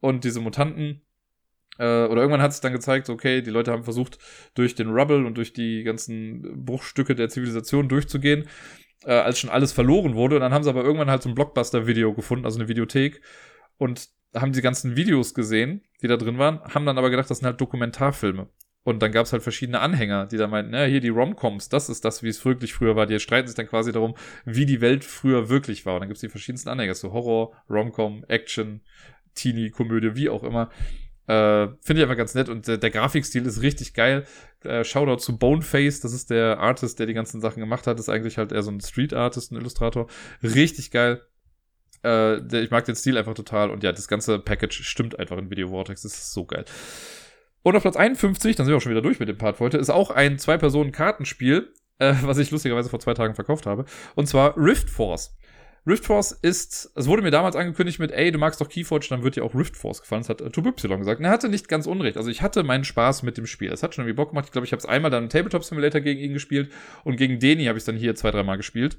[0.00, 1.02] und diese Mutanten
[1.78, 4.18] äh, oder irgendwann hat es dann gezeigt, okay, die Leute haben versucht,
[4.54, 8.46] durch den Rubble und durch die ganzen Bruchstücke der Zivilisation durchzugehen,
[9.04, 10.36] äh, als schon alles verloren wurde.
[10.36, 13.20] Und dann haben sie aber irgendwann halt so ein Blockbuster-Video gefunden, also eine Videothek.
[13.78, 17.38] Und haben die ganzen Videos gesehen, die da drin waren, haben dann aber gedacht, das
[17.38, 18.48] sind halt Dokumentarfilme.
[18.82, 21.90] Und dann gab es halt verschiedene Anhänger, die da meinten, ja, hier die Romcoms, das
[21.90, 23.06] ist das, wie es wirklich früher war.
[23.06, 25.94] Die streiten sich dann quasi darum, wie die Welt früher wirklich war.
[25.94, 28.80] Und dann gibt es die verschiedensten Anhänger, so Horror, Romcom, Action,
[29.34, 30.70] Teenie, Komödie, wie auch immer.
[31.30, 34.26] Äh, Finde ich einfach ganz nett und der, der Grafikstil ist richtig geil.
[34.64, 38.00] Äh, Shoutout zu Boneface, das ist der Artist, der die ganzen Sachen gemacht hat.
[38.00, 40.08] Ist eigentlich halt eher so ein Street Artist, ein Illustrator.
[40.42, 41.20] Richtig geil.
[42.02, 45.38] Äh, der, ich mag den Stil einfach total und ja, das ganze Package stimmt einfach
[45.38, 46.02] in Video Vortex.
[46.02, 46.64] Das ist so geil.
[47.62, 49.78] Und auf Platz 51, dann sind wir auch schon wieder durch mit dem Part heute,
[49.78, 53.84] ist auch ein Zwei-Personen-Kartenspiel, äh, was ich lustigerweise vor zwei Tagen verkauft habe.
[54.16, 55.36] Und zwar Rift Force.
[55.86, 59.22] Rift Force ist, es wurde mir damals angekündigt mit, ey, du magst doch Keyforge, dann
[59.22, 60.22] wird dir auch Rift Force gefallen.
[60.22, 61.20] Das hat äh, Tubuy gesagt.
[61.20, 62.16] Und er hatte nicht ganz unrecht.
[62.16, 63.72] Also ich hatte meinen Spaß mit dem Spiel.
[63.72, 64.46] Es hat schon irgendwie Bock gemacht.
[64.46, 66.70] Ich glaube, ich habe es einmal dann im Tabletop Simulator gegen ihn gespielt
[67.04, 68.98] und gegen Deni habe ich dann hier zwei, dreimal gespielt.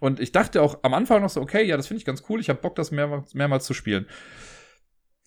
[0.00, 2.40] Und ich dachte auch am Anfang noch so, okay, ja, das finde ich ganz cool,
[2.40, 4.06] ich habe Bock, das mehrmals, mehrmals zu spielen.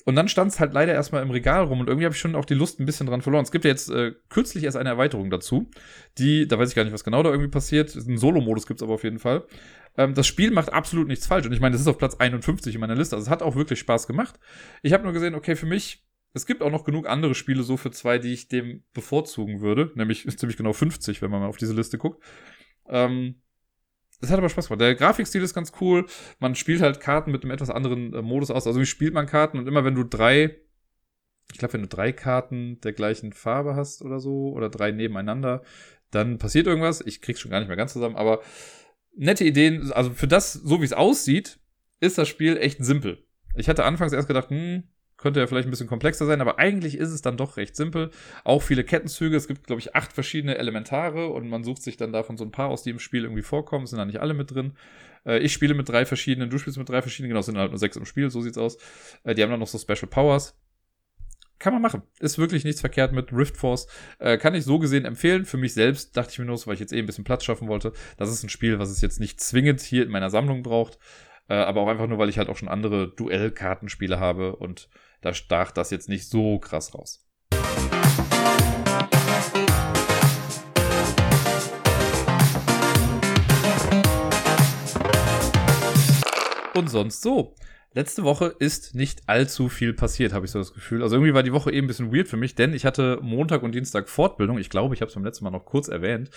[0.06, 2.36] Und dann stand es halt leider erstmal im Regal rum und irgendwie habe ich schon
[2.36, 3.43] auch die Lust ein bisschen dran verloren.
[3.43, 5.68] Es gibt ja jetzt äh, kürzlich erst eine Erweiterung dazu,
[6.20, 7.95] die, da weiß ich gar nicht, was genau da irgendwie passiert.
[7.95, 9.45] Ein Solo-Modus gibt's aber auf jeden Fall.
[9.97, 12.76] Ähm, das Spiel macht absolut nichts falsch und ich meine, das ist auf Platz 51
[12.76, 14.39] in meiner Liste, also es hat auch wirklich Spaß gemacht.
[14.84, 17.76] Ich habe nur gesehen, okay, für mich, es gibt auch noch genug andere Spiele so
[17.76, 21.58] für zwei, die ich dem bevorzugen würde, nämlich ziemlich genau 50, wenn man mal auf
[21.58, 22.24] diese Liste guckt.
[22.88, 23.41] Ähm,
[24.22, 24.82] das hat aber Spaß gemacht.
[24.82, 26.05] Der Grafikstil ist ganz cool.
[26.39, 28.68] Man spielt halt Karten mit einem etwas anderen äh, Modus aus.
[28.68, 30.55] Also wie spielt man Karten und immer wenn du drei,
[31.51, 35.63] ich glaube, wenn du drei Karten der gleichen Farbe hast oder so, oder drei nebeneinander,
[36.11, 37.01] dann passiert irgendwas.
[37.01, 38.41] Ich krieg's schon gar nicht mehr ganz zusammen, aber
[39.16, 39.91] nette Ideen.
[39.91, 41.59] Also für das, so wie es aussieht,
[41.99, 43.26] ist das Spiel echt simpel.
[43.55, 44.84] Ich hatte anfangs erst gedacht, hm,
[45.26, 48.11] könnte ja vielleicht ein bisschen komplexer sein, aber eigentlich ist es dann doch recht simpel.
[48.43, 49.36] Auch viele Kettenzüge.
[49.36, 52.51] Es gibt, glaube ich, acht verschiedene Elementare und man sucht sich dann davon so ein
[52.51, 53.88] paar aus, die im Spiel irgendwie vorkommen.
[53.88, 54.73] Sind da nicht alle mit drin.
[55.26, 57.80] Äh, ich spiele mit drei verschiedenen, du spielst mit drei verschiedenen, genau, sind halt nur
[57.80, 58.78] sechs im Spiel, so sieht's aus.
[59.23, 60.55] Äh, die haben dann noch so Special Powers.
[61.57, 62.03] Kann man machen.
[62.19, 63.88] Ist wirklich nichts verkehrt mit Rift Force.
[64.19, 65.45] Äh, kann ich so gesehen empfehlen.
[65.45, 67.67] Für mich selbst dachte ich mir nur, weil ich jetzt eh ein bisschen Platz schaffen
[67.67, 67.93] wollte.
[68.17, 70.99] Das ist ein Spiel, was es jetzt nicht zwingend hier in meiner Sammlung braucht.
[71.47, 74.88] Äh, aber auch einfach nur, weil ich halt auch schon andere Duellkartenspiele habe und
[75.26, 77.26] da stach das jetzt nicht so krass raus.
[86.76, 87.55] Und sonst so.
[87.93, 91.01] Letzte Woche ist nicht allzu viel passiert, habe ich so das Gefühl.
[91.01, 93.63] Also irgendwie war die Woche eben ein bisschen weird für mich, denn ich hatte Montag
[93.63, 94.59] und Dienstag Fortbildung.
[94.59, 96.30] Ich glaube, ich habe es beim letzten Mal noch kurz erwähnt.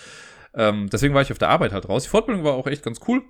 [0.55, 2.03] Ähm, deswegen war ich auf der Arbeit halt raus.
[2.05, 3.21] Die Fortbildung war auch echt ganz cool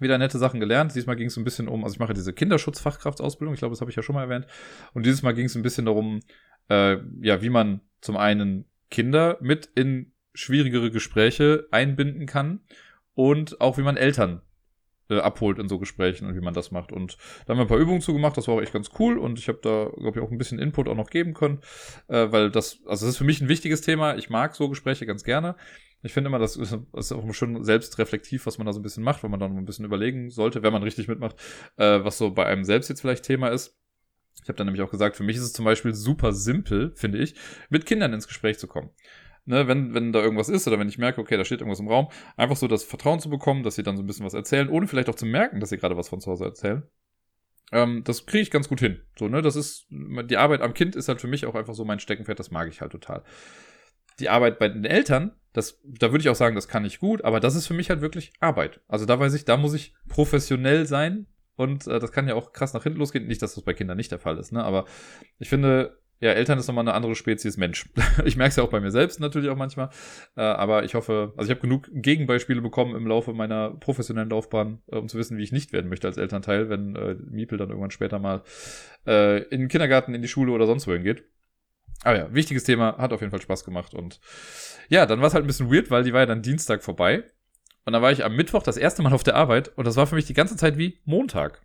[0.00, 0.94] wieder nette Sachen gelernt.
[0.94, 3.90] Diesmal ging es ein bisschen um, also ich mache diese Kinderschutzfachkraftausbildung, ich glaube, das habe
[3.90, 4.46] ich ja schon mal erwähnt.
[4.92, 6.20] Und dieses Mal ging es ein bisschen darum,
[6.68, 12.60] äh, ja, wie man zum einen Kinder mit in schwierigere Gespräche einbinden kann
[13.14, 14.42] und auch wie man Eltern
[15.10, 16.92] äh, abholt in so Gesprächen und wie man das macht.
[16.92, 19.38] Und da haben wir ein paar Übungen zugemacht, das war auch echt ganz cool und
[19.38, 21.60] ich habe da, glaube ich, auch ein bisschen Input auch noch geben können,
[22.08, 24.16] äh, weil das, also das ist für mich ein wichtiges Thema.
[24.16, 25.56] Ich mag so Gespräche ganz gerne.
[26.04, 26.72] Ich finde immer, das ist,
[27.12, 29.84] auch schon selbstreflektiv, was man da so ein bisschen macht, wenn man dann ein bisschen
[29.84, 31.36] überlegen sollte, wenn man richtig mitmacht,
[31.76, 33.76] äh, was so bei einem selbst jetzt vielleicht Thema ist.
[34.42, 37.18] Ich habe dann nämlich auch gesagt, für mich ist es zum Beispiel super simpel, finde
[37.18, 37.34] ich,
[37.70, 38.90] mit Kindern ins Gespräch zu kommen
[39.46, 41.88] ne, wenn, wenn da irgendwas ist oder wenn ich merke, okay, da steht irgendwas im
[41.88, 44.68] Raum, einfach so das Vertrauen zu bekommen, dass sie dann so ein bisschen was erzählen,
[44.68, 46.82] ohne vielleicht auch zu merken, dass sie gerade was von zu Hause erzählen.
[47.72, 49.00] Ähm, das kriege ich ganz gut hin.
[49.18, 51.84] So, ne, das ist, die Arbeit am Kind ist halt für mich auch einfach so
[51.84, 53.24] mein Steckenpferd, das mag ich halt total.
[54.20, 57.24] Die Arbeit bei den Eltern, Das, da würde ich auch sagen, das kann ich gut,
[57.24, 58.80] aber das ist für mich halt wirklich Arbeit.
[58.88, 62.52] Also da weiß ich, da muss ich professionell sein und äh, das kann ja auch
[62.52, 63.26] krass nach hinten losgehen.
[63.26, 64.64] Nicht, dass das bei Kindern nicht der Fall ist, ne?
[64.64, 64.86] Aber
[65.38, 67.88] ich finde, ja, Eltern ist nochmal eine andere Spezies Mensch.
[68.24, 69.90] ich merke es ja auch bei mir selbst natürlich auch manchmal.
[70.36, 74.80] Äh, aber ich hoffe, also ich habe genug Gegenbeispiele bekommen im Laufe meiner professionellen Laufbahn,
[74.90, 77.68] äh, um zu wissen, wie ich nicht werden möchte als Elternteil, wenn äh, Miepel dann
[77.68, 78.42] irgendwann später mal
[79.06, 81.24] äh, in den Kindergarten, in die Schule oder sonst wohin geht.
[82.02, 83.94] Aber ja, wichtiges Thema, hat auf jeden Fall Spaß gemacht.
[83.94, 84.20] Und
[84.88, 87.24] ja, dann war es halt ein bisschen weird, weil die war ja dann Dienstag vorbei.
[87.84, 90.06] Und dann war ich am Mittwoch das erste Mal auf der Arbeit und das war
[90.06, 91.62] für mich die ganze Zeit wie Montag.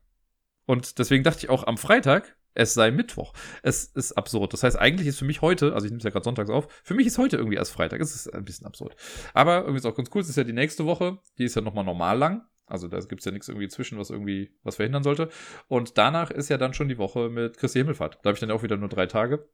[0.65, 3.33] Und deswegen dachte ich auch am Freitag, es sei Mittwoch.
[3.63, 4.53] Es ist absurd.
[4.53, 6.67] Das heißt, eigentlich ist für mich heute, also ich nehme es ja gerade sonntags auf,
[6.83, 8.01] für mich ist heute irgendwie erst Freitag.
[8.01, 8.95] Es ist ein bisschen absurd.
[9.33, 10.21] Aber irgendwie ist auch ganz cool.
[10.21, 11.19] Es ist ja die nächste Woche.
[11.37, 12.45] Die ist ja nochmal normal lang.
[12.65, 15.29] Also da gibt es ja nichts irgendwie zwischen, was irgendwie was verhindern sollte.
[15.67, 18.19] Und danach ist ja dann schon die Woche mit Christi Himmelfahrt.
[18.21, 19.47] Da habe ich dann auch wieder nur drei Tage.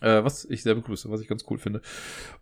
[0.00, 1.82] Äh, was ich sehr begrüße, was ich ganz cool finde.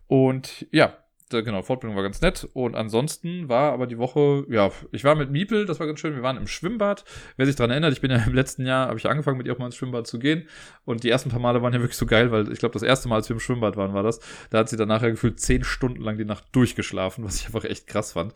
[0.07, 0.97] Und ja,
[1.29, 2.47] da, genau, Fortbildung war ganz nett.
[2.53, 6.15] Und ansonsten war aber die Woche, ja, ich war mit Miepel, das war ganz schön.
[6.15, 7.03] Wir waren im Schwimmbad.
[7.35, 9.53] Wer sich daran erinnert, ich bin ja im letzten Jahr, habe ich angefangen, mit ihr
[9.53, 10.47] auch mal ins Schwimmbad zu gehen.
[10.85, 13.09] Und die ersten paar Male waren ja wirklich so geil, weil ich glaube, das erste
[13.09, 14.19] Mal, als wir im Schwimmbad waren, war das.
[14.51, 17.65] Da hat sie dann nachher gefühlt zehn Stunden lang die Nacht durchgeschlafen, was ich einfach
[17.65, 18.33] echt krass fand.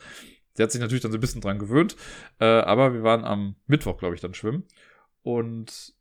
[0.53, 1.95] Sie hat sich natürlich dann so ein bisschen dran gewöhnt.
[2.39, 4.65] Äh, aber wir waren am Mittwoch, glaube ich, dann schwimmen.
[5.24, 5.93] Und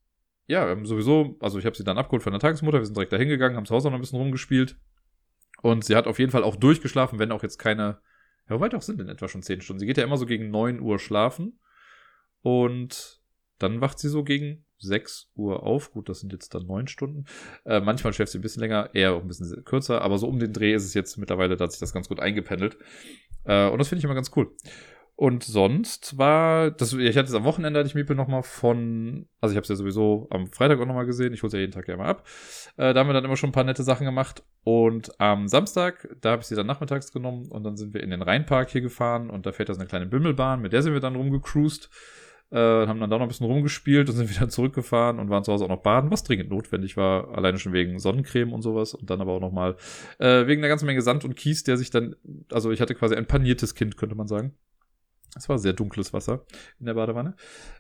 [0.51, 2.97] ja, wir haben sowieso, also ich habe sie dann abgeholt von der Tagesmutter, wir sind
[2.97, 4.77] direkt da hingegangen, haben zu Hause noch ein bisschen rumgespielt.
[5.63, 8.01] Und sie hat auf jeden Fall auch durchgeschlafen, wenn auch jetzt keine.
[8.49, 9.79] Ja, weit auch sind denn etwa schon zehn Stunden?
[9.79, 11.61] Sie geht ja immer so gegen neun Uhr schlafen.
[12.43, 13.21] Und
[13.59, 15.93] dann wacht sie so gegen sechs Uhr auf.
[15.93, 17.27] Gut, das sind jetzt dann neun Stunden.
[17.65, 20.41] Äh, manchmal schläft sie ein bisschen länger, eher auch ein bisschen kürzer, aber so um
[20.41, 22.77] den Dreh ist es jetzt mittlerweile, da hat sich das ganz gut eingependelt.
[23.45, 24.51] Äh, und das finde ich immer ganz cool.
[25.21, 29.53] Und sonst war, das, ich hatte es am Wochenende, hatte ich Miepel nochmal von, also
[29.53, 31.73] ich habe es ja sowieso am Freitag auch nochmal gesehen, ich hole es ja jeden
[31.73, 32.27] Tag ja mal ab.
[32.79, 34.43] Äh, da haben wir dann immer schon ein paar nette Sachen gemacht.
[34.65, 38.09] Und am Samstag, da habe ich sie dann nachmittags genommen und dann sind wir in
[38.09, 41.01] den Rheinpark hier gefahren und da fährt das eine kleine Bimmelbahn, mit der sind wir
[41.01, 41.91] dann rumgecruised.
[42.51, 45.53] Äh, haben dann da noch ein bisschen rumgespielt und sind wieder zurückgefahren und waren zu
[45.53, 49.11] Hause auch noch baden, was dringend notwendig war, alleine schon wegen Sonnencreme und sowas und
[49.11, 49.77] dann aber auch nochmal
[50.19, 52.17] äh, wegen einer ganzen Menge Sand und Kies, der sich dann,
[52.51, 54.55] also ich hatte quasi ein paniertes Kind, könnte man sagen.
[55.37, 56.45] Es war sehr dunkles Wasser
[56.79, 57.35] in der Badewanne.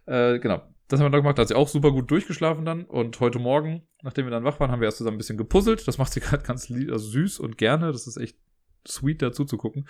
[0.06, 0.62] Äh, genau.
[0.88, 2.84] Das haben wir dann gemacht, da hat sie auch super gut durchgeschlafen dann.
[2.84, 5.86] Und heute Morgen, nachdem wir dann wach waren, haben wir erst zusammen ein bisschen gepuzzelt.
[5.86, 7.92] Das macht sie gerade ganz also süß und gerne.
[7.92, 8.36] Das ist echt
[8.88, 9.86] sweet dazu zu gucken.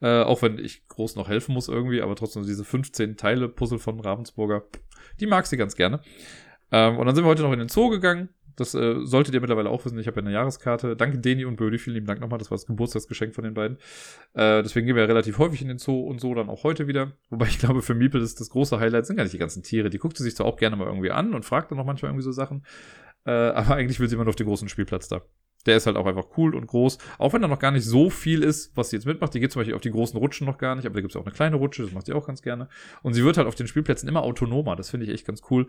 [0.00, 3.78] Äh, auch wenn ich groß noch helfen muss irgendwie, aber trotzdem diese 15 Teile Puzzle
[3.78, 4.64] von Ravensburger,
[5.20, 6.02] die mag sie ganz gerne.
[6.72, 8.28] Ähm, und dann sind wir heute noch in den Zoo gegangen.
[8.56, 9.98] Das äh, solltet ihr mittlerweile auch wissen.
[9.98, 10.96] Ich habe ja eine Jahreskarte.
[10.96, 11.78] Danke Deni und Bödi.
[11.78, 12.38] Vielen lieben Dank nochmal.
[12.38, 13.78] Das war das Geburtstagsgeschenk von den beiden.
[14.34, 16.86] Äh, deswegen gehen wir ja relativ häufig in den Zoo und so dann auch heute
[16.86, 17.12] wieder.
[17.30, 19.90] Wobei ich glaube, für Miepel ist das große Highlight sind gar nicht die ganzen Tiere.
[19.90, 22.10] Die guckt sie sich zwar auch gerne mal irgendwie an und fragt dann auch manchmal
[22.10, 22.64] irgendwie so Sachen.
[23.26, 25.22] Äh, aber eigentlich will sie immer nur auf den großen Spielplatz da.
[25.66, 26.98] Der ist halt auch einfach cool und groß.
[27.18, 29.32] Auch wenn da noch gar nicht so viel ist, was sie jetzt mitmacht.
[29.34, 31.16] Die geht zum Beispiel auf die großen Rutschen noch gar nicht, aber da gibt es
[31.16, 32.68] auch eine kleine Rutsche, das macht sie auch ganz gerne.
[33.02, 34.76] Und sie wird halt auf den Spielplätzen immer autonomer.
[34.76, 35.66] Das finde ich echt ganz cool.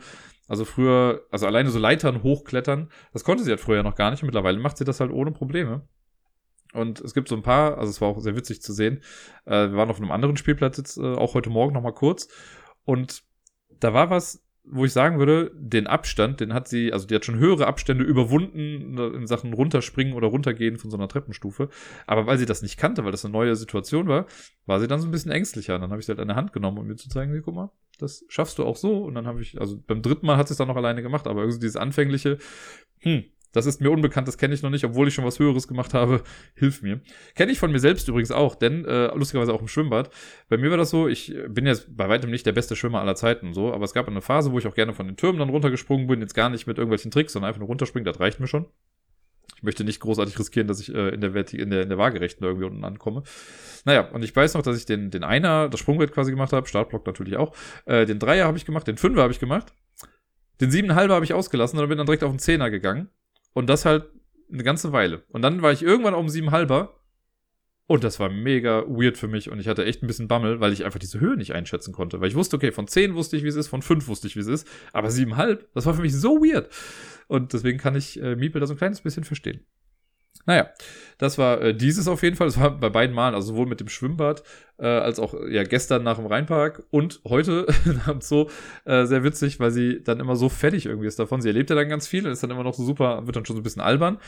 [0.47, 4.21] Also früher, also alleine so Leitern hochklettern, das konnte sie halt früher noch gar nicht.
[4.23, 5.87] Und mittlerweile macht sie das halt ohne Probleme.
[6.73, 9.01] Und es gibt so ein paar, also es war auch sehr witzig zu sehen.
[9.45, 12.27] Äh, wir waren auf einem anderen Spielplatz jetzt äh, auch heute Morgen noch mal kurz.
[12.83, 13.23] Und
[13.79, 17.25] da war was, wo ich sagen würde, den Abstand, den hat sie, also die hat
[17.25, 21.69] schon höhere Abstände überwunden in Sachen runterspringen oder runtergehen von so einer Treppenstufe.
[22.07, 24.25] Aber weil sie das nicht kannte, weil das eine neue Situation war,
[24.65, 25.75] war sie dann so ein bisschen ängstlicher.
[25.75, 27.55] Und dann habe ich sie halt an der Hand genommen, um mir zu zeigen, guck
[27.55, 29.03] mal, das schaffst du auch so.
[29.03, 31.27] Und dann habe ich, also beim dritten Mal hat sie es dann noch alleine gemacht,
[31.27, 32.37] aber irgendwie dieses anfängliche,
[32.99, 33.23] hm,
[33.55, 35.93] das ist mir unbekannt, das kenne ich noch nicht, obwohl ich schon was Höheres gemacht
[35.93, 36.23] habe.
[36.55, 36.99] Hilf mir.
[37.35, 40.09] Kenne ich von mir selbst übrigens auch, denn äh, lustigerweise auch im Schwimmbad.
[40.49, 43.15] Bei mir war das so, ich bin jetzt bei weitem nicht der beste Schwimmer aller
[43.15, 45.49] Zeiten so, aber es gab eine Phase, wo ich auch gerne von den Türmen dann
[45.49, 48.47] runtergesprungen bin, jetzt gar nicht mit irgendwelchen Tricks, sondern einfach nur runterspringen, das reicht mir
[48.47, 48.65] schon.
[49.55, 52.45] Ich möchte nicht großartig riskieren, dass ich äh, in, der in, der, in der Waagerechten
[52.45, 53.23] irgendwie unten ankomme.
[53.85, 56.67] Naja, und ich weiß noch, dass ich den, den Einer, das Sprungbrett quasi gemacht habe,
[56.67, 57.55] Startblock natürlich auch.
[57.85, 59.73] Äh, den Dreier habe ich gemacht, den Fünfer habe ich gemacht.
[60.61, 63.09] Den Siebenhalber habe ich ausgelassen und bin dann direkt auf den Zehner gegangen.
[63.55, 64.09] Und das halt
[64.51, 65.23] eine ganze Weile.
[65.29, 66.99] Und dann war ich irgendwann um sieben halber.
[67.87, 70.73] Und das war mega weird für mich und ich hatte echt ein bisschen Bammel, weil
[70.73, 72.19] ich einfach diese Höhe nicht einschätzen konnte.
[72.19, 74.35] Weil ich wusste, okay, von zehn wusste ich, wie es ist, von fünf wusste ich,
[74.35, 76.67] wie es ist, aber siebenhalb, das war für mich so weird.
[77.27, 79.65] Und deswegen kann ich äh, Miepel da so ein kleines bisschen verstehen.
[80.45, 80.69] Naja,
[81.17, 82.47] das war äh, dieses auf jeden Fall.
[82.47, 84.43] Das war bei beiden Malen, also sowohl mit dem Schwimmbad
[84.77, 87.65] äh, als auch ja gestern nach dem Rheinpark und heute
[88.05, 88.49] nach Zoo
[88.85, 91.41] äh, sehr witzig, weil sie dann immer so fertig irgendwie ist davon.
[91.41, 93.45] Sie erlebt ja dann ganz viel und ist dann immer noch so super, wird dann
[93.45, 94.19] schon so ein bisschen albern.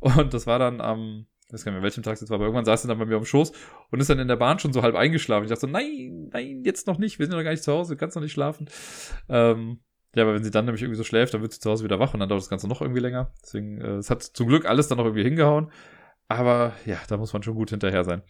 [0.00, 2.36] Und das war dann am, ich weiß gar nicht mehr, welchem Tag es jetzt war,
[2.36, 3.52] aber irgendwann saß sie dann bei mir am Schoß
[3.90, 5.44] und ist dann in der Bahn schon so halb eingeschlafen.
[5.44, 7.72] Ich dachte so, nein, nein, jetzt noch nicht, wir sind ja noch gar nicht zu
[7.72, 8.68] Hause, du kannst noch nicht schlafen.
[9.28, 9.80] Ähm,
[10.14, 12.00] ja, aber wenn sie dann nämlich irgendwie so schläft, dann wird sie zu Hause wieder
[12.00, 13.32] wach und dann dauert das Ganze noch irgendwie länger.
[13.42, 15.70] Deswegen, äh, es hat zum Glück alles dann noch irgendwie hingehauen.
[16.28, 18.22] Aber ja, da muss man schon gut hinterher sein.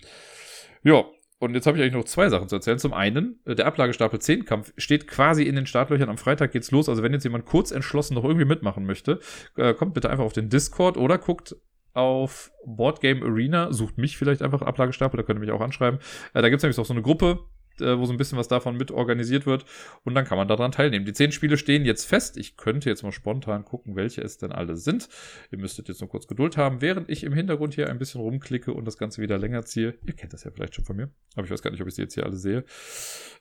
[0.83, 1.05] Ja,
[1.41, 2.79] und jetzt habe ich eigentlich noch zwei Sachen zu erzählen.
[2.79, 6.09] Zum einen, äh, der Ablagestapel 10 Kampf steht quasi in den Startlöchern.
[6.09, 6.89] Am Freitag geht's los.
[6.89, 9.21] Also wenn jetzt jemand kurz entschlossen noch irgendwie mitmachen möchte,
[9.57, 11.57] äh, kommt bitte einfach auf den Discord oder guckt
[11.95, 16.01] auf Boardgame Arena, sucht mich vielleicht einfach Ablagestapel, da könnt ihr mich auch anschreiben.
[16.35, 17.41] Äh, da gibt's nämlich auch so eine Gruppe,
[17.81, 19.65] wo so ein bisschen was davon mit organisiert wird.
[20.05, 21.05] Und dann kann man daran teilnehmen.
[21.05, 22.37] Die zehn Spiele stehen jetzt fest.
[22.37, 25.09] Ich könnte jetzt mal spontan gucken, welche es denn alle sind.
[25.51, 28.73] Ihr müsstet jetzt nur kurz Geduld haben, während ich im Hintergrund hier ein bisschen rumklicke
[28.73, 29.95] und das Ganze wieder länger ziehe.
[30.07, 31.11] Ihr kennt das ja vielleicht schon von mir.
[31.35, 32.65] Aber ich weiß gar nicht, ob ich sie jetzt hier alle sehe.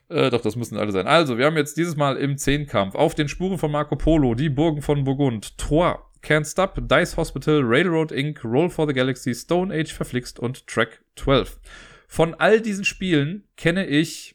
[0.08, 1.06] Äh, doch, das müssen alle sein.
[1.06, 4.48] Also, wir haben jetzt dieses Mal im Zehnkampf auf den Spuren von Marco Polo, die
[4.48, 9.72] Burgen von Burgund, Troyes, Can't Stop, Dice Hospital, Railroad Inc., Roll for the Galaxy, Stone
[9.72, 11.58] Age Verflixt und Track 12.
[12.08, 14.34] Von all diesen Spielen kenne ich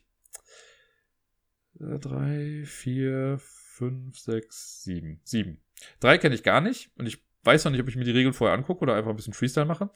[1.80, 5.20] äh, drei, vier, fünf, sechs, sieben.
[5.24, 5.60] Sieben.
[6.00, 8.34] Drei kenne ich gar nicht und ich weiß noch nicht, ob ich mir die Regeln
[8.34, 9.90] vorher angucke oder einfach ein bisschen Freestyle mache.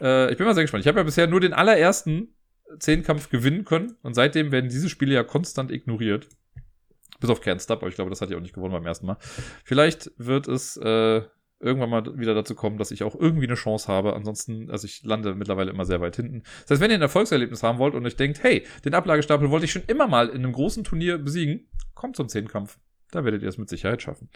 [0.00, 0.84] Äh, ich bin mal sehr gespannt.
[0.84, 2.36] Ich habe ja bisher nur den allerersten
[2.78, 6.28] Zehnkampf gewinnen können und seitdem werden diese Spiele ja konstant ignoriert.
[7.18, 9.16] Bis auf Kernstop, aber ich glaube, das hat ja auch nicht gewonnen beim ersten Mal.
[9.64, 11.22] Vielleicht wird es äh,
[11.62, 14.14] irgendwann mal wieder dazu kommen, dass ich auch irgendwie eine Chance habe.
[14.14, 16.42] Ansonsten, also ich lande mittlerweile immer sehr weit hinten.
[16.62, 19.64] Das heißt, wenn ihr ein Erfolgserlebnis haben wollt und euch denkt, hey, den Ablagestapel wollte
[19.64, 22.78] ich schon immer mal in einem großen Turnier besiegen, kommt zum Zehnkampf.
[23.10, 24.28] Da werdet ihr es mit Sicherheit schaffen.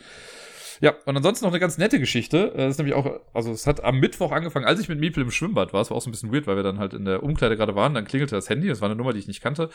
[0.81, 2.53] Ja, und ansonsten noch eine ganz nette Geschichte.
[2.55, 5.31] Das ist nämlich auch, also es hat am Mittwoch angefangen, als ich mit Miepel im
[5.31, 5.81] Schwimmbad war.
[5.81, 7.74] Es war auch so ein bisschen weird, weil wir dann halt in der Umkleide gerade
[7.74, 7.94] waren.
[7.94, 8.69] Dann klingelte das Handy.
[8.69, 9.70] Das war eine Nummer, die ich nicht kannte.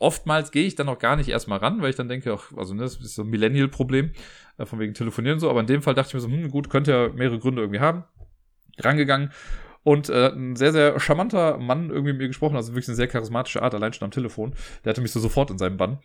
[0.00, 2.74] Oftmals gehe ich dann auch gar nicht erstmal ran, weil ich dann denke, ach, also
[2.74, 4.12] ne, das ist so ein Millennial-Problem,
[4.58, 5.50] äh, von wegen Telefonieren und so.
[5.50, 7.80] Aber in dem Fall dachte ich mir so, hm, gut, könnte ja mehrere Gründe irgendwie
[7.80, 8.04] haben.
[8.78, 9.30] Rangegangen
[9.82, 13.08] und äh, ein sehr, sehr charmanter Mann irgendwie mit mir gesprochen, also wirklich eine sehr
[13.08, 14.54] charismatische Art, allein schon am Telefon.
[14.84, 15.98] Der hatte mich so sofort in seinem Bann.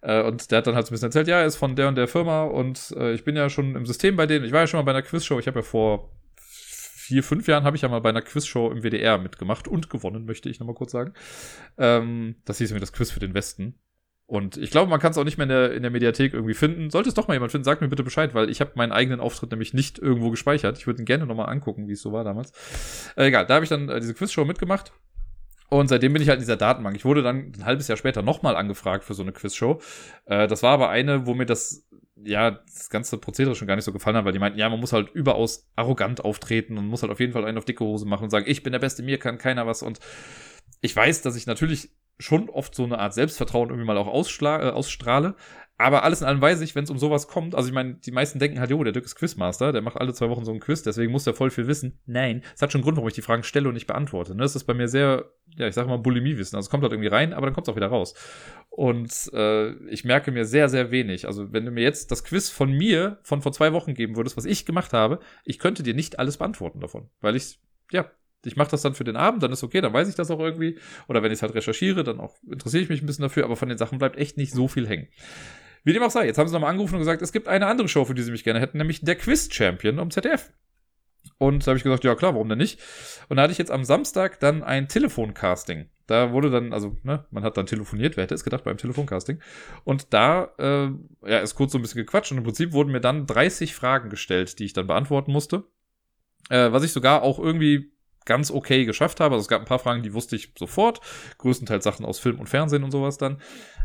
[0.00, 1.88] Äh, und der hat dann halt so ein bisschen erzählt, ja, er ist von der
[1.88, 4.44] und der Firma und äh, ich bin ja schon im System bei denen.
[4.44, 5.38] Ich war ja schon mal bei einer Quizshow.
[5.38, 6.10] Ich habe ja vor
[7.10, 10.26] vier, fünf Jahren habe ich ja mal bei einer Quizshow im WDR mitgemacht und gewonnen,
[10.26, 11.12] möchte ich nochmal kurz sagen.
[11.76, 13.74] Ähm, das hieß mir das Quiz für den Westen.
[14.26, 16.54] Und ich glaube, man kann es auch nicht mehr in der, in der Mediathek irgendwie
[16.54, 16.88] finden.
[16.90, 19.18] Sollte es doch mal jemand finden, sagt mir bitte Bescheid, weil ich habe meinen eigenen
[19.18, 20.78] Auftritt nämlich nicht irgendwo gespeichert.
[20.78, 22.52] Ich würde ihn gerne nochmal angucken, wie es so war damals.
[23.16, 24.92] Äh, egal, da habe ich dann äh, diese Quizshow mitgemacht.
[25.70, 26.96] Und seitdem bin ich halt in dieser Datenbank.
[26.96, 29.80] Ich wurde dann ein halbes Jahr später nochmal angefragt für so eine Quizshow.
[30.26, 31.86] Äh, das war aber eine, wo mir das
[32.24, 34.80] ja, das ganze Prozedere schon gar nicht so gefallen hat, weil die meinten, ja, man
[34.80, 38.06] muss halt überaus arrogant auftreten und muss halt auf jeden Fall einen auf dicke Hose
[38.06, 39.82] machen und sagen, ich bin der Beste, mir kann keiner was.
[39.82, 40.00] Und
[40.80, 44.70] ich weiß, dass ich natürlich schon oft so eine Art Selbstvertrauen irgendwie mal auch äh,
[44.70, 45.34] ausstrahle,
[45.80, 48.10] aber alles in allem weiß ich, wenn es um sowas kommt, also ich meine, die
[48.10, 50.60] meisten denken halt, jo, der Dirk ist Quizmaster, der macht alle zwei Wochen so einen
[50.60, 51.98] Quiz, deswegen muss der voll viel wissen.
[52.06, 54.34] Nein, es hat schon einen Grund, warum ich die Fragen stelle und nicht beantworte.
[54.34, 54.42] Ne?
[54.42, 56.54] Das ist bei mir sehr, ja, ich sag mal, Bulimie-Wissen.
[56.56, 58.14] Also es kommt halt irgendwie rein, aber dann kommt es auch wieder raus.
[58.68, 61.26] Und äh, ich merke mir sehr, sehr wenig.
[61.26, 64.36] Also wenn du mir jetzt das Quiz von mir von vor zwei Wochen geben würdest,
[64.36, 67.58] was ich gemacht habe, ich könnte dir nicht alles beantworten davon, weil ich,
[67.90, 68.10] ja,
[68.44, 70.40] ich mache das dann für den Abend, dann ist okay, dann weiß ich das auch
[70.40, 70.78] irgendwie.
[71.08, 73.56] Oder wenn ich es halt recherchiere, dann auch interessiere ich mich ein bisschen dafür, aber
[73.56, 75.08] von den Sachen bleibt echt nicht so viel hängen.
[75.84, 77.88] Wie dem auch sei, jetzt haben sie nochmal angerufen und gesagt, es gibt eine andere
[77.88, 80.52] Show, für die sie mich gerne hätten, nämlich der Quiz-Champion um ZDF.
[81.38, 82.80] Und da habe ich gesagt, ja klar, warum denn nicht?
[83.28, 85.88] Und da hatte ich jetzt am Samstag dann ein Telefoncasting.
[86.06, 89.40] Da wurde dann, also, ne, man hat dann telefoniert, wer hätte es gedacht beim Telefoncasting.
[89.84, 90.90] Und da, äh,
[91.28, 94.10] ja, ist kurz so ein bisschen gequatscht und im Prinzip wurden mir dann 30 Fragen
[94.10, 95.64] gestellt, die ich dann beantworten musste.
[96.48, 97.92] Äh, was ich sogar auch irgendwie
[98.30, 99.34] ganz okay geschafft habe.
[99.34, 101.00] Also es gab ein paar Fragen, die wusste ich sofort.
[101.38, 103.42] Größtenteils Sachen aus Film und Fernsehen und sowas dann.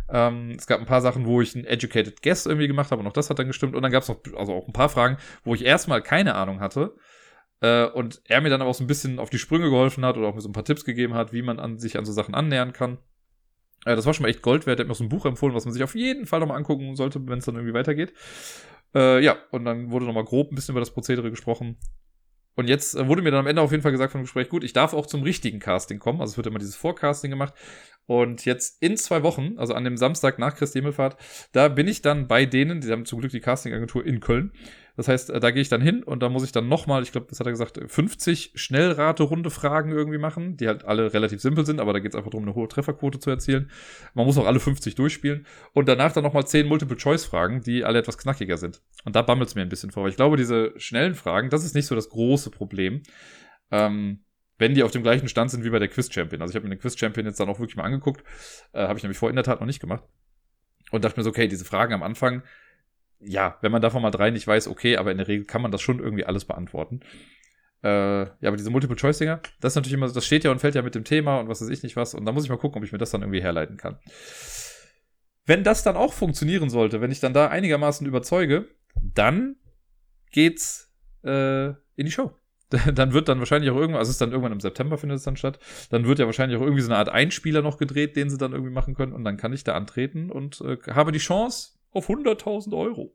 [0.07, 3.07] Ähm, es gab ein paar Sachen, wo ich einen Educated Guess irgendwie gemacht habe und
[3.07, 3.75] auch das hat dann gestimmt.
[3.75, 6.59] Und dann gab es noch also auch ein paar Fragen, wo ich erstmal keine Ahnung
[6.59, 6.93] hatte.
[7.59, 10.15] Äh, und er mir dann aber auch so ein bisschen auf die Sprünge geholfen hat
[10.15, 12.11] oder auch mir so ein paar Tipps gegeben hat, wie man an, sich an so
[12.11, 12.99] Sachen annähern kann.
[13.85, 14.77] Äh, das war schon mal echt Gold wert.
[14.77, 16.57] Er hat mir auch so ein Buch empfohlen, was man sich auf jeden Fall nochmal
[16.57, 18.13] angucken sollte, wenn es dann irgendwie weitergeht.
[18.93, 21.77] Äh, ja, und dann wurde nochmal grob ein bisschen über das Prozedere gesprochen.
[22.55, 24.63] Und jetzt äh, wurde mir dann am Ende auf jeden Fall gesagt vom Gespräch, gut,
[24.63, 26.21] ich darf auch zum richtigen Casting kommen.
[26.21, 27.53] Also es wird immer dieses Vorcasting gemacht.
[28.07, 31.17] Und jetzt in zwei Wochen, also an dem Samstag nach Christi Himmelfahrt,
[31.51, 34.51] da bin ich dann bei denen, die haben zum Glück die Castingagentur in Köln.
[34.95, 37.11] Das heißt, äh, da gehe ich dann hin und da muss ich dann nochmal, ich
[37.11, 41.79] glaube, das hat er gesagt, 50 Schnellrate-Runde-Fragen irgendwie machen, die halt alle relativ simpel sind,
[41.79, 43.69] aber da geht es einfach darum, eine hohe Trefferquote zu erzielen.
[44.13, 48.17] Man muss auch alle 50 durchspielen und danach dann nochmal 10 Multiple-Choice-Fragen, die alle etwas
[48.17, 48.81] knackiger sind.
[49.03, 51.65] Und da bammelt es mir ein bisschen vor, weil ich glaube, diese schnellen Fragen, das
[51.65, 53.03] ist nicht so das große Problem.
[53.71, 54.21] Ähm,
[54.57, 56.41] wenn die auf dem gleichen Stand sind wie bei der Quiz-Champion.
[56.41, 58.23] Also ich habe mir den Quiz-Champion jetzt dann auch wirklich mal angeguckt.
[58.71, 60.03] Äh, habe ich nämlich vor in der Tat noch nicht gemacht.
[60.91, 62.43] Und dachte mir so, okay, diese Fragen am Anfang,
[63.25, 65.71] ja, wenn man davon mal drei nicht weiß, okay, aber in der Regel kann man
[65.71, 67.01] das schon irgendwie alles beantworten.
[67.83, 70.81] Äh, ja, aber diese Multiple-Choice-Dinger, das ist natürlich immer, das steht ja und fällt ja
[70.81, 72.13] mit dem Thema und was weiß ich nicht was.
[72.13, 73.99] Und da muss ich mal gucken, ob ich mir das dann irgendwie herleiten kann.
[75.45, 79.57] Wenn das dann auch funktionieren sollte, wenn ich dann da einigermaßen überzeuge, dann
[80.31, 80.91] geht's
[81.23, 82.31] äh, in die Show.
[82.93, 85.23] dann wird dann wahrscheinlich auch irgendwann, also es ist dann irgendwann im September findet es
[85.23, 85.59] dann statt,
[85.91, 88.53] dann wird ja wahrscheinlich auch irgendwie so eine Art Einspieler noch gedreht, den sie dann
[88.53, 92.09] irgendwie machen können und dann kann ich da antreten und äh, habe die Chance auf
[92.09, 93.13] 100.000 Euro.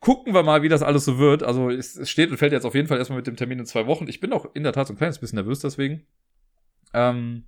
[0.00, 1.42] Gucken wir mal, wie das alles so wird.
[1.42, 3.86] Also es, steht und fällt jetzt auf jeden Fall erstmal mit dem Termin in zwei
[3.86, 4.08] Wochen.
[4.08, 6.06] Ich bin auch in der Tat so ein kleines bisschen nervös deswegen.
[6.94, 7.44] Ähm,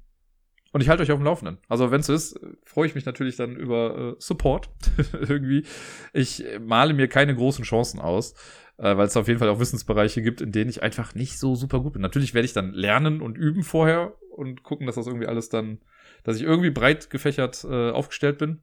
[0.73, 1.59] und ich halte euch auf dem Laufenden.
[1.69, 4.70] Also wenn es ist, freue ich mich natürlich dann über äh, Support
[5.12, 5.64] irgendwie.
[6.12, 8.35] Ich male mir keine großen Chancen aus
[8.82, 11.55] äh, weil es auf jeden Fall auch Wissensbereiche gibt, in denen ich einfach nicht so
[11.55, 12.02] super gut bin.
[12.02, 15.78] Natürlich werde ich dann lernen und üben vorher und gucken, dass das irgendwie alles dann,
[16.24, 18.60] dass ich irgendwie breit gefächert äh, aufgestellt bin.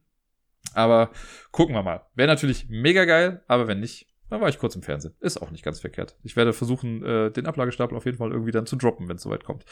[0.74, 1.10] Aber
[1.50, 2.06] gucken wir mal.
[2.14, 5.14] Wäre natürlich mega geil, aber wenn nicht, dann war ich kurz im Fernsehen.
[5.20, 6.16] Ist auch nicht ganz verkehrt.
[6.22, 9.22] Ich werde versuchen, äh, den Ablagestapel auf jeden Fall irgendwie dann zu droppen, wenn es
[9.22, 9.64] soweit kommt.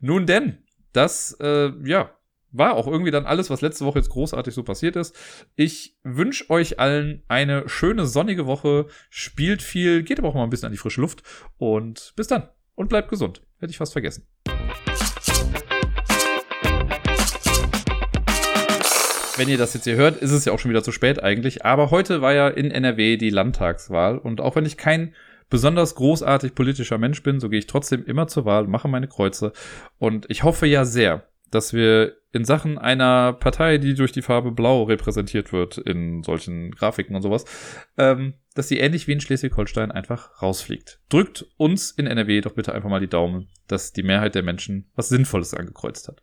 [0.00, 0.58] Nun denn,
[0.92, 2.10] das, äh, ja,
[2.54, 5.16] war auch irgendwie dann alles, was letzte Woche jetzt großartig so passiert ist.
[5.56, 8.86] Ich wünsche euch allen eine schöne sonnige Woche.
[9.10, 11.24] Spielt viel, geht aber auch mal ein bisschen an die frische Luft.
[11.56, 12.48] Und bis dann.
[12.76, 13.42] Und bleibt gesund.
[13.58, 14.26] Hätte ich fast vergessen.
[19.36, 21.64] Wenn ihr das jetzt hier hört, ist es ja auch schon wieder zu spät eigentlich.
[21.64, 24.16] Aber heute war ja in NRW die Landtagswahl.
[24.16, 25.12] Und auch wenn ich kein
[25.50, 29.52] besonders großartig politischer Mensch bin, so gehe ich trotzdem immer zur Wahl, mache meine Kreuze.
[29.98, 34.52] Und ich hoffe ja sehr, dass wir in Sachen einer Partei, die durch die Farbe
[34.52, 37.44] Blau repräsentiert wird in solchen Grafiken und sowas,
[37.98, 41.00] ähm, dass sie ähnlich wie in Schleswig-Holstein einfach rausfliegt.
[41.08, 44.90] Drückt uns in NRW doch bitte einfach mal die Daumen, dass die Mehrheit der Menschen
[44.94, 46.22] was Sinnvolles angekreuzt hat.